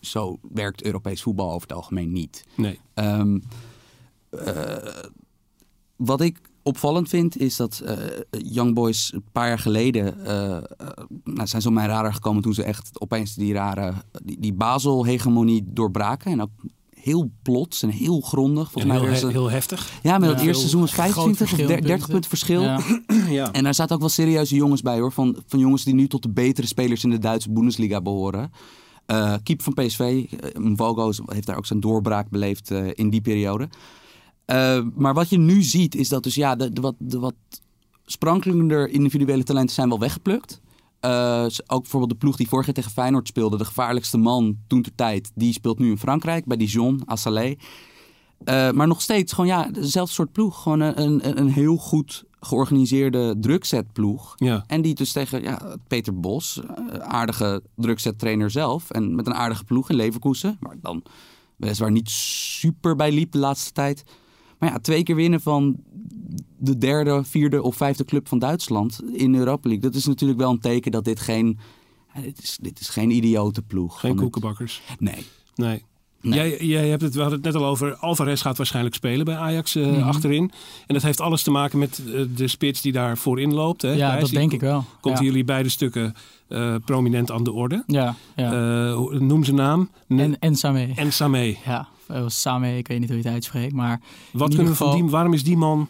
zo 0.00 0.38
werkt 0.52 0.84
Europees 0.84 1.22
voetbal 1.22 1.52
over 1.52 1.68
het 1.68 1.76
algemeen 1.76 2.12
niet. 2.12 2.44
nee. 2.54 2.78
Ehm, 2.94 3.38
eh, 4.30 4.76
wat 5.96 6.20
ik 6.20 6.40
opvallend 6.62 7.08
vind 7.08 7.36
is 7.36 7.56
dat 7.56 7.82
eh, 7.84 7.96
Young 8.30 8.74
Boys 8.74 9.12
een 9.12 9.24
paar 9.32 9.48
jaar 9.48 9.58
geleden 9.58 10.24
eh, 10.24 10.62
nou, 11.24 11.46
zijn 11.46 11.62
ze 11.62 11.68
op 11.68 11.74
mijn 11.74 11.88
radar 11.88 12.14
gekomen 12.14 12.42
toen 12.42 12.54
ze 12.54 12.62
echt 12.62 13.00
opeens 13.00 13.34
die 13.34 13.52
rare 13.52 13.94
die, 14.24 14.40
die 14.40 14.52
Basel-hegemonie 14.52 15.64
doorbraken 15.66 16.32
en 16.32 16.42
ook 16.42 16.50
heel 17.00 17.30
plots 17.42 17.82
en 17.82 17.88
heel 17.88 18.20
grondig. 18.20 18.64
En 18.64 18.70
Volgens 18.70 18.92
mij 18.92 19.10
heel, 19.10 19.26
he- 19.26 19.32
heel 19.32 19.50
heftig. 19.50 19.90
ja, 20.02 20.18
met 20.18 20.28
Ja, 20.28 20.34
het 20.34 20.44
eerste 20.44 20.58
seizoen 20.58 20.80
was 20.80 20.92
groot 20.92 21.04
25 21.04 21.42
of 21.42 21.48
verschil 21.48 21.76
in 21.76 21.82
30 21.82 22.08
punten 22.08 22.28
verschil. 22.30 22.62
Ja. 22.62 22.80
ja. 23.40 23.52
En 23.52 23.64
daar 23.64 23.74
zaten 23.74 23.94
ook 23.94 24.00
wel 24.00 24.10
serieuze 24.10 24.54
jongens 24.54 24.82
bij 24.82 24.98
hoor. 24.98 25.12
Van, 25.12 25.36
van 25.46 25.58
jongens 25.58 25.84
die 25.84 25.94
nu 25.94 26.08
tot 26.08 26.22
de 26.22 26.30
betere 26.30 26.66
spelers 26.66 27.04
in 27.04 27.10
de 27.10 27.18
Duitse 27.18 27.52
Bundesliga 27.52 28.00
behoren. 28.00 28.50
Eh 29.06 29.34
keep 29.42 29.62
van 29.62 29.74
PSV, 29.74 30.00
eh, 30.00 30.60
Mvogo 30.60 31.12
heeft 31.26 31.46
daar 31.46 31.56
ook 31.56 31.66
zijn 31.66 31.80
doorbraak 31.80 32.30
beleefd 32.30 32.70
eh, 32.70 32.86
in 32.94 33.10
die 33.10 33.20
periode. 33.20 33.68
Eh, 34.44 34.80
maar 34.94 35.14
wat 35.14 35.28
je 35.28 35.38
nu 35.38 35.62
ziet 35.62 35.94
is 35.94 36.08
dat 36.08 36.22
dus 36.22 36.34
ja, 36.34 36.56
de, 36.56 36.72
de 36.72 36.80
wat, 36.80 36.94
de 36.98 37.18
wat 37.18 37.34
sprankelender 38.06 38.88
individuele 38.88 39.42
talenten 39.44 39.74
zijn 39.74 39.88
wel 39.88 39.98
weggeplukt. 39.98 40.60
Eh, 41.00 41.46
ook 41.66 41.80
bijvoorbeeld 41.82 42.12
de 42.12 42.18
ploeg 42.18 42.36
die 42.36 42.48
vorig 42.48 42.66
jaar 42.66 42.74
tegen 42.74 42.90
Feyenoord 42.90 43.28
speelde, 43.28 43.56
de 43.56 43.64
gevaarlijkste 43.64 44.18
man 44.18 44.56
toen 44.66 44.82
ter 44.82 44.94
tijd, 44.94 45.30
die 45.34 45.52
speelt 45.52 45.78
nu 45.78 45.90
in 45.90 45.98
Frankrijk 45.98 46.44
bij 46.44 46.56
Dijon, 46.56 47.02
Assalé. 47.04 47.54
Eh, 48.44 48.70
maar 48.70 48.86
nog 48.86 49.00
steeds 49.00 49.32
gewoon 49.32 49.50
ja, 49.50 49.70
dezelfde 49.70 50.14
soort 50.14 50.32
ploeg. 50.32 50.62
Gewoon 50.62 50.80
een, 50.80 51.02
een, 51.02 51.38
een 51.38 51.48
heel 51.48 51.76
goed 51.76 52.24
georganiseerde 52.40 53.36
drukzetploeg. 53.40 54.34
Ja. 54.36 54.64
En 54.66 54.82
die 54.82 54.94
dus 54.94 55.12
tegen 55.12 55.42
ja, 55.42 55.76
Peter 55.86 56.20
Bos, 56.20 56.60
eh, 56.60 56.98
aardige 56.98 57.62
drukzettrainer 57.76 58.50
zelf. 58.50 58.90
En 58.90 59.14
met 59.14 59.26
een 59.26 59.34
aardige 59.34 59.64
ploeg 59.64 59.90
in 59.90 59.96
Leverkusen. 59.96 60.56
Waar 60.60 60.76
dan 60.80 61.02
weliswaar 61.56 61.90
niet 61.90 62.10
super 62.10 62.96
bij 62.96 63.12
liep 63.12 63.32
de 63.32 63.38
laatste 63.38 63.72
tijd. 63.72 64.04
Maar 64.58 64.70
ja, 64.70 64.78
twee 64.78 65.02
keer 65.02 65.14
winnen 65.14 65.40
van 65.40 65.76
de 66.58 66.78
derde, 66.78 67.24
vierde 67.24 67.62
of 67.62 67.76
vijfde 67.76 68.04
club 68.04 68.28
van 68.28 68.38
Duitsland 68.38 69.00
in 69.12 69.32
de 69.32 69.38
Europa 69.38 69.68
League. 69.68 69.90
Dat 69.90 69.98
is 69.98 70.06
natuurlijk 70.06 70.38
wel 70.40 70.50
een 70.50 70.60
teken 70.60 70.90
dat 70.92 71.04
dit 71.04 71.20
geen, 71.20 71.58
ja, 72.14 72.20
dit 72.20 72.42
is, 72.42 72.58
dit 72.60 72.80
is 72.80 72.88
geen 72.88 73.10
idiote 73.10 73.62
ploeg. 73.62 74.00
Geen 74.00 74.10
het- 74.10 74.20
koekenbakkers. 74.20 74.82
Nee. 74.98 75.26
Nee. 75.54 75.82
Nee. 76.20 76.38
Jij, 76.38 76.66
jij 76.66 76.88
hebt 76.88 77.02
het, 77.02 77.14
we 77.14 77.20
hadden 77.20 77.38
het 77.42 77.52
net 77.52 77.62
al 77.62 77.68
over. 77.68 77.96
Alvarez 77.96 78.42
gaat 78.42 78.56
waarschijnlijk 78.56 78.94
spelen 78.94 79.24
bij 79.24 79.36
Ajax 79.36 79.74
eh, 79.74 79.86
Mhm. 79.86 80.02
achterin. 80.02 80.50
En 80.86 80.94
dat 80.94 81.02
heeft 81.02 81.20
alles 81.20 81.42
te 81.42 81.50
maken 81.50 81.78
met 81.78 82.02
eh, 82.14 82.22
de 82.36 82.48
spits 82.48 82.80
die 82.82 82.92
daar 82.92 83.18
voorin 83.18 83.54
loopt. 83.54 83.82
Hè, 83.82 83.90
Ja, 83.92 84.08
Gijs? 84.10 84.20
dat 84.20 84.30
denk 84.30 84.52
ik 84.52 84.60
wel. 84.60 84.84
Komt 85.00 85.18
ja. 85.18 85.24
jullie 85.24 85.44
beide 85.44 85.68
stukken 85.68 86.14
eh, 86.48 86.74
prominent 86.84 87.30
aan 87.30 87.44
de 87.44 87.52
orde. 87.52 87.82
Ja, 87.86 88.14
ja. 88.36 88.52
Eh, 88.52 88.98
noem 89.20 89.44
zijn 89.44 89.56
naam. 89.56 89.90
En, 90.08 90.38
en 90.38 90.56
Samé. 90.56 90.92
en 90.96 91.12
Samé. 91.12 91.56
Ja, 91.64 91.88
eh, 92.08 92.22
Samé, 92.26 92.76
ik 92.76 92.88
weet 92.88 92.98
niet 92.98 93.08
hoe 93.08 93.18
je 93.18 93.24
het 93.24 93.32
uitspreekt. 93.32 93.72
Maar 93.72 94.00
Wat 94.32 94.48
kunnen 94.48 94.48
we 94.50 94.52
ieder 94.62 94.74
van 94.76 94.86
geval- 94.86 95.02
die, 95.02 95.10
waarom 95.10 95.32
is 95.32 95.44
die 95.44 95.56
man 95.56 95.88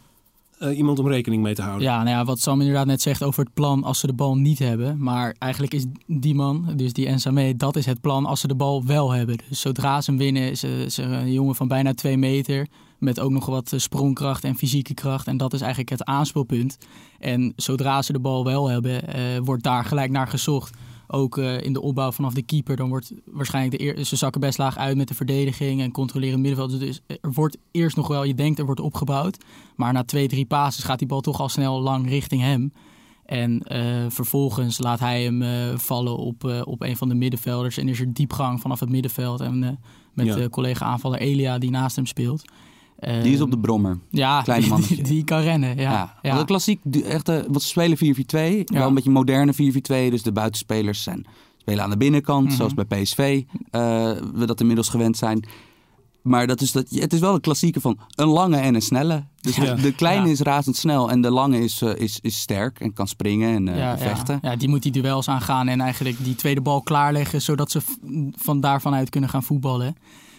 eh, 0.59 0.77
iemand 0.79 0.99
om 0.99 1.09
rekening 1.09 1.43
mee 1.43 1.55
te 1.55 1.63
houden? 1.63 1.83
ja, 1.87 1.97
nou 2.03 2.09
ja, 2.17 2.25
wat 2.25 2.39
Sam 2.41 2.61
inderdaad 2.61 2.87
net 2.87 3.03
zegt 3.03 3.23
over 3.23 3.45
het 3.45 3.55
plan 3.55 3.85
als 3.85 3.99
ze 3.99 4.07
de 4.07 4.13
bal 4.13 4.37
niet 4.37 4.59
hebben. 4.59 5.03
Maar 5.03 5.35
eigenlijk 5.39 5.75
is 5.75 5.85
die 6.07 6.35
man, 6.35 6.73
dus 6.77 6.93
die 6.93 7.07
Ensame, 7.07 7.57
dat 7.57 7.77
is 7.77 7.87
het 7.87 8.01
plan 8.01 8.27
als 8.27 8.41
ze 8.41 8.47
de 8.49 8.55
bal 8.55 8.85
wel 8.85 9.11
hebben. 9.11 9.39
Dus 9.49 9.61
zodra 9.61 10.01
ze 10.01 10.11
hem 10.11 10.19
winnen, 10.19 10.51
is 10.51 10.61
ze, 10.61 10.83
is 10.85 10.99
er 10.99 11.13
een 11.13 11.33
jongen 11.33 11.55
van 11.55 11.69
bijna 11.69 11.95
twee 11.95 12.17
meter. 12.17 12.67
Met 12.99 13.21
ook 13.21 13.31
nog 13.31 13.47
wat 13.47 13.73
eh, 13.73 13.79
sprongkracht 13.79 14.45
en 14.45 14.57
fysieke 14.57 14.95
kracht. 14.95 15.27
En 15.27 15.37
dat 15.37 15.53
is 15.53 15.61
eigenlijk 15.61 15.91
het 15.91 16.05
aanspeelpunt. 16.05 16.79
En 17.19 17.53
zodra 17.57 18.03
ze 18.03 18.13
de 18.13 18.19
bal 18.19 18.45
wel 18.45 18.69
hebben, 18.69 19.15
eh, 19.15 19.23
wordt 19.45 19.63
daar 19.63 19.85
gelijk 19.85 20.11
naar 20.11 20.29
gezocht. 20.29 20.77
Ook 21.11 21.39
eh, 21.39 21.61
in 21.61 21.73
de 21.73 21.81
opbouw 21.81 22.13
vanaf 22.13 22.35
de 22.35 22.43
keeper. 22.43 22.77
Dan 22.77 22.89
wordt 22.89 23.13
waarschijnlijk 23.25 23.79
de 23.79 23.85
eer, 23.85 24.05
ze 24.05 24.17
zakken 24.17 24.41
best 24.41 24.59
laag 24.59 24.77
uit 24.77 24.97
met 24.97 25.09
de 25.09 25.15
verdediging 25.15 25.81
en 25.81 25.91
controleren 25.93 26.41
middenveld. 26.41 26.81
Dus 26.81 27.01
er 27.07 27.33
wordt 27.33 27.57
eerst 27.71 27.97
nog 27.97 28.09
wel, 28.09 28.25
je 28.25 28.35
denkt 28.35 28.59
er 28.59 28.65
wordt 28.65 28.81
opgebouwd. 28.81 29.45
Maar 29.77 29.93
na 29.93 30.05
twee, 30.05 30.29
drie 30.29 30.47
passes 30.47 30.85
gaat 30.85 30.99
die 30.99 31.09
bal 31.09 31.21
toch 31.21 31.41
al 31.41 31.49
snel 31.49 31.81
lang 31.81 32.09
richting 32.09 32.43
hem. 32.43 32.73
En 33.25 33.63
eh, 33.63 34.05
vervolgens 34.09 34.79
laat 34.79 35.01
hij 35.01 35.23
hem 35.23 35.43
eh, 35.43 35.77
vallen 35.79 36.17
op, 36.17 36.63
op 36.65 36.83
een 36.83 36.97
van 36.97 37.09
de 37.09 37.15
middenvelders. 37.15 37.77
En 37.77 37.89
is 37.89 38.01
er 38.01 38.13
diepgang 38.15 38.61
vanaf 38.61 38.81
het 38.81 38.91
middenveld. 38.91 39.41
En 39.41 39.79
met 40.15 40.27
Ja. 40.27 40.35
de 40.35 40.51
collega 40.51 40.85
aanvaller 40.85 41.21
Elia 41.21 41.59
die 41.59 41.71
naast 41.71 41.97
hem 41.97 42.07
speelt. 42.07 42.45
Die 43.01 43.33
is 43.33 43.41
op 43.41 43.49
de 43.51 43.57
Ehm, 43.57 43.61
brommer. 43.65 43.99
ja, 44.11 44.43
kleine 44.43 44.65
die, 44.65 44.73
mannetje. 44.73 44.95
die, 44.97 45.05
die 45.05 45.25
kan 45.25 45.41
rennen. 45.41 45.77
Ja, 45.77 45.91
Ja, 46.23 46.37
ja. 46.37 46.45
Klassiek, 46.45 46.81
die- 46.85 47.05
echt, 47.05 47.29
eh, 47.29 47.39
wat 47.49 47.63
ze 47.63 47.69
spelen 47.69 47.97
4-4-2. 47.97 48.63
Wel 48.65 48.89
een 48.89 48.95
beetje 48.95 49.11
moderne 49.11 49.53
4-4-2. 49.53 50.11
Dus 50.11 50.23
de 50.23 50.33
buitenspelers 50.33 51.03
zijn, 51.03 51.27
spelen 51.59 51.83
aan 51.85 51.91
de 51.91 51.97
binnenkant, 51.97 52.47
Mhm. 52.47 52.55
zoals 52.57 52.75
bij 52.75 52.85
PSV. 52.85 53.43
eh, 53.71 53.81
we 54.35 54.47
dat 54.47 54.61
inmiddels 54.61 54.89
gewend 54.89 55.17
zijn. 55.17 55.45
Maar 56.23 56.47
dat 56.47 56.61
is 56.61 56.73
dat, 56.73 56.87
het 56.91 57.13
is 57.13 57.21
wel 57.21 57.35
een 57.35 57.41
klassieke 57.41 57.81
van 57.81 57.99
een 58.15 58.27
lange 58.29 58.57
en 58.57 58.75
een 58.75 58.83
snelle. 58.83 59.25
Dus 59.41 59.57
Ja. 59.57 59.75
de, 59.75 59.83
de 59.83 59.95
kleine 59.95 60.27
Ja. 60.27 60.33
is 60.33 60.41
razendsnel 60.41 61.11
en 61.11 61.21
de 61.21 61.31
lange 61.31 61.59
is, 61.61 61.83
eh, 61.83 61.91
is, 61.97 62.19
is 62.23 62.39
sterk 62.39 62.81
en 62.81 62.93
kan 62.93 63.09
springen 63.09 63.55
en 63.55 63.69
eh, 63.69 63.79
ja, 63.79 63.99
vechten. 63.99 64.39
Ja. 64.43 64.51
ja, 64.51 64.57
die 64.57 64.69
moet 64.69 64.83
die 64.83 64.93
duels 64.93 65.29
aangaan 65.29 65.69
en 65.69 65.81
eigenlijk 65.81 66.25
die 66.25 66.35
tweede 66.35 66.61
bal 66.61 66.83
klaarleggen, 66.83 67.43
zodat 67.43 67.71
ze 67.71 67.81
van 68.37 68.61
daarvan 68.61 68.95
uit 68.95 69.11
kunnen 69.11 69.31
gaan 69.31 69.43
voetballen. 69.43 69.97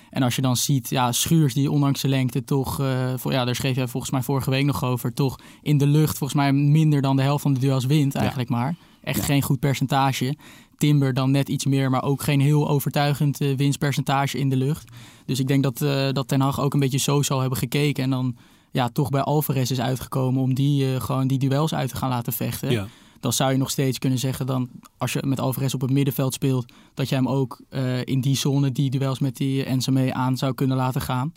En 0.10 0.24
als 0.24 0.36
je 0.36 0.42
dan 0.42 0.56
ziet, 0.56 0.90
ja, 0.90 1.12
Schuurs 1.12 1.54
die 1.54 1.72
ondanks 1.72 2.00
zijn 2.00 2.12
lengte 2.12 2.44
toch, 2.44 2.80
eh, 2.80 3.14
voor, 3.16 3.32
ja, 3.32 3.46
daar 3.46 3.56
schreef 3.56 3.76
jij 3.76 3.88
volgens 3.88 4.12
mij 4.12 4.22
vorige 4.22 4.50
week 4.50 4.66
nog 4.66 4.84
over, 4.84 5.14
toch 5.14 5.40
in 5.62 5.78
de 5.78 5.88
lucht 5.88 6.18
volgens 6.18 6.40
mij 6.40 6.54
minder 6.54 7.02
dan 7.02 7.16
de 7.16 7.22
helft 7.22 7.42
van 7.42 7.54
de 7.54 7.60
duels 7.60 7.86
wint 7.86 8.16
eigenlijk 8.16 8.50
maar. 8.50 8.76
Echt 9.04 9.18
Ja. 9.18 9.24
geen 9.24 9.42
goed 9.42 9.60
percentage. 9.60 10.36
Timber 10.78 11.14
dan 11.14 11.32
net 11.32 11.50
iets 11.50 11.66
meer, 11.66 11.90
maar 11.90 12.04
ook 12.04 12.22
geen 12.24 12.42
heel 12.42 12.70
overtuigend 12.70 13.42
eh, 13.42 13.56
winstpercentage 13.56 14.38
in 14.38 14.50
de 14.50 14.56
lucht. 14.56 14.90
Dus 15.26 15.40
ik 15.40 15.48
denk 15.48 15.64
dat, 15.64 15.82
eh, 15.82 16.10
dat 16.12 16.28
Ten 16.28 16.42
Hag 16.42 16.60
ook 16.60 16.74
een 16.74 16.80
beetje 16.80 16.98
zo 16.98 17.22
zal 17.22 17.40
hebben 17.40 17.58
gekeken 17.58 18.04
en 18.04 18.10
dan 18.10 18.36
ja, 18.72 18.90
toch 18.90 19.10
bij 19.10 19.22
Alvarez 19.22 19.72
is 19.72 19.80
uitgekomen 19.82 20.42
om 20.42 20.54
die 20.54 21.00
gewoon 21.00 21.28
die 21.28 21.40
duels 21.40 21.74
uit 21.74 21.90
te 21.90 21.96
gaan 21.96 22.10
laten 22.10 22.34
vechten 22.34 22.72
Ja. 22.72 22.88
Dan 23.20 23.34
zou 23.34 23.52
je 23.52 23.58
nog 23.58 23.70
steeds 23.70 24.00
kunnen 24.00 24.20
zeggen 24.20 24.46
dan 24.46 24.70
als 24.98 25.14
je 25.14 25.24
met 25.26 25.40
Alvarez 25.40 25.74
op 25.74 25.82
het 25.82 25.92
middenveld 25.92 26.34
speelt, 26.34 26.74
dat 26.94 27.10
je 27.10 27.16
hem 27.16 27.28
ook 27.28 27.62
eh, 27.70 28.06
in 28.06 28.22
die 28.22 28.36
zone 28.36 28.72
die 28.72 28.90
duels 28.90 29.20
met 29.20 29.38
die 29.38 29.64
Enzame 29.64 30.14
aan 30.14 30.38
zou 30.38 30.54
kunnen 30.54 30.78
laten 30.78 31.02
gaan. 31.02 31.32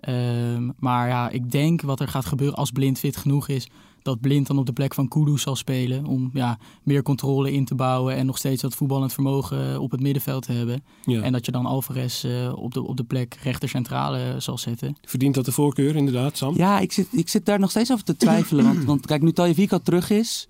Ehm, 0.00 0.70
maar 0.78 1.08
ja, 1.08 1.28
ik 1.28 1.50
denk 1.50 1.82
wat 1.82 2.00
er 2.00 2.08
gaat 2.08 2.26
gebeuren 2.26 2.56
als 2.56 2.70
Blind 2.70 2.98
fit 2.98 3.16
genoeg 3.16 3.48
is, 3.48 3.68
dat 4.02 4.20
Blind 4.20 4.46
dan 4.46 4.58
op 4.58 4.66
de 4.66 4.72
plek 4.72 4.94
van 4.94 5.08
Kudus 5.08 5.42
zal 5.42 5.56
spelen 5.56 6.06
om 6.06 6.30
ja, 6.32 6.58
meer 6.82 7.02
controle 7.02 7.52
in 7.52 7.64
te 7.64 7.74
bouwen 7.74 8.16
en 8.16 8.26
nog 8.26 8.38
steeds 8.38 8.62
dat 8.62 8.74
voetballend 8.74 9.12
vermogen 9.12 9.72
eh, 9.72 9.80
op 9.80 9.90
het 9.90 10.00
middenveld 10.00 10.42
te 10.42 10.52
hebben. 10.52 10.82
Ja. 11.04 11.22
En 11.22 11.32
dat 11.32 11.46
je 11.46 11.52
dan 11.52 11.66
Alvarez 11.66 12.24
eh, 12.24 12.52
op, 12.54 12.74
de, 12.74 12.82
op 12.82 12.96
de 12.96 13.04
plek 13.04 13.38
rechter 13.42 13.68
centrale 13.68 14.18
eh, 14.18 14.34
zal 14.38 14.58
zetten. 14.58 14.96
Verdient 15.02 15.34
dat 15.34 15.44
de 15.44 15.52
voorkeur 15.52 15.96
inderdaad, 15.96 16.36
Sam? 16.36 16.56
Ja, 16.56 16.78
ik 16.78 16.92
zit, 16.92 17.08
ik 17.10 17.28
zit 17.28 17.46
daar 17.46 17.60
nog 17.60 17.70
steeds 17.70 17.92
over 17.92 18.04
te 18.04 18.16
twijfelen. 18.16 18.64
want, 18.64 18.84
want 18.92 19.06
kijk, 19.06 19.22
nu 19.22 19.32
Taljevico 19.32 19.78
terug 19.78 20.10
is, 20.10 20.48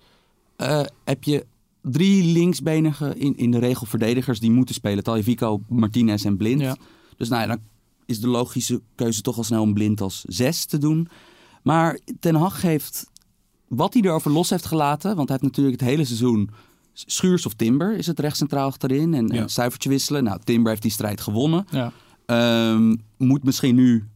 eh, 0.61 0.85
heb 1.03 1.23
je 1.23 1.45
drie 1.81 2.23
linksbenigen 2.33 3.17
in, 3.19 3.37
in 3.37 3.51
de 3.51 3.59
regel 3.59 3.85
verdedigers 3.85 4.39
die 4.39 4.51
moeten 4.51 4.75
spelen. 4.75 5.03
Taljevico, 5.03 5.61
Martinez 5.69 6.25
en 6.25 6.37
Blind. 6.37 6.61
Ja. 6.61 6.75
Dus 7.17 7.29
nou 7.29 7.41
ja, 7.41 7.47
dan 7.47 7.59
is 8.05 8.19
de 8.19 8.27
logische 8.27 8.81
keuze 8.95 9.21
toch 9.21 9.37
al 9.37 9.43
snel 9.43 9.61
om 9.61 9.73
Blind 9.73 10.01
als 10.01 10.21
zes 10.27 10.65
te 10.65 10.77
doen. 10.77 11.07
Maar 11.63 11.99
Ten 12.19 12.35
Hag 12.35 12.61
heeft, 12.61 13.09
wat 13.67 13.93
hij 13.93 14.01
erover 14.03 14.31
los 14.31 14.49
heeft 14.49 14.65
gelaten... 14.65 15.15
want 15.15 15.29
hij 15.29 15.37
heeft 15.41 15.51
natuurlijk 15.51 15.79
het 15.81 15.89
hele 15.89 16.05
seizoen... 16.05 16.49
Schuurs 16.93 17.45
of 17.45 17.53
Timber 17.53 17.97
is 17.97 18.07
het 18.07 18.19
recht 18.19 18.37
centraal 18.37 18.67
achterin 18.67 19.13
en 19.13 19.27
Ja. 19.27 19.47
cijfertje 19.47 19.89
wisselen. 19.89 20.23
Nou, 20.23 20.39
Timber 20.43 20.69
heeft 20.69 20.81
die 20.81 20.91
strijd 20.91 21.21
gewonnen. 21.21 21.65
Ja. 21.69 21.91
Ehm, 22.25 22.95
moet 23.17 23.43
misschien 23.43 23.75
nu 23.75 24.07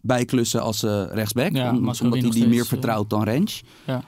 bijklussen 0.00 0.62
als 0.62 0.82
eh 0.82 1.04
rechtsback. 1.12 1.52
Ja, 1.52 1.70
om- 1.70 1.80
Mascheroni 1.82 2.16
omdat 2.16 2.32
hij 2.32 2.40
die 2.42 2.50
meer 2.50 2.62
eh, 2.62 2.68
vertrouwt 2.68 3.10
dan 3.10 3.22
Rens. 3.22 3.62
Ja. 3.86 4.02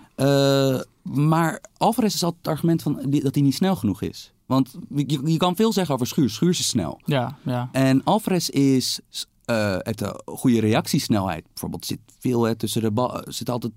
Maar 1.12 1.62
Alvarez 1.77 2.14
is 2.14 2.23
altijd 2.23 2.47
het 2.47 2.55
argument 2.55 2.83
van 2.83 3.11
dat 3.11 3.35
hij 3.35 3.43
niet 3.45 3.55
snel 3.55 3.77
genoeg 3.77 4.03
is. 4.03 4.33
Want 4.47 4.77
je, 4.95 5.21
je 5.25 5.37
kan 5.37 5.57
veel 5.57 5.73
zeggen 5.73 5.95
over 5.95 6.07
Schuurs. 6.07 6.35
Schuurs 6.35 6.59
is 6.59 6.69
snel. 6.69 7.01
Ja, 7.05 7.38
ja. 7.43 7.69
En 7.73 8.05
Alvarez 8.05 8.49
is, 8.49 9.01
eh, 9.45 9.77
heeft 9.79 10.01
een 10.01 10.21
goede 10.25 10.61
reactiesnelheid. 10.61 11.45
Bijvoorbeeld 11.45 11.87
zit 11.87 11.99
veel 12.19 12.43
hè, 12.43 12.55
tussen 12.55 12.83
de 12.83 12.90
bal. 12.90 13.23
Zit 13.29 13.51
altijd, 13.51 13.73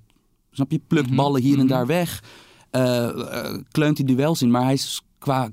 snap 0.52 0.72
je, 0.72 0.82
plukt 0.88 1.08
Mhm, 1.08 1.16
ballen 1.16 1.42
hier 1.42 1.54
en 1.54 1.66
mhm. 1.66 1.68
daar 1.68 1.86
weg. 1.86 2.24
Eh, 2.70 3.08
eh, 3.08 3.62
kleunt 3.72 3.98
hij 3.98 4.08
duels 4.08 4.42
in. 4.42 4.52
Maar 4.52 4.64
hij 4.64 4.74
is 4.74 5.02
qua, 5.18 5.50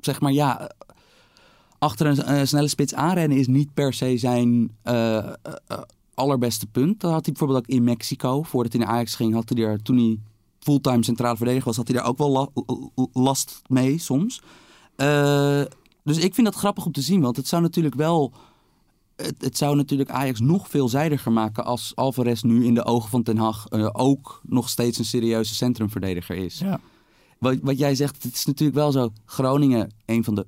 zeg 0.00 0.20
maar 0.20 0.32
ja, 0.32 0.70
achter 1.78 2.06
een 2.06 2.22
eh, 2.22 2.44
snelle 2.44 2.68
spits 2.68 2.94
aanrennen 2.94 3.38
is 3.38 3.46
niet 3.46 3.74
per 3.74 3.92
se 3.92 4.18
zijn 4.18 4.76
eh, 4.82 5.16
eh, 5.16 5.32
eh, 5.66 5.78
allerbeste 6.14 6.66
punt. 6.66 7.00
Dat 7.00 7.12
had 7.12 7.24
hij 7.24 7.34
bijvoorbeeld 7.34 7.66
ook 7.66 7.74
in 7.74 7.84
Mexico. 7.84 8.42
Voordat 8.42 8.72
hij 8.72 8.82
naar 8.82 8.90
Ajax 8.90 9.14
ging, 9.14 9.34
had 9.34 9.48
hij 9.48 9.62
daar, 9.64 9.78
toen 9.78 9.96
hij 9.96 10.18
fulltime 10.68 11.04
centrale 11.04 11.36
verdediger 11.36 11.66
was, 11.66 11.76
had 11.76 11.88
hij 11.88 11.96
daar 11.96 12.06
ook 12.06 12.18
wel 12.18 12.30
la- 12.30 12.48
la- 12.94 13.06
last 13.12 13.62
mee 13.66 13.98
soms. 13.98 14.42
Eh, 14.96 15.62
dus 16.04 16.18
ik 16.18 16.34
vind 16.34 16.46
dat 16.46 16.56
grappig 16.56 16.86
om 16.86 16.92
te 16.92 17.00
zien, 17.00 17.20
want 17.20 17.36
het 17.36 17.48
zou 17.48 17.62
natuurlijk 17.62 17.94
wel. 17.94 18.32
Het, 19.16 19.34
het 19.38 19.56
zou 19.56 19.76
natuurlijk 19.76 20.10
Ajax 20.10 20.40
nog 20.40 20.68
veelzijdiger 20.68 21.32
maken 21.32 21.64
als 21.64 21.92
Alvarez 21.94 22.42
nu 22.42 22.64
in 22.64 22.74
de 22.74 22.84
ogen 22.84 23.10
van 23.10 23.22
Ten 23.22 23.36
Hag 23.36 23.66
eh, 23.68 23.88
ook 23.92 24.40
nog 24.46 24.68
steeds 24.68 24.98
een 24.98 25.04
serieuze 25.04 25.54
centrumverdediger 25.54 26.36
is. 26.36 26.58
ja. 26.58 26.80
Wat, 27.38 27.56
wat 27.62 27.78
jij 27.78 27.94
zegt, 27.94 28.22
het 28.22 28.34
is 28.34 28.44
natuurlijk 28.46 28.78
wel 28.78 28.92
zo. 28.92 29.12
Groningen, 29.24 29.90
een 30.06 30.24
van 30.24 30.34
de 30.34 30.46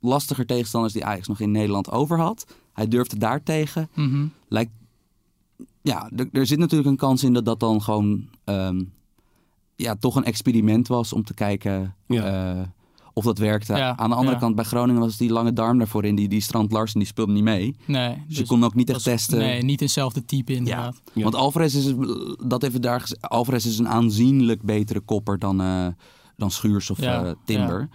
lastiger 0.00 0.46
tegenstanders 0.46 0.92
die 0.92 1.04
Ajax 1.04 1.28
nog 1.28 1.40
in 1.40 1.50
Nederland 1.50 1.90
over 1.90 2.18
had. 2.18 2.46
Hij 2.72 2.88
durfde 2.88 3.18
daartegen. 3.18 3.88
Mhm. 3.94 4.26
Lijkt, 4.48 4.72
ja, 5.82 6.10
er, 6.16 6.28
er 6.32 6.46
zit 6.46 6.58
natuurlijk 6.58 6.88
een 6.90 6.96
kans 6.96 7.24
in 7.24 7.32
dat 7.32 7.44
dat 7.44 7.60
dan 7.60 7.82
gewoon 7.82 8.28
ehm, 8.44 8.82
ja, 9.76 9.94
toch 9.94 10.16
een 10.16 10.24
experiment 10.24 10.88
was 10.88 11.12
om 11.12 11.24
te 11.24 11.34
kijken 11.34 11.94
Ja. 12.06 12.54
eh, 12.54 12.62
of 13.12 13.24
dat 13.24 13.38
werkte. 13.38 13.76
Ja, 13.76 13.96
Aan 13.96 14.08
de 14.10 14.14
andere 14.16 14.34
ja. 14.34 14.40
kant, 14.40 14.54
bij 14.54 14.64
Groningen 14.64 15.00
was 15.00 15.16
die 15.16 15.30
lange 15.30 15.52
darm 15.52 15.78
daarvoor 15.78 16.04
in. 16.04 16.14
Die, 16.14 16.28
die 16.28 16.40
Strand 16.40 16.72
Larsen, 16.72 16.98
die 16.98 17.08
speelde 17.08 17.32
niet 17.32 17.42
mee. 17.42 17.76
Nee, 17.86 18.22
Dus, 18.28 18.38
je 18.38 18.46
kon 18.46 18.64
ook 18.64 18.74
niet 18.74 18.88
echt 18.88 19.04
was- 19.04 19.14
testen. 19.14 19.38
Nee, 19.38 19.62
niet 19.62 19.80
hetzelfde 19.80 20.24
type 20.24 20.52
inderdaad. 20.54 21.02
Want 21.14 21.34
Alvarez 21.34 21.74
is, 21.74 21.94
dat 22.46 22.62
even 22.62 22.80
daar 22.82 23.08
Alvarez 23.20 23.64
is 23.66 23.78
een 23.78 23.88
aanzienlijk 23.88 24.62
betere 24.62 25.00
kopper 25.00 25.38
dan, 25.38 25.60
eh, 25.60 25.86
dan 26.36 26.50
Schuurs 26.50 26.90
of 26.90 26.98
eh, 26.98 27.30
Timber. 27.44 27.88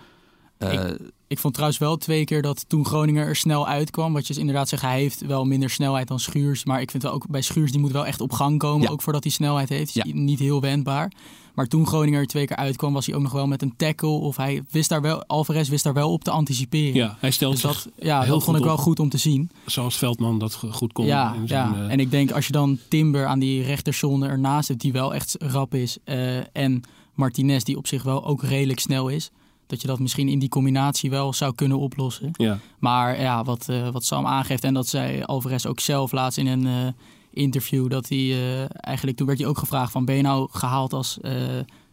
Ik 1.31 1.39
vond 1.39 1.53
trouwens 1.53 1.79
wel 1.81 1.97
twee 1.97 2.23
keer 2.25 2.41
dat 2.41 2.65
toen 2.69 2.85
Groningen 2.85 3.25
er 3.25 3.35
snel 3.35 3.67
uitkwam. 3.67 4.13
Wat 4.13 4.27
je 4.27 4.39
inderdaad 4.39 4.69
zegt, 4.69 4.81
hij 4.81 4.99
heeft 4.99 5.21
wel 5.25 5.45
minder 5.45 5.69
snelheid 5.69 6.07
dan 6.07 6.19
Schuurs. 6.19 6.65
Maar 6.65 6.81
ik 6.81 6.91
vind 6.91 7.03
wel 7.03 7.11
ook 7.11 7.27
bij 7.29 7.41
Schuurs, 7.41 7.71
die 7.71 7.79
moet 7.79 7.91
wel 7.91 8.05
echt 8.05 8.21
op 8.21 8.31
gang 8.33 8.59
komen. 8.59 8.81
Ja. 8.81 8.89
Ook 8.89 9.01
voordat 9.01 9.23
hij 9.23 9.31
snelheid 9.31 9.69
heeft. 9.69 9.93
Ja. 9.93 10.03
Niet 10.13 10.39
heel 10.39 10.61
wendbaar. 10.61 11.11
Maar 11.55 11.67
toen 11.67 11.87
Groningen 11.87 12.19
er 12.19 12.27
twee 12.27 12.45
keer 12.47 12.55
uitkwam, 12.55 12.93
was 12.93 13.05
hij 13.05 13.15
ook 13.15 13.21
nog 13.21 13.31
wel 13.31 13.47
met 13.47 13.61
een 13.61 13.73
tackle. 13.77 14.09
Of 14.09 14.37
hij 14.37 14.63
wist 14.71 14.89
daar 14.89 15.01
wel, 15.01 15.25
Alvarez 15.25 15.69
wist 15.69 15.83
daar 15.83 15.93
wel 15.93 16.11
op 16.11 16.23
te 16.23 16.31
anticiperen. 16.31 16.93
Ja, 16.95 17.17
hij 17.19 17.31
stelt 17.31 17.51
Dus 17.53 17.61
dat, 17.61 17.89
ja, 17.99 18.21
heel 18.21 18.33
dat 18.33 18.43
vond 18.43 18.43
goed 18.43 18.55
ik 18.57 18.63
wel 18.63 18.73
op. 18.73 18.79
goed 18.79 18.99
om 18.99 19.09
te 19.09 19.17
zien. 19.17 19.49
zoals 19.65 19.97
Veldman 19.97 20.39
dat 20.39 20.53
go- 20.53 20.71
goed 20.71 20.93
kon. 20.93 21.05
Ja, 21.05 21.35
zijn, 21.45 21.69
ja. 21.73 21.75
eh, 21.85 21.91
en 21.91 21.99
ik 21.99 22.11
denk 22.11 22.31
als 22.31 22.45
je 22.45 22.51
dan 22.51 22.77
Timber 22.87 23.25
aan 23.25 23.39
die 23.39 23.63
rechterzone 23.63 24.27
ernaast 24.27 24.67
hebt, 24.67 24.81
die 24.81 24.91
wel 24.91 25.13
echt 25.13 25.35
rap 25.39 25.73
is. 25.75 25.97
eh, 26.03 26.37
en 26.57 26.81
Martinez, 27.13 27.63
die 27.63 27.77
op 27.77 27.87
zich 27.87 28.03
wel 28.03 28.25
ook 28.25 28.43
redelijk 28.43 28.79
snel 28.79 29.07
is. 29.09 29.31
Dat 29.71 29.81
je 29.81 29.87
dat 29.87 29.99
misschien 29.99 30.29
in 30.29 30.39
die 30.39 30.49
combinatie 30.49 31.09
wel 31.09 31.33
zou 31.33 31.55
kunnen 31.55 31.77
oplossen. 31.77 32.29
Ja. 32.33 32.59
Maar 32.79 33.21
ja, 33.21 33.43
wat, 33.43 33.69
eh, 33.69 33.89
wat 33.89 34.03
Sam 34.03 34.25
aangeeft, 34.25 34.63
en 34.63 34.73
dat 34.73 34.87
zei 34.87 35.23
Alvarez 35.23 35.65
ook 35.65 35.79
zelf 35.79 36.11
laatst 36.11 36.37
in 36.37 36.47
een 36.47 36.65
eh, 36.65 36.93
interview, 37.33 37.89
dat 37.89 38.09
hij 38.09 38.17
eh, 38.17 38.65
eigenlijk, 38.69 39.17
toen 39.17 39.27
werd 39.27 39.39
hij 39.39 39.47
ook 39.47 39.57
gevraagd 39.57 39.91
van 39.91 40.05
ben 40.05 40.15
je 40.15 40.21
nou 40.21 40.47
gehaald 40.51 40.93
als 40.93 41.19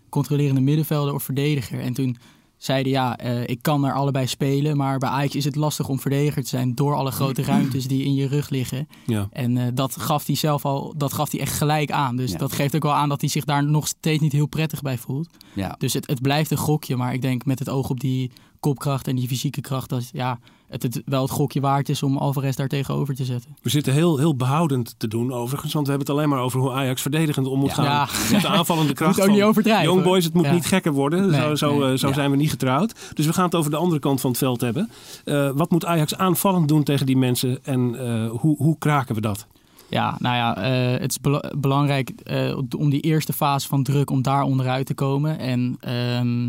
controlerende 0.08 0.60
middenvelder 0.60 1.14
of 1.14 1.22
verdediger? 1.22 1.80
En 1.80 1.92
toen 1.92 2.16
zei 2.58 2.82
hij 2.82 2.90
ja, 2.90 3.16
eh, 3.18 3.42
ik 3.46 3.62
kan 3.62 3.84
er 3.84 3.92
allebei 3.94 4.26
spelen, 4.26 4.76
maar 4.76 4.98
bij 4.98 5.08
Ajax 5.08 5.34
is 5.34 5.44
het 5.44 5.56
lastig 5.56 5.88
om 5.88 6.00
verdediger 6.00 6.42
te 6.42 6.48
zijn 6.48 6.74
door 6.74 6.94
alle 6.94 7.10
grote 7.10 7.42
ruimtes 7.42 7.86
die 7.86 8.04
in 8.04 8.14
je 8.14 8.26
rug 8.26 8.48
liggen. 8.48 8.88
Ja. 9.06 9.28
En 9.32 9.56
eh, 9.56 9.66
dat 9.74 9.96
gaf 9.96 10.26
hij 10.26 10.34
zelf 10.34 10.64
al, 10.64 10.94
dat 10.96 11.12
gaf 11.12 11.30
hij 11.30 11.40
echt 11.40 11.52
gelijk 11.56 11.90
aan. 11.90 12.16
Dus 12.16 12.32
Ja. 12.32 12.38
dat 12.38 12.52
geeft 12.52 12.76
ook 12.76 12.82
wel 12.82 12.94
aan 12.94 13.08
dat 13.08 13.20
hij 13.20 13.30
zich 13.30 13.44
daar 13.44 13.64
nog 13.64 13.86
steeds 13.86 14.22
niet 14.22 14.32
heel 14.32 14.46
prettig 14.46 14.82
bij 14.82 14.98
voelt. 14.98 15.28
Ja. 15.54 15.74
Dus 15.78 15.92
het, 15.92 16.06
het 16.06 16.22
blijft 16.22 16.50
een 16.50 16.56
gokje, 16.56 16.96
maar 16.96 17.12
ik 17.14 17.22
denk 17.22 17.44
met 17.44 17.58
het 17.58 17.68
oog 17.68 17.90
op 17.90 18.00
die 18.00 18.30
kopkracht 18.60 19.08
en 19.08 19.16
die 19.16 19.28
fysieke 19.28 19.60
kracht, 19.60 19.88
dat 19.88 20.10
ja, 20.12 20.38
het, 20.68 20.82
het 20.82 21.02
wel 21.04 21.22
het 21.22 21.30
gokje 21.30 21.60
waard 21.60 21.88
is 21.88 22.02
om 22.02 22.16
Alvarez 22.16 22.56
daar 22.56 22.68
tegenover 22.68 23.14
te 23.14 23.24
zetten. 23.24 23.56
We 23.62 23.70
zitten 23.70 23.92
heel, 23.92 24.18
heel 24.18 24.36
behoudend 24.36 24.94
te 24.98 25.08
doen 25.08 25.32
overigens. 25.32 25.72
Want 25.72 25.86
we 25.86 25.92
hebben 25.92 26.08
het 26.12 26.16
alleen 26.18 26.30
maar 26.30 26.42
over 26.44 26.60
hoe 26.60 26.70
Ajax 26.72 27.02
verdedigend 27.02 27.46
om 27.46 27.58
moet 27.58 27.68
Ja. 27.68 27.74
gaan. 27.74 27.84
Ja. 27.84 28.08
Met 28.32 28.40
de 28.40 28.48
aanvallende 28.58 28.92
kracht 28.92 29.16
Moet 29.16 29.26
ook 29.26 29.32
niet 29.34 29.42
overdrijven. 29.42 29.84
Young 29.84 30.02
Boys. 30.02 30.24
Het 30.24 30.34
moet 30.34 30.44
Ja. 30.44 30.52
niet 30.52 30.66
gekker 30.66 30.92
worden. 30.92 31.30
Nee, 31.30 31.40
zo 31.40 31.54
zo, 31.54 31.78
nee. 31.78 31.92
eh, 31.92 31.98
zo 31.98 32.12
zijn 32.12 32.30
we 32.30 32.36
niet 32.36 32.50
getrouwd. 32.50 32.94
Dus 33.14 33.26
we 33.26 33.32
gaan 33.32 33.44
het 33.44 33.54
over 33.54 33.70
de 33.70 33.76
andere 33.76 34.00
kant 34.00 34.20
van 34.20 34.30
het 34.30 34.38
veld 34.38 34.60
hebben. 34.60 34.90
Eh, 35.24 35.50
wat 35.54 35.70
moet 35.70 35.84
Ajax 35.84 36.14
aanvallend 36.16 36.68
doen 36.68 36.82
tegen 36.82 37.06
die 37.06 37.16
mensen? 37.16 37.64
En 37.64 37.94
eh, 38.06 38.30
hoe, 38.30 38.56
hoe 38.56 38.78
kraken 38.78 39.14
we 39.14 39.20
dat? 39.20 39.46
Ja, 39.90 40.16
nou 40.18 40.36
ja, 40.36 40.56
eh, 40.56 41.00
het 41.00 41.10
is 41.10 41.20
bela- 41.20 41.52
belangrijk 41.58 42.10
eh, 42.10 42.58
om 42.76 42.90
die 42.90 43.00
eerste 43.00 43.32
fase 43.32 43.68
van 43.68 43.82
druk, 43.82 44.10
om 44.10 44.22
daar 44.22 44.42
onderuit 44.42 44.86
te 44.86 44.94
komen. 44.94 45.38
En 45.38 45.76
ehm, 45.80 46.48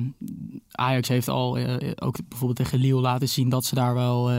Ajax 0.72 1.08
heeft 1.08 1.28
al 1.28 1.58
eh, 1.58 1.92
ook 2.00 2.16
bijvoorbeeld 2.28 2.58
tegen 2.58 2.80
Lille 2.80 3.02
laten 3.02 3.30
zien 3.30 3.50
dat 3.50 3.66
ze 3.66 3.76
daar 3.76 3.94
wel 3.94 4.32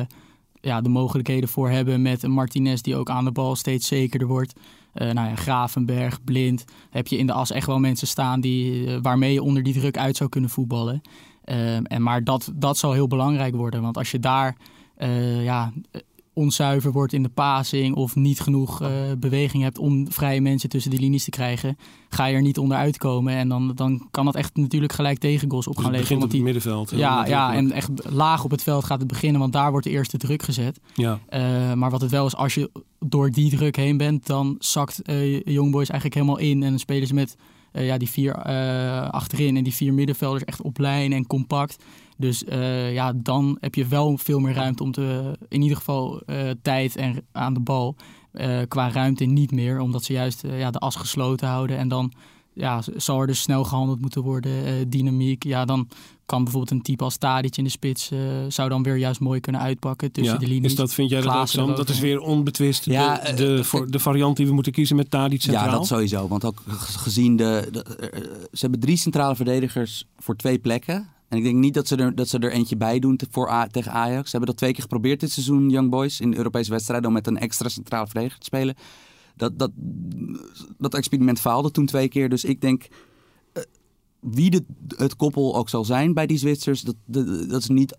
ja, 0.61 0.81
de 0.81 0.89
mogelijkheden 0.89 1.49
voor 1.49 1.71
hebben. 1.71 2.03
Met 2.03 2.23
een 2.23 2.31
Martinez 2.31 2.81
die 2.81 2.97
ook 2.97 3.11
aan 3.11 3.25
de 3.25 3.33
bal 3.33 3.57
steeds 3.57 3.87
zekerder 3.87 4.29
wordt. 4.29 4.53
Nou 4.93 5.29
ja, 5.29 5.35
Gravenberg, 5.35 6.25
Blind. 6.25 6.65
Heb 6.91 7.07
je 7.07 7.19
in 7.19 7.27
de 7.27 7.33
as 7.33 7.51
echt 7.51 7.67
wel 7.67 7.79
mensen 7.79 8.07
staan 8.07 8.41
die, 8.41 8.99
waarmee 9.03 9.33
je 9.33 9.43
onder 9.43 9.63
die 9.63 9.75
druk 9.75 9.99
uit 9.99 10.17
zou 10.17 10.31
kunnen 10.31 10.51
voetballen. 10.51 11.01
Ehm, 11.45 11.85
en, 11.85 12.03
maar 12.03 12.25
dat, 12.25 12.53
dat 12.55 12.79
zal 12.79 12.93
heel 12.93 13.07
belangrijk 13.07 13.55
worden. 13.55 13.83
Want 13.83 13.97
als 13.97 14.11
je 14.11 14.19
daar 14.19 14.57
ja, 15.43 15.73
onzuiver 16.41 16.93
wordt 16.93 17.13
in 17.13 17.23
de 17.23 17.29
passing 17.29 17.95
of 17.95 18.15
niet 18.15 18.41
genoeg 18.41 18.83
eh, 18.83 18.91
beweging 19.19 19.63
hebt 19.63 19.79
om 19.79 20.13
vrije 20.13 20.41
mensen 20.41 20.69
tussen 20.69 20.91
de 20.91 20.99
linies 20.99 21.25
te 21.25 21.31
krijgen, 21.31 21.79
ga 22.09 22.27
je 22.27 22.35
er 22.35 22.43
niet 22.43 22.59
onderuit 22.59 22.99
komen. 22.99 23.35
En 23.35 23.49
dan, 23.49 23.73
dan 23.75 24.09
kan 24.11 24.25
dat 24.25 24.35
echt 24.35 24.57
natuurlijk 24.57 24.93
gelijk 24.93 25.19
tegengoals 25.19 25.67
op 25.67 25.75
Dus 25.75 25.85
gaan 25.85 25.93
het 25.93 26.01
begint 26.03 26.23
leveren. 26.23 26.45
op 26.45 26.55
het 26.55 26.63
die, 26.63 26.73
middenveld. 26.73 26.91
heel 26.91 26.99
ja, 26.99 27.27
ja, 27.27 27.55
en 27.55 27.73
echt 27.73 27.91
laag 28.13 28.45
op 28.45 28.51
het 28.51 28.63
veld 28.63 28.85
gaat 28.85 28.99
het 28.99 29.09
beginnen, 29.09 29.41
want 29.41 29.53
daar 29.53 29.71
wordt 29.71 29.87
de 29.87 29.93
eerste 29.93 30.19
druk 30.19 30.43
gezet. 30.43 30.81
ja. 30.95 31.19
Eh, 31.29 31.73
maar 31.73 31.91
wat 31.91 32.01
het 32.01 32.11
wel 32.11 32.27
is, 32.27 32.37
als 32.37 32.55
je 32.55 32.71
door 32.99 33.31
die 33.31 33.51
druk 33.51 33.77
heen 33.77 33.97
bent, 33.97 34.27
dan 34.27 34.57
zakt 34.59 35.03
eh 35.03 35.41
Young 35.41 35.71
Boys 35.71 35.89
eigenlijk 35.89 36.15
helemaal 36.15 36.39
in. 36.39 36.63
En 36.63 36.71
dan 36.71 36.79
spelen 36.79 37.07
ze 37.07 37.15
met 37.15 37.37
eh, 37.73 37.87
ja, 37.87 37.99
die 37.99 38.11
vier 38.11 38.35
eh, 38.35 39.09
achterin 39.09 39.57
en 39.57 39.65
die 39.65 39.75
vier 39.75 39.95
middenvelders 39.95 40.45
echt 40.45 40.63
op 40.63 40.79
lijn 40.79 41.13
en 41.13 41.27
compact. 41.27 41.85
Dus 42.21 42.45
eh, 42.45 42.93
ja, 42.93 43.13
dan 43.17 43.57
heb 43.61 43.75
je 43.75 43.87
wel 43.87 44.19
veel 44.19 44.39
meer 44.41 44.55
ruimte 44.55 44.83
om 44.83 44.93
te, 44.93 45.37
in 45.49 45.63
ieder 45.63 45.77
geval 45.77 46.21
eh, 46.27 46.51
tijd 46.63 46.97
en 46.97 47.23
aan 47.33 47.55
de 47.55 47.61
bal. 47.61 47.97
Eh, 48.33 48.59
qua 48.69 48.91
ruimte 48.91 49.25
niet 49.25 49.51
meer, 49.53 49.81
omdat 49.81 50.05
ze 50.05 50.13
juist 50.13 50.43
ja, 50.47 50.71
de 50.71 50.79
as 50.79 50.97
gesloten 50.97 51.49
houden. 51.49 51.77
En 51.79 51.89
dan 51.89 52.13
ja, 52.53 52.83
zal 52.97 53.21
er 53.21 53.27
dus 53.27 53.41
snel 53.41 53.65
gehandeld 53.65 54.01
moeten 54.01 54.23
worden, 54.23 54.65
eh, 54.65 54.73
dynamiek. 54.89 55.45
Ja, 55.45 55.65
dan 55.65 55.89
kan 56.27 56.43
bijvoorbeeld 56.45 56.73
een 56.73 56.83
type 56.83 57.05
als 57.05 57.17
Tadic 57.17 57.57
in 57.57 57.65
de 57.65 57.71
spits... 57.71 58.11
eh, 58.11 58.19
zou 58.49 58.69
dan 58.69 58.83
weer 58.83 58.97
juist 58.97 59.21
mooi 59.21 59.41
kunnen 59.41 59.61
uitpakken 59.61 60.13
tussen 60.13 60.35
Ja, 60.35 60.41
de 60.41 60.47
linies. 60.47 60.71
Is 60.71 60.77
dat, 60.77 60.95
vind 60.95 61.11
jij 61.11 61.21
dat 61.21 61.35
ook, 61.35 61.47
Sam? 61.47 61.75
Dat 61.75 61.89
is 61.89 61.99
weer 62.01 62.21
onbetwist 62.21 62.85
Ja, 62.85 63.19
de, 63.19 63.35
de, 63.35 63.65
voor, 63.65 63.91
de 63.91 63.99
variant 63.99 64.37
die 64.37 64.47
we 64.47 64.53
moeten 64.53 64.73
kiezen 64.73 64.97
met 64.97 65.11
Tadic 65.11 65.41
centraal? 65.43 65.65
Ja, 65.65 65.71
dat 65.71 65.87
sowieso. 65.87 66.29
Want 66.29 66.45
ook 66.45 66.63
ge- 66.67 66.99
gezien 66.99 67.37
de, 67.37 67.69
de- 67.73 67.85
ze 68.53 68.59
hebben 68.61 68.81
drie 68.81 68.97
centrale 68.97 69.37
verdedigers 69.37 70.05
voor 70.19 70.37
twee 70.37 70.59
plekken. 70.59 71.09
En 71.31 71.39
ik 71.39 71.43
denk 71.43 71.57
niet 71.57 71.75
dat 71.75 71.87
ze 71.89 71.97
er, 71.97 72.15
dat 72.15 72.29
ze 72.29 72.39
er 72.39 72.53
eentje 72.53 72.77
bij 72.77 72.99
doen 72.99 73.21
voor 73.31 73.67
tegen 73.71 73.93
Ajax. 73.93 74.25
Ze 74.25 74.31
hebben 74.31 74.49
dat 74.49 74.57
twee 74.57 74.73
keer 74.73 74.83
geprobeerd 74.83 75.21
dit 75.21 75.31
seizoen, 75.31 75.71
Young 75.71 75.91
Boys, 75.91 76.21
in 76.21 76.35
Europese 76.35 76.71
wedstrijden, 76.71 77.07
om 77.07 77.13
met 77.13 77.27
een 77.27 77.39
extra 77.39 77.69
centrale 77.69 78.07
verdediger 78.07 78.39
te 78.39 78.45
spelen. 78.45 78.75
Dat, 79.37 79.59
dat, 79.59 79.71
dat 80.79 80.95
experiment 80.95 81.41
faalde 81.41 81.71
toen 81.71 81.87
twee 81.87 82.09
keer. 82.09 82.29
Dus 82.29 82.45
ik 82.45 82.61
denk, 82.61 82.89
eh, 83.53 83.63
wie 84.21 84.51
de, 84.51 84.65
het 84.97 85.17
koppel 85.17 85.57
ook 85.57 85.69
zal 85.69 85.85
zijn 85.85 86.15
bij 86.15 86.27
die 86.27 86.39
Zwitsers, 86.39 86.81
dat, 86.81 86.97
dat, 87.49 87.63
is 87.63 87.69
niet 87.69 87.99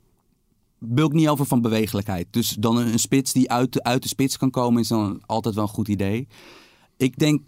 bulk 0.77 1.13
niet 1.13 1.27
over 1.27 1.45
van 1.45 1.61
bewegelijkheid. 1.61 2.27
Dus 2.29 2.55
dan 2.59 2.77
een, 2.77 2.87
een 2.87 2.99
spits 2.99 3.33
die 3.33 3.51
uit 3.51 3.73
de, 3.73 3.83
uit 3.83 4.01
de 4.01 4.07
spits 4.07 4.37
kan 4.37 4.49
komen, 4.49 4.81
is 4.81 4.87
dan 4.87 5.21
altijd 5.25 5.55
wel 5.55 5.63
een 5.63 5.69
goed 5.69 5.87
idee. 5.87 6.27
Ik 6.97 7.17
denk 7.17 7.41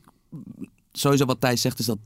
sowieso 0.91 1.25
wat 1.25 1.41
Thijs 1.41 1.61
zegt, 1.61 1.79
is 1.79 1.85
dat 1.85 1.99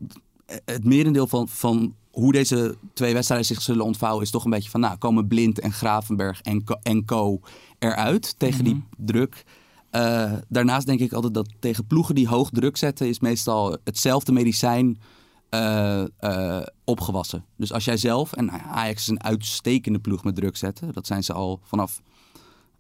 het 0.66 0.84
merendeel 0.84 1.28
van, 1.28 1.48
van 1.48 1.96
hoe 2.12 2.32
deze 2.32 2.78
twee 2.94 3.14
wedstrijden 3.14 3.48
zich 3.48 3.62
zullen 3.62 3.86
ontvouwen, 3.86 4.24
is 4.24 4.32
toch 4.32 4.44
een 4.44 4.52
beetje 4.52 4.70
van, 4.70 4.80
nou, 4.80 4.98
komen 4.98 5.28
Blind 5.28 5.60
en 5.60 5.72
Gravenberg 5.72 6.42
en 6.42 6.64
Co, 6.64 6.76
en 6.84 7.06
Co 7.06 7.40
eruit 7.80 8.36
tegen 8.38 8.64
die 8.64 8.84
druk. 8.98 9.44
Eh, 9.90 10.34
daarnaast 10.48 10.86
denk 10.86 11.00
ik 11.00 11.14
altijd 11.14 11.34
dat 11.34 11.50
tegen 11.60 11.88
ploegen 11.88 12.16
die 12.16 12.28
hoog 12.28 12.50
druk 12.50 12.78
zetten, 12.78 13.08
is 13.08 13.20
meestal 13.20 13.78
hetzelfde 13.84 14.32
medicijn 14.32 15.00
eh, 15.50 16.04
opgewassen. 16.84 17.46
Dus 17.56 17.74
als 17.74 17.86
jij 17.86 17.98
zelf, 17.98 18.34
en 18.34 18.46
nou 18.46 18.58
ja, 18.58 18.64
Ajax 18.64 19.02
is 19.02 19.08
een 19.08 19.24
uitstekende 19.24 20.00
ploeg 20.00 20.24
met 20.24 20.36
druk 20.36 20.58
zetten, 20.58 20.94
dat 20.94 21.08
zijn 21.08 21.24
ze 21.24 21.34
al 21.34 21.60
vanaf 21.64 22.02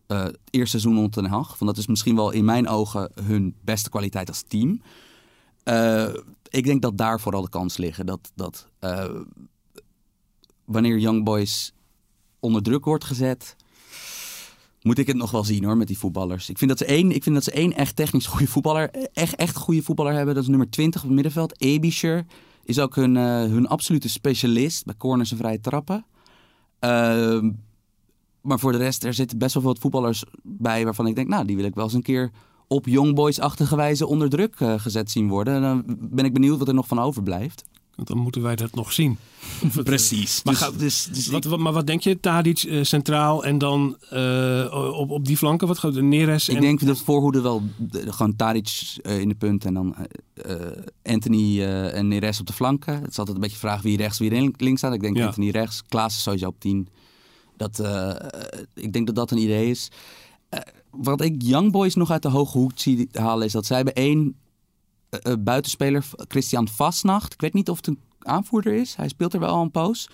het 0.07 0.38
eerste 0.49 0.80
seizoen 0.80 1.03
onder 1.03 1.24
Den 1.24 1.32
Haag. 1.32 1.57
Van 1.57 1.68
dat 1.68 1.78
is 1.78 1.88
misschien 1.88 2.15
wel 2.15 2.32
in 2.32 2.45
mijn 2.45 2.68
ogen 2.68 3.11
hun 3.24 3.55
beste 3.61 3.89
kwaliteit 3.89 4.28
als 4.28 4.43
team. 4.47 4.82
Eh, 5.68 6.13
ik 6.49 6.65
denk 6.65 6.82
dat 6.82 6.97
daar 6.97 7.20
vooral 7.20 7.41
de 7.41 7.49
kans 7.49 7.78
liggen. 7.78 8.05
Dat, 8.05 8.32
dat 8.36 8.68
eh, 8.80 9.09
wanneer 10.65 10.97
Young 10.97 11.24
Boys 11.24 11.74
onder 12.39 12.63
druk 12.63 12.86
wordt 12.86 13.03
gezet, 13.03 13.55
moet 14.82 14.97
ik 14.97 15.07
het 15.07 15.15
nog 15.15 15.32
wel 15.32 15.43
zien 15.43 15.63
hoor 15.63 15.78
met 15.78 15.88
die 15.88 15.97
voetballers. 15.97 16.49
Ik 16.49 16.57
vind 16.57 16.70
dat 16.70 16.80
ze 16.80 16.86
één, 16.86 17.11
ik 17.11 17.24
vind 17.24 17.36
dat 17.36 17.43
ze 17.43 17.51
één 17.51 17.74
echt 17.74 17.95
technisch 17.95 18.26
goede 18.26 18.47
voetballer, 18.47 18.89
echt, 19.13 19.36
echt 19.36 19.55
goede 19.55 19.82
voetballer 19.82 20.13
hebben. 20.13 20.34
Dat 20.34 20.43
is 20.43 20.49
nummer 20.49 20.70
20 20.70 21.01
op 21.01 21.07
het 21.07 21.15
middenveld. 21.15 21.61
Ebischer 21.61 22.26
is 22.63 22.80
ook 22.80 22.95
hun, 22.95 23.18
eh, 23.18 23.24
hun 23.24 23.68
absolute 23.68 24.09
specialist 24.09 24.86
bij 24.86 24.95
corners 24.97 25.32
en 25.32 25.38
vrije 25.38 25.59
trappen. 25.59 26.05
Ehm, 26.80 27.51
maar 28.41 28.59
voor 28.59 28.72
de 28.72 28.78
rest, 28.78 29.03
er 29.03 29.13
zitten 29.13 29.38
best 29.38 29.53
wel 29.53 29.63
wat 29.63 29.80
voetballers 29.80 30.24
bij 30.43 30.84
waarvan 30.84 31.07
ik 31.07 31.15
denk, 31.15 31.28
nou, 31.28 31.45
die 31.45 31.55
wil 31.55 31.65
ik 31.65 31.76
wel 31.76 31.84
eens 31.84 31.93
een 31.93 32.01
keer 32.01 32.32
op 32.68 32.86
Youngboys-achtige 32.86 33.76
wijze 33.76 34.07
onder 34.07 34.30
druk 34.30 34.55
eh, 34.57 34.74
gezet 34.80 35.11
zien 35.11 35.28
worden. 35.30 35.53
En 35.55 35.61
dan 35.61 35.84
ben 35.88 36.26
ik 36.26 36.34
benieuwd 36.34 36.57
wat 36.59 36.68
er 36.68 36.74
nog 36.74 36.88
van 36.88 36.99
overblijft. 36.99 37.63
Want 37.95 38.07
dan 38.09 38.18
moeten 38.18 38.41
wij 38.41 38.55
dat 38.55 38.76
nog 38.76 38.91
zien. 38.93 39.18
Precies. 39.84 40.43
Maar 40.43 40.53
Dus, 40.53 40.63
ga- 40.63 40.72
dus, 40.78 41.07
dus 41.11 41.28
Wat, 41.28 41.43
wat- 41.43 41.59
maar 41.59 41.74
wat 41.74 41.88
denk 41.88 42.01
je? 42.01 42.20
Tadic 42.20 42.63
eh, 42.63 42.84
centraal 42.84 43.45
en 43.45 43.57
dan 43.57 43.97
eh, 44.09 44.91
op, 44.97 45.09
op 45.11 45.26
die 45.26 45.38
flanken? 45.38 45.68
Wat 45.68 45.78
gaat 45.80 45.93
Neres? 45.93 46.49
ik 46.49 46.55
en, 46.55 46.61
denk 46.61 46.86
dat 46.86 46.99
voorhoede 47.01 47.41
wel 47.41 47.63
de- 47.78 48.13
gewoon 48.13 48.36
Tadic 48.36 48.95
in 49.03 49.30
de 49.30 49.36
punt 49.36 49.65
en 49.65 49.74
dan 49.74 49.95
Anthony 51.03 51.61
eh, 51.61 51.93
en 51.97 52.07
Neres 52.07 52.39
op 52.39 52.47
de 52.47 52.53
flanken. 52.53 52.93
Het 53.01 53.11
is 53.11 53.18
altijd 53.20 53.36
een 53.36 53.41
beetje 53.43 53.57
vraag 53.57 53.82
wie 53.82 53.97
rechts, 53.97 54.20
wie 54.20 54.32
link- 54.32 54.61
links 54.61 54.80
staat. 54.80 54.93
Ik 54.93 55.01
denk 55.01 55.18
Ja. 55.18 55.26
Anthony 55.26 55.49
rechts, 55.49 55.84
Klaas 55.89 56.15
is 56.15 56.24
sowieso 56.24 56.47
op 56.47 56.59
10. 56.59 56.88
Dat, 57.57 57.82
ik 58.74 58.93
denk 58.93 59.05
dat 59.07 59.15
dat 59.15 59.32
een 59.32 59.38
idee 59.38 59.70
is. 59.70 59.89
Wat 60.91 61.21
ik 61.21 61.41
Young 61.41 61.71
Boys 61.71 61.95
nog 61.95 62.11
uit 62.11 62.21
de 62.21 62.29
hoge 62.29 62.57
hoek 62.57 62.71
zie 62.75 63.09
halen 63.11 63.45
is 63.45 63.51
dat 63.51 63.65
zij 63.65 63.75
hebben 63.75 63.95
één 63.95 64.35
eh, 65.09 65.31
eh, 65.31 65.38
buitenspeler, 65.39 66.05
Christian 66.27 66.67
Vastnacht. 66.67 67.33
Ik 67.33 67.41
weet 67.41 67.53
niet 67.53 67.69
of 67.69 67.77
het 67.77 67.88
een 67.88 67.99
aanvoerder 68.19 68.73
is. 68.73 68.95
Hij 68.95 69.07
speelt 69.07 69.33
er 69.33 69.39
wel 69.39 69.49
al 69.49 69.61
een 69.61 69.71
poos. 69.71 70.09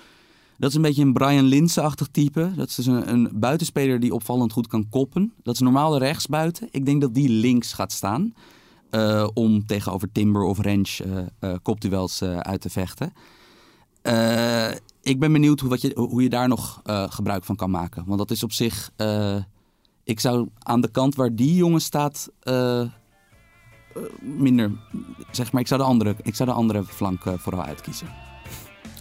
Dat 0.58 0.70
is 0.70 0.76
een 0.76 0.82
beetje 0.82 1.02
een 1.02 1.14
Brian 1.14 1.44
Linse-achtig 1.44 2.08
type. 2.08 2.52
Dat 2.56 2.70
is 2.70 2.76
dus 2.76 2.86
een, 2.86 3.30
buitenspeler 3.34 4.00
die 4.00 4.14
opvallend 4.14 4.52
goed 4.52 4.68
kan 4.68 4.90
koppen. 4.90 5.34
Dat 5.44 5.54
is 5.54 5.60
normaal 5.60 5.98
rechtsbuiten. 5.98 6.68
Ik 6.72 6.86
denk 6.86 7.02
dat 7.02 7.14
die 7.14 7.30
links 7.30 7.74
gaat 7.74 7.92
staan. 7.92 8.34
eh, 8.90 9.28
om 9.34 9.66
tegenover 9.66 10.12
Timber 10.12 10.44
of 10.44 10.60
Ranch 10.60 11.00
eh, 11.00 12.38
uit 12.40 12.62
te 12.62 12.70
vechten. 12.70 13.14
Ik 15.02 15.20
ben 15.20 15.32
benieuwd 15.32 15.60
hoe, 15.60 15.70
wat 15.70 15.82
je, 15.82 15.92
hoe 15.96 16.24
je 16.24 16.30
daar 16.30 16.48
nog 16.48 16.82
gebruik 17.10 17.44
van 17.44 17.56
kan 17.56 17.70
maken. 17.72 18.04
Want 18.06 18.18
dat 18.18 18.32
is 18.32 18.44
op 18.44 18.52
zich... 18.52 18.92
ik 20.04 20.20
zou 20.20 20.48
aan 20.60 20.82
de 20.82 20.92
kant 20.92 21.16
waar 21.16 21.36
die 21.36 21.56
jongen 21.56 21.82
staat... 21.82 22.30
eh, 22.42 22.82
eh, 22.82 22.88
minder... 24.22 24.72
Zeg 25.32 25.52
maar, 25.52 25.62
ik 25.62 25.68
zou 25.68 25.80
de 25.82 25.88
andere, 25.88 26.16
ik 26.22 26.36
zou 26.36 26.50
de 26.50 26.56
andere 26.56 26.84
flank 26.84 27.26
eh, 27.26 27.34
vooral 27.38 27.64
uitkiezen. 27.64 28.08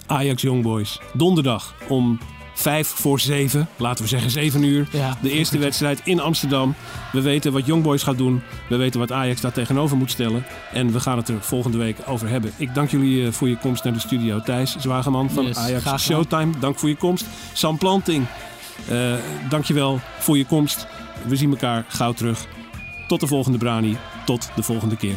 Ajax 0.07 0.43
Young 0.43 0.63
Boys. 0.63 1.01
Donderdag 1.13 1.75
om 1.89 2.19
vijf 2.55 2.89
voor 2.89 3.21
zeven, 3.21 3.69
laten 3.77 4.03
we 4.03 4.09
zeggen 4.09 4.31
zeven 4.31 4.63
uur. 4.63 4.89
Ja. 4.93 5.17
De 5.23 5.31
eerste 5.31 5.59
wedstrijd 5.59 6.01
in 6.05 6.21
Amsterdam. 6.21 6.75
We 7.13 7.21
weten 7.21 7.53
wat 7.53 7.67
Young 7.67 7.83
Boys 7.83 8.03
gaat 8.03 8.19
doen. 8.19 8.43
We 8.69 8.77
weten 8.77 9.01
wat 9.01 9.13
Ajax 9.13 9.41
daar 9.41 9.53
tegenover 9.53 9.97
moet 9.97 10.11
stellen. 10.11 10.45
En 10.73 10.93
we 10.93 11.01
gaan 11.01 11.17
het 11.17 11.29
er 11.29 11.43
volgende 11.43 11.79
week 11.79 11.97
over 12.07 12.29
hebben. 12.29 12.53
Ik 12.57 12.75
dank 12.75 12.91
jullie 12.91 13.27
eh, 13.27 13.33
voor 13.33 13.49
je 13.49 13.57
komst 13.57 13.85
naar 13.85 13.93
de 13.93 13.99
studio. 13.99 14.41
Thijs 14.41 14.77
Zwageman 14.79 15.31
van 15.31 15.45
Yes, 15.45 15.57
Ajax. 15.57 16.05
Showtime, 16.05 16.53
dank 16.59 16.79
voor 16.79 16.89
je 16.89 16.97
komst. 16.97 17.27
Sam 17.53 17.79
Planting, 17.79 18.27
eh 18.89 19.15
dankjewel 19.49 20.01
voor 20.19 20.39
je 20.39 20.47
komst. 20.47 20.87
We 21.27 21.37
zien 21.37 21.51
elkaar 21.51 21.85
gauw 21.89 22.13
terug. 22.13 22.47
Tot 23.09 23.21
de 23.21 23.27
volgende 23.27 23.59
Brani. 23.59 23.97
Tot 24.25 24.51
de 24.57 24.63
volgende 24.63 24.97
keer. 24.97 25.17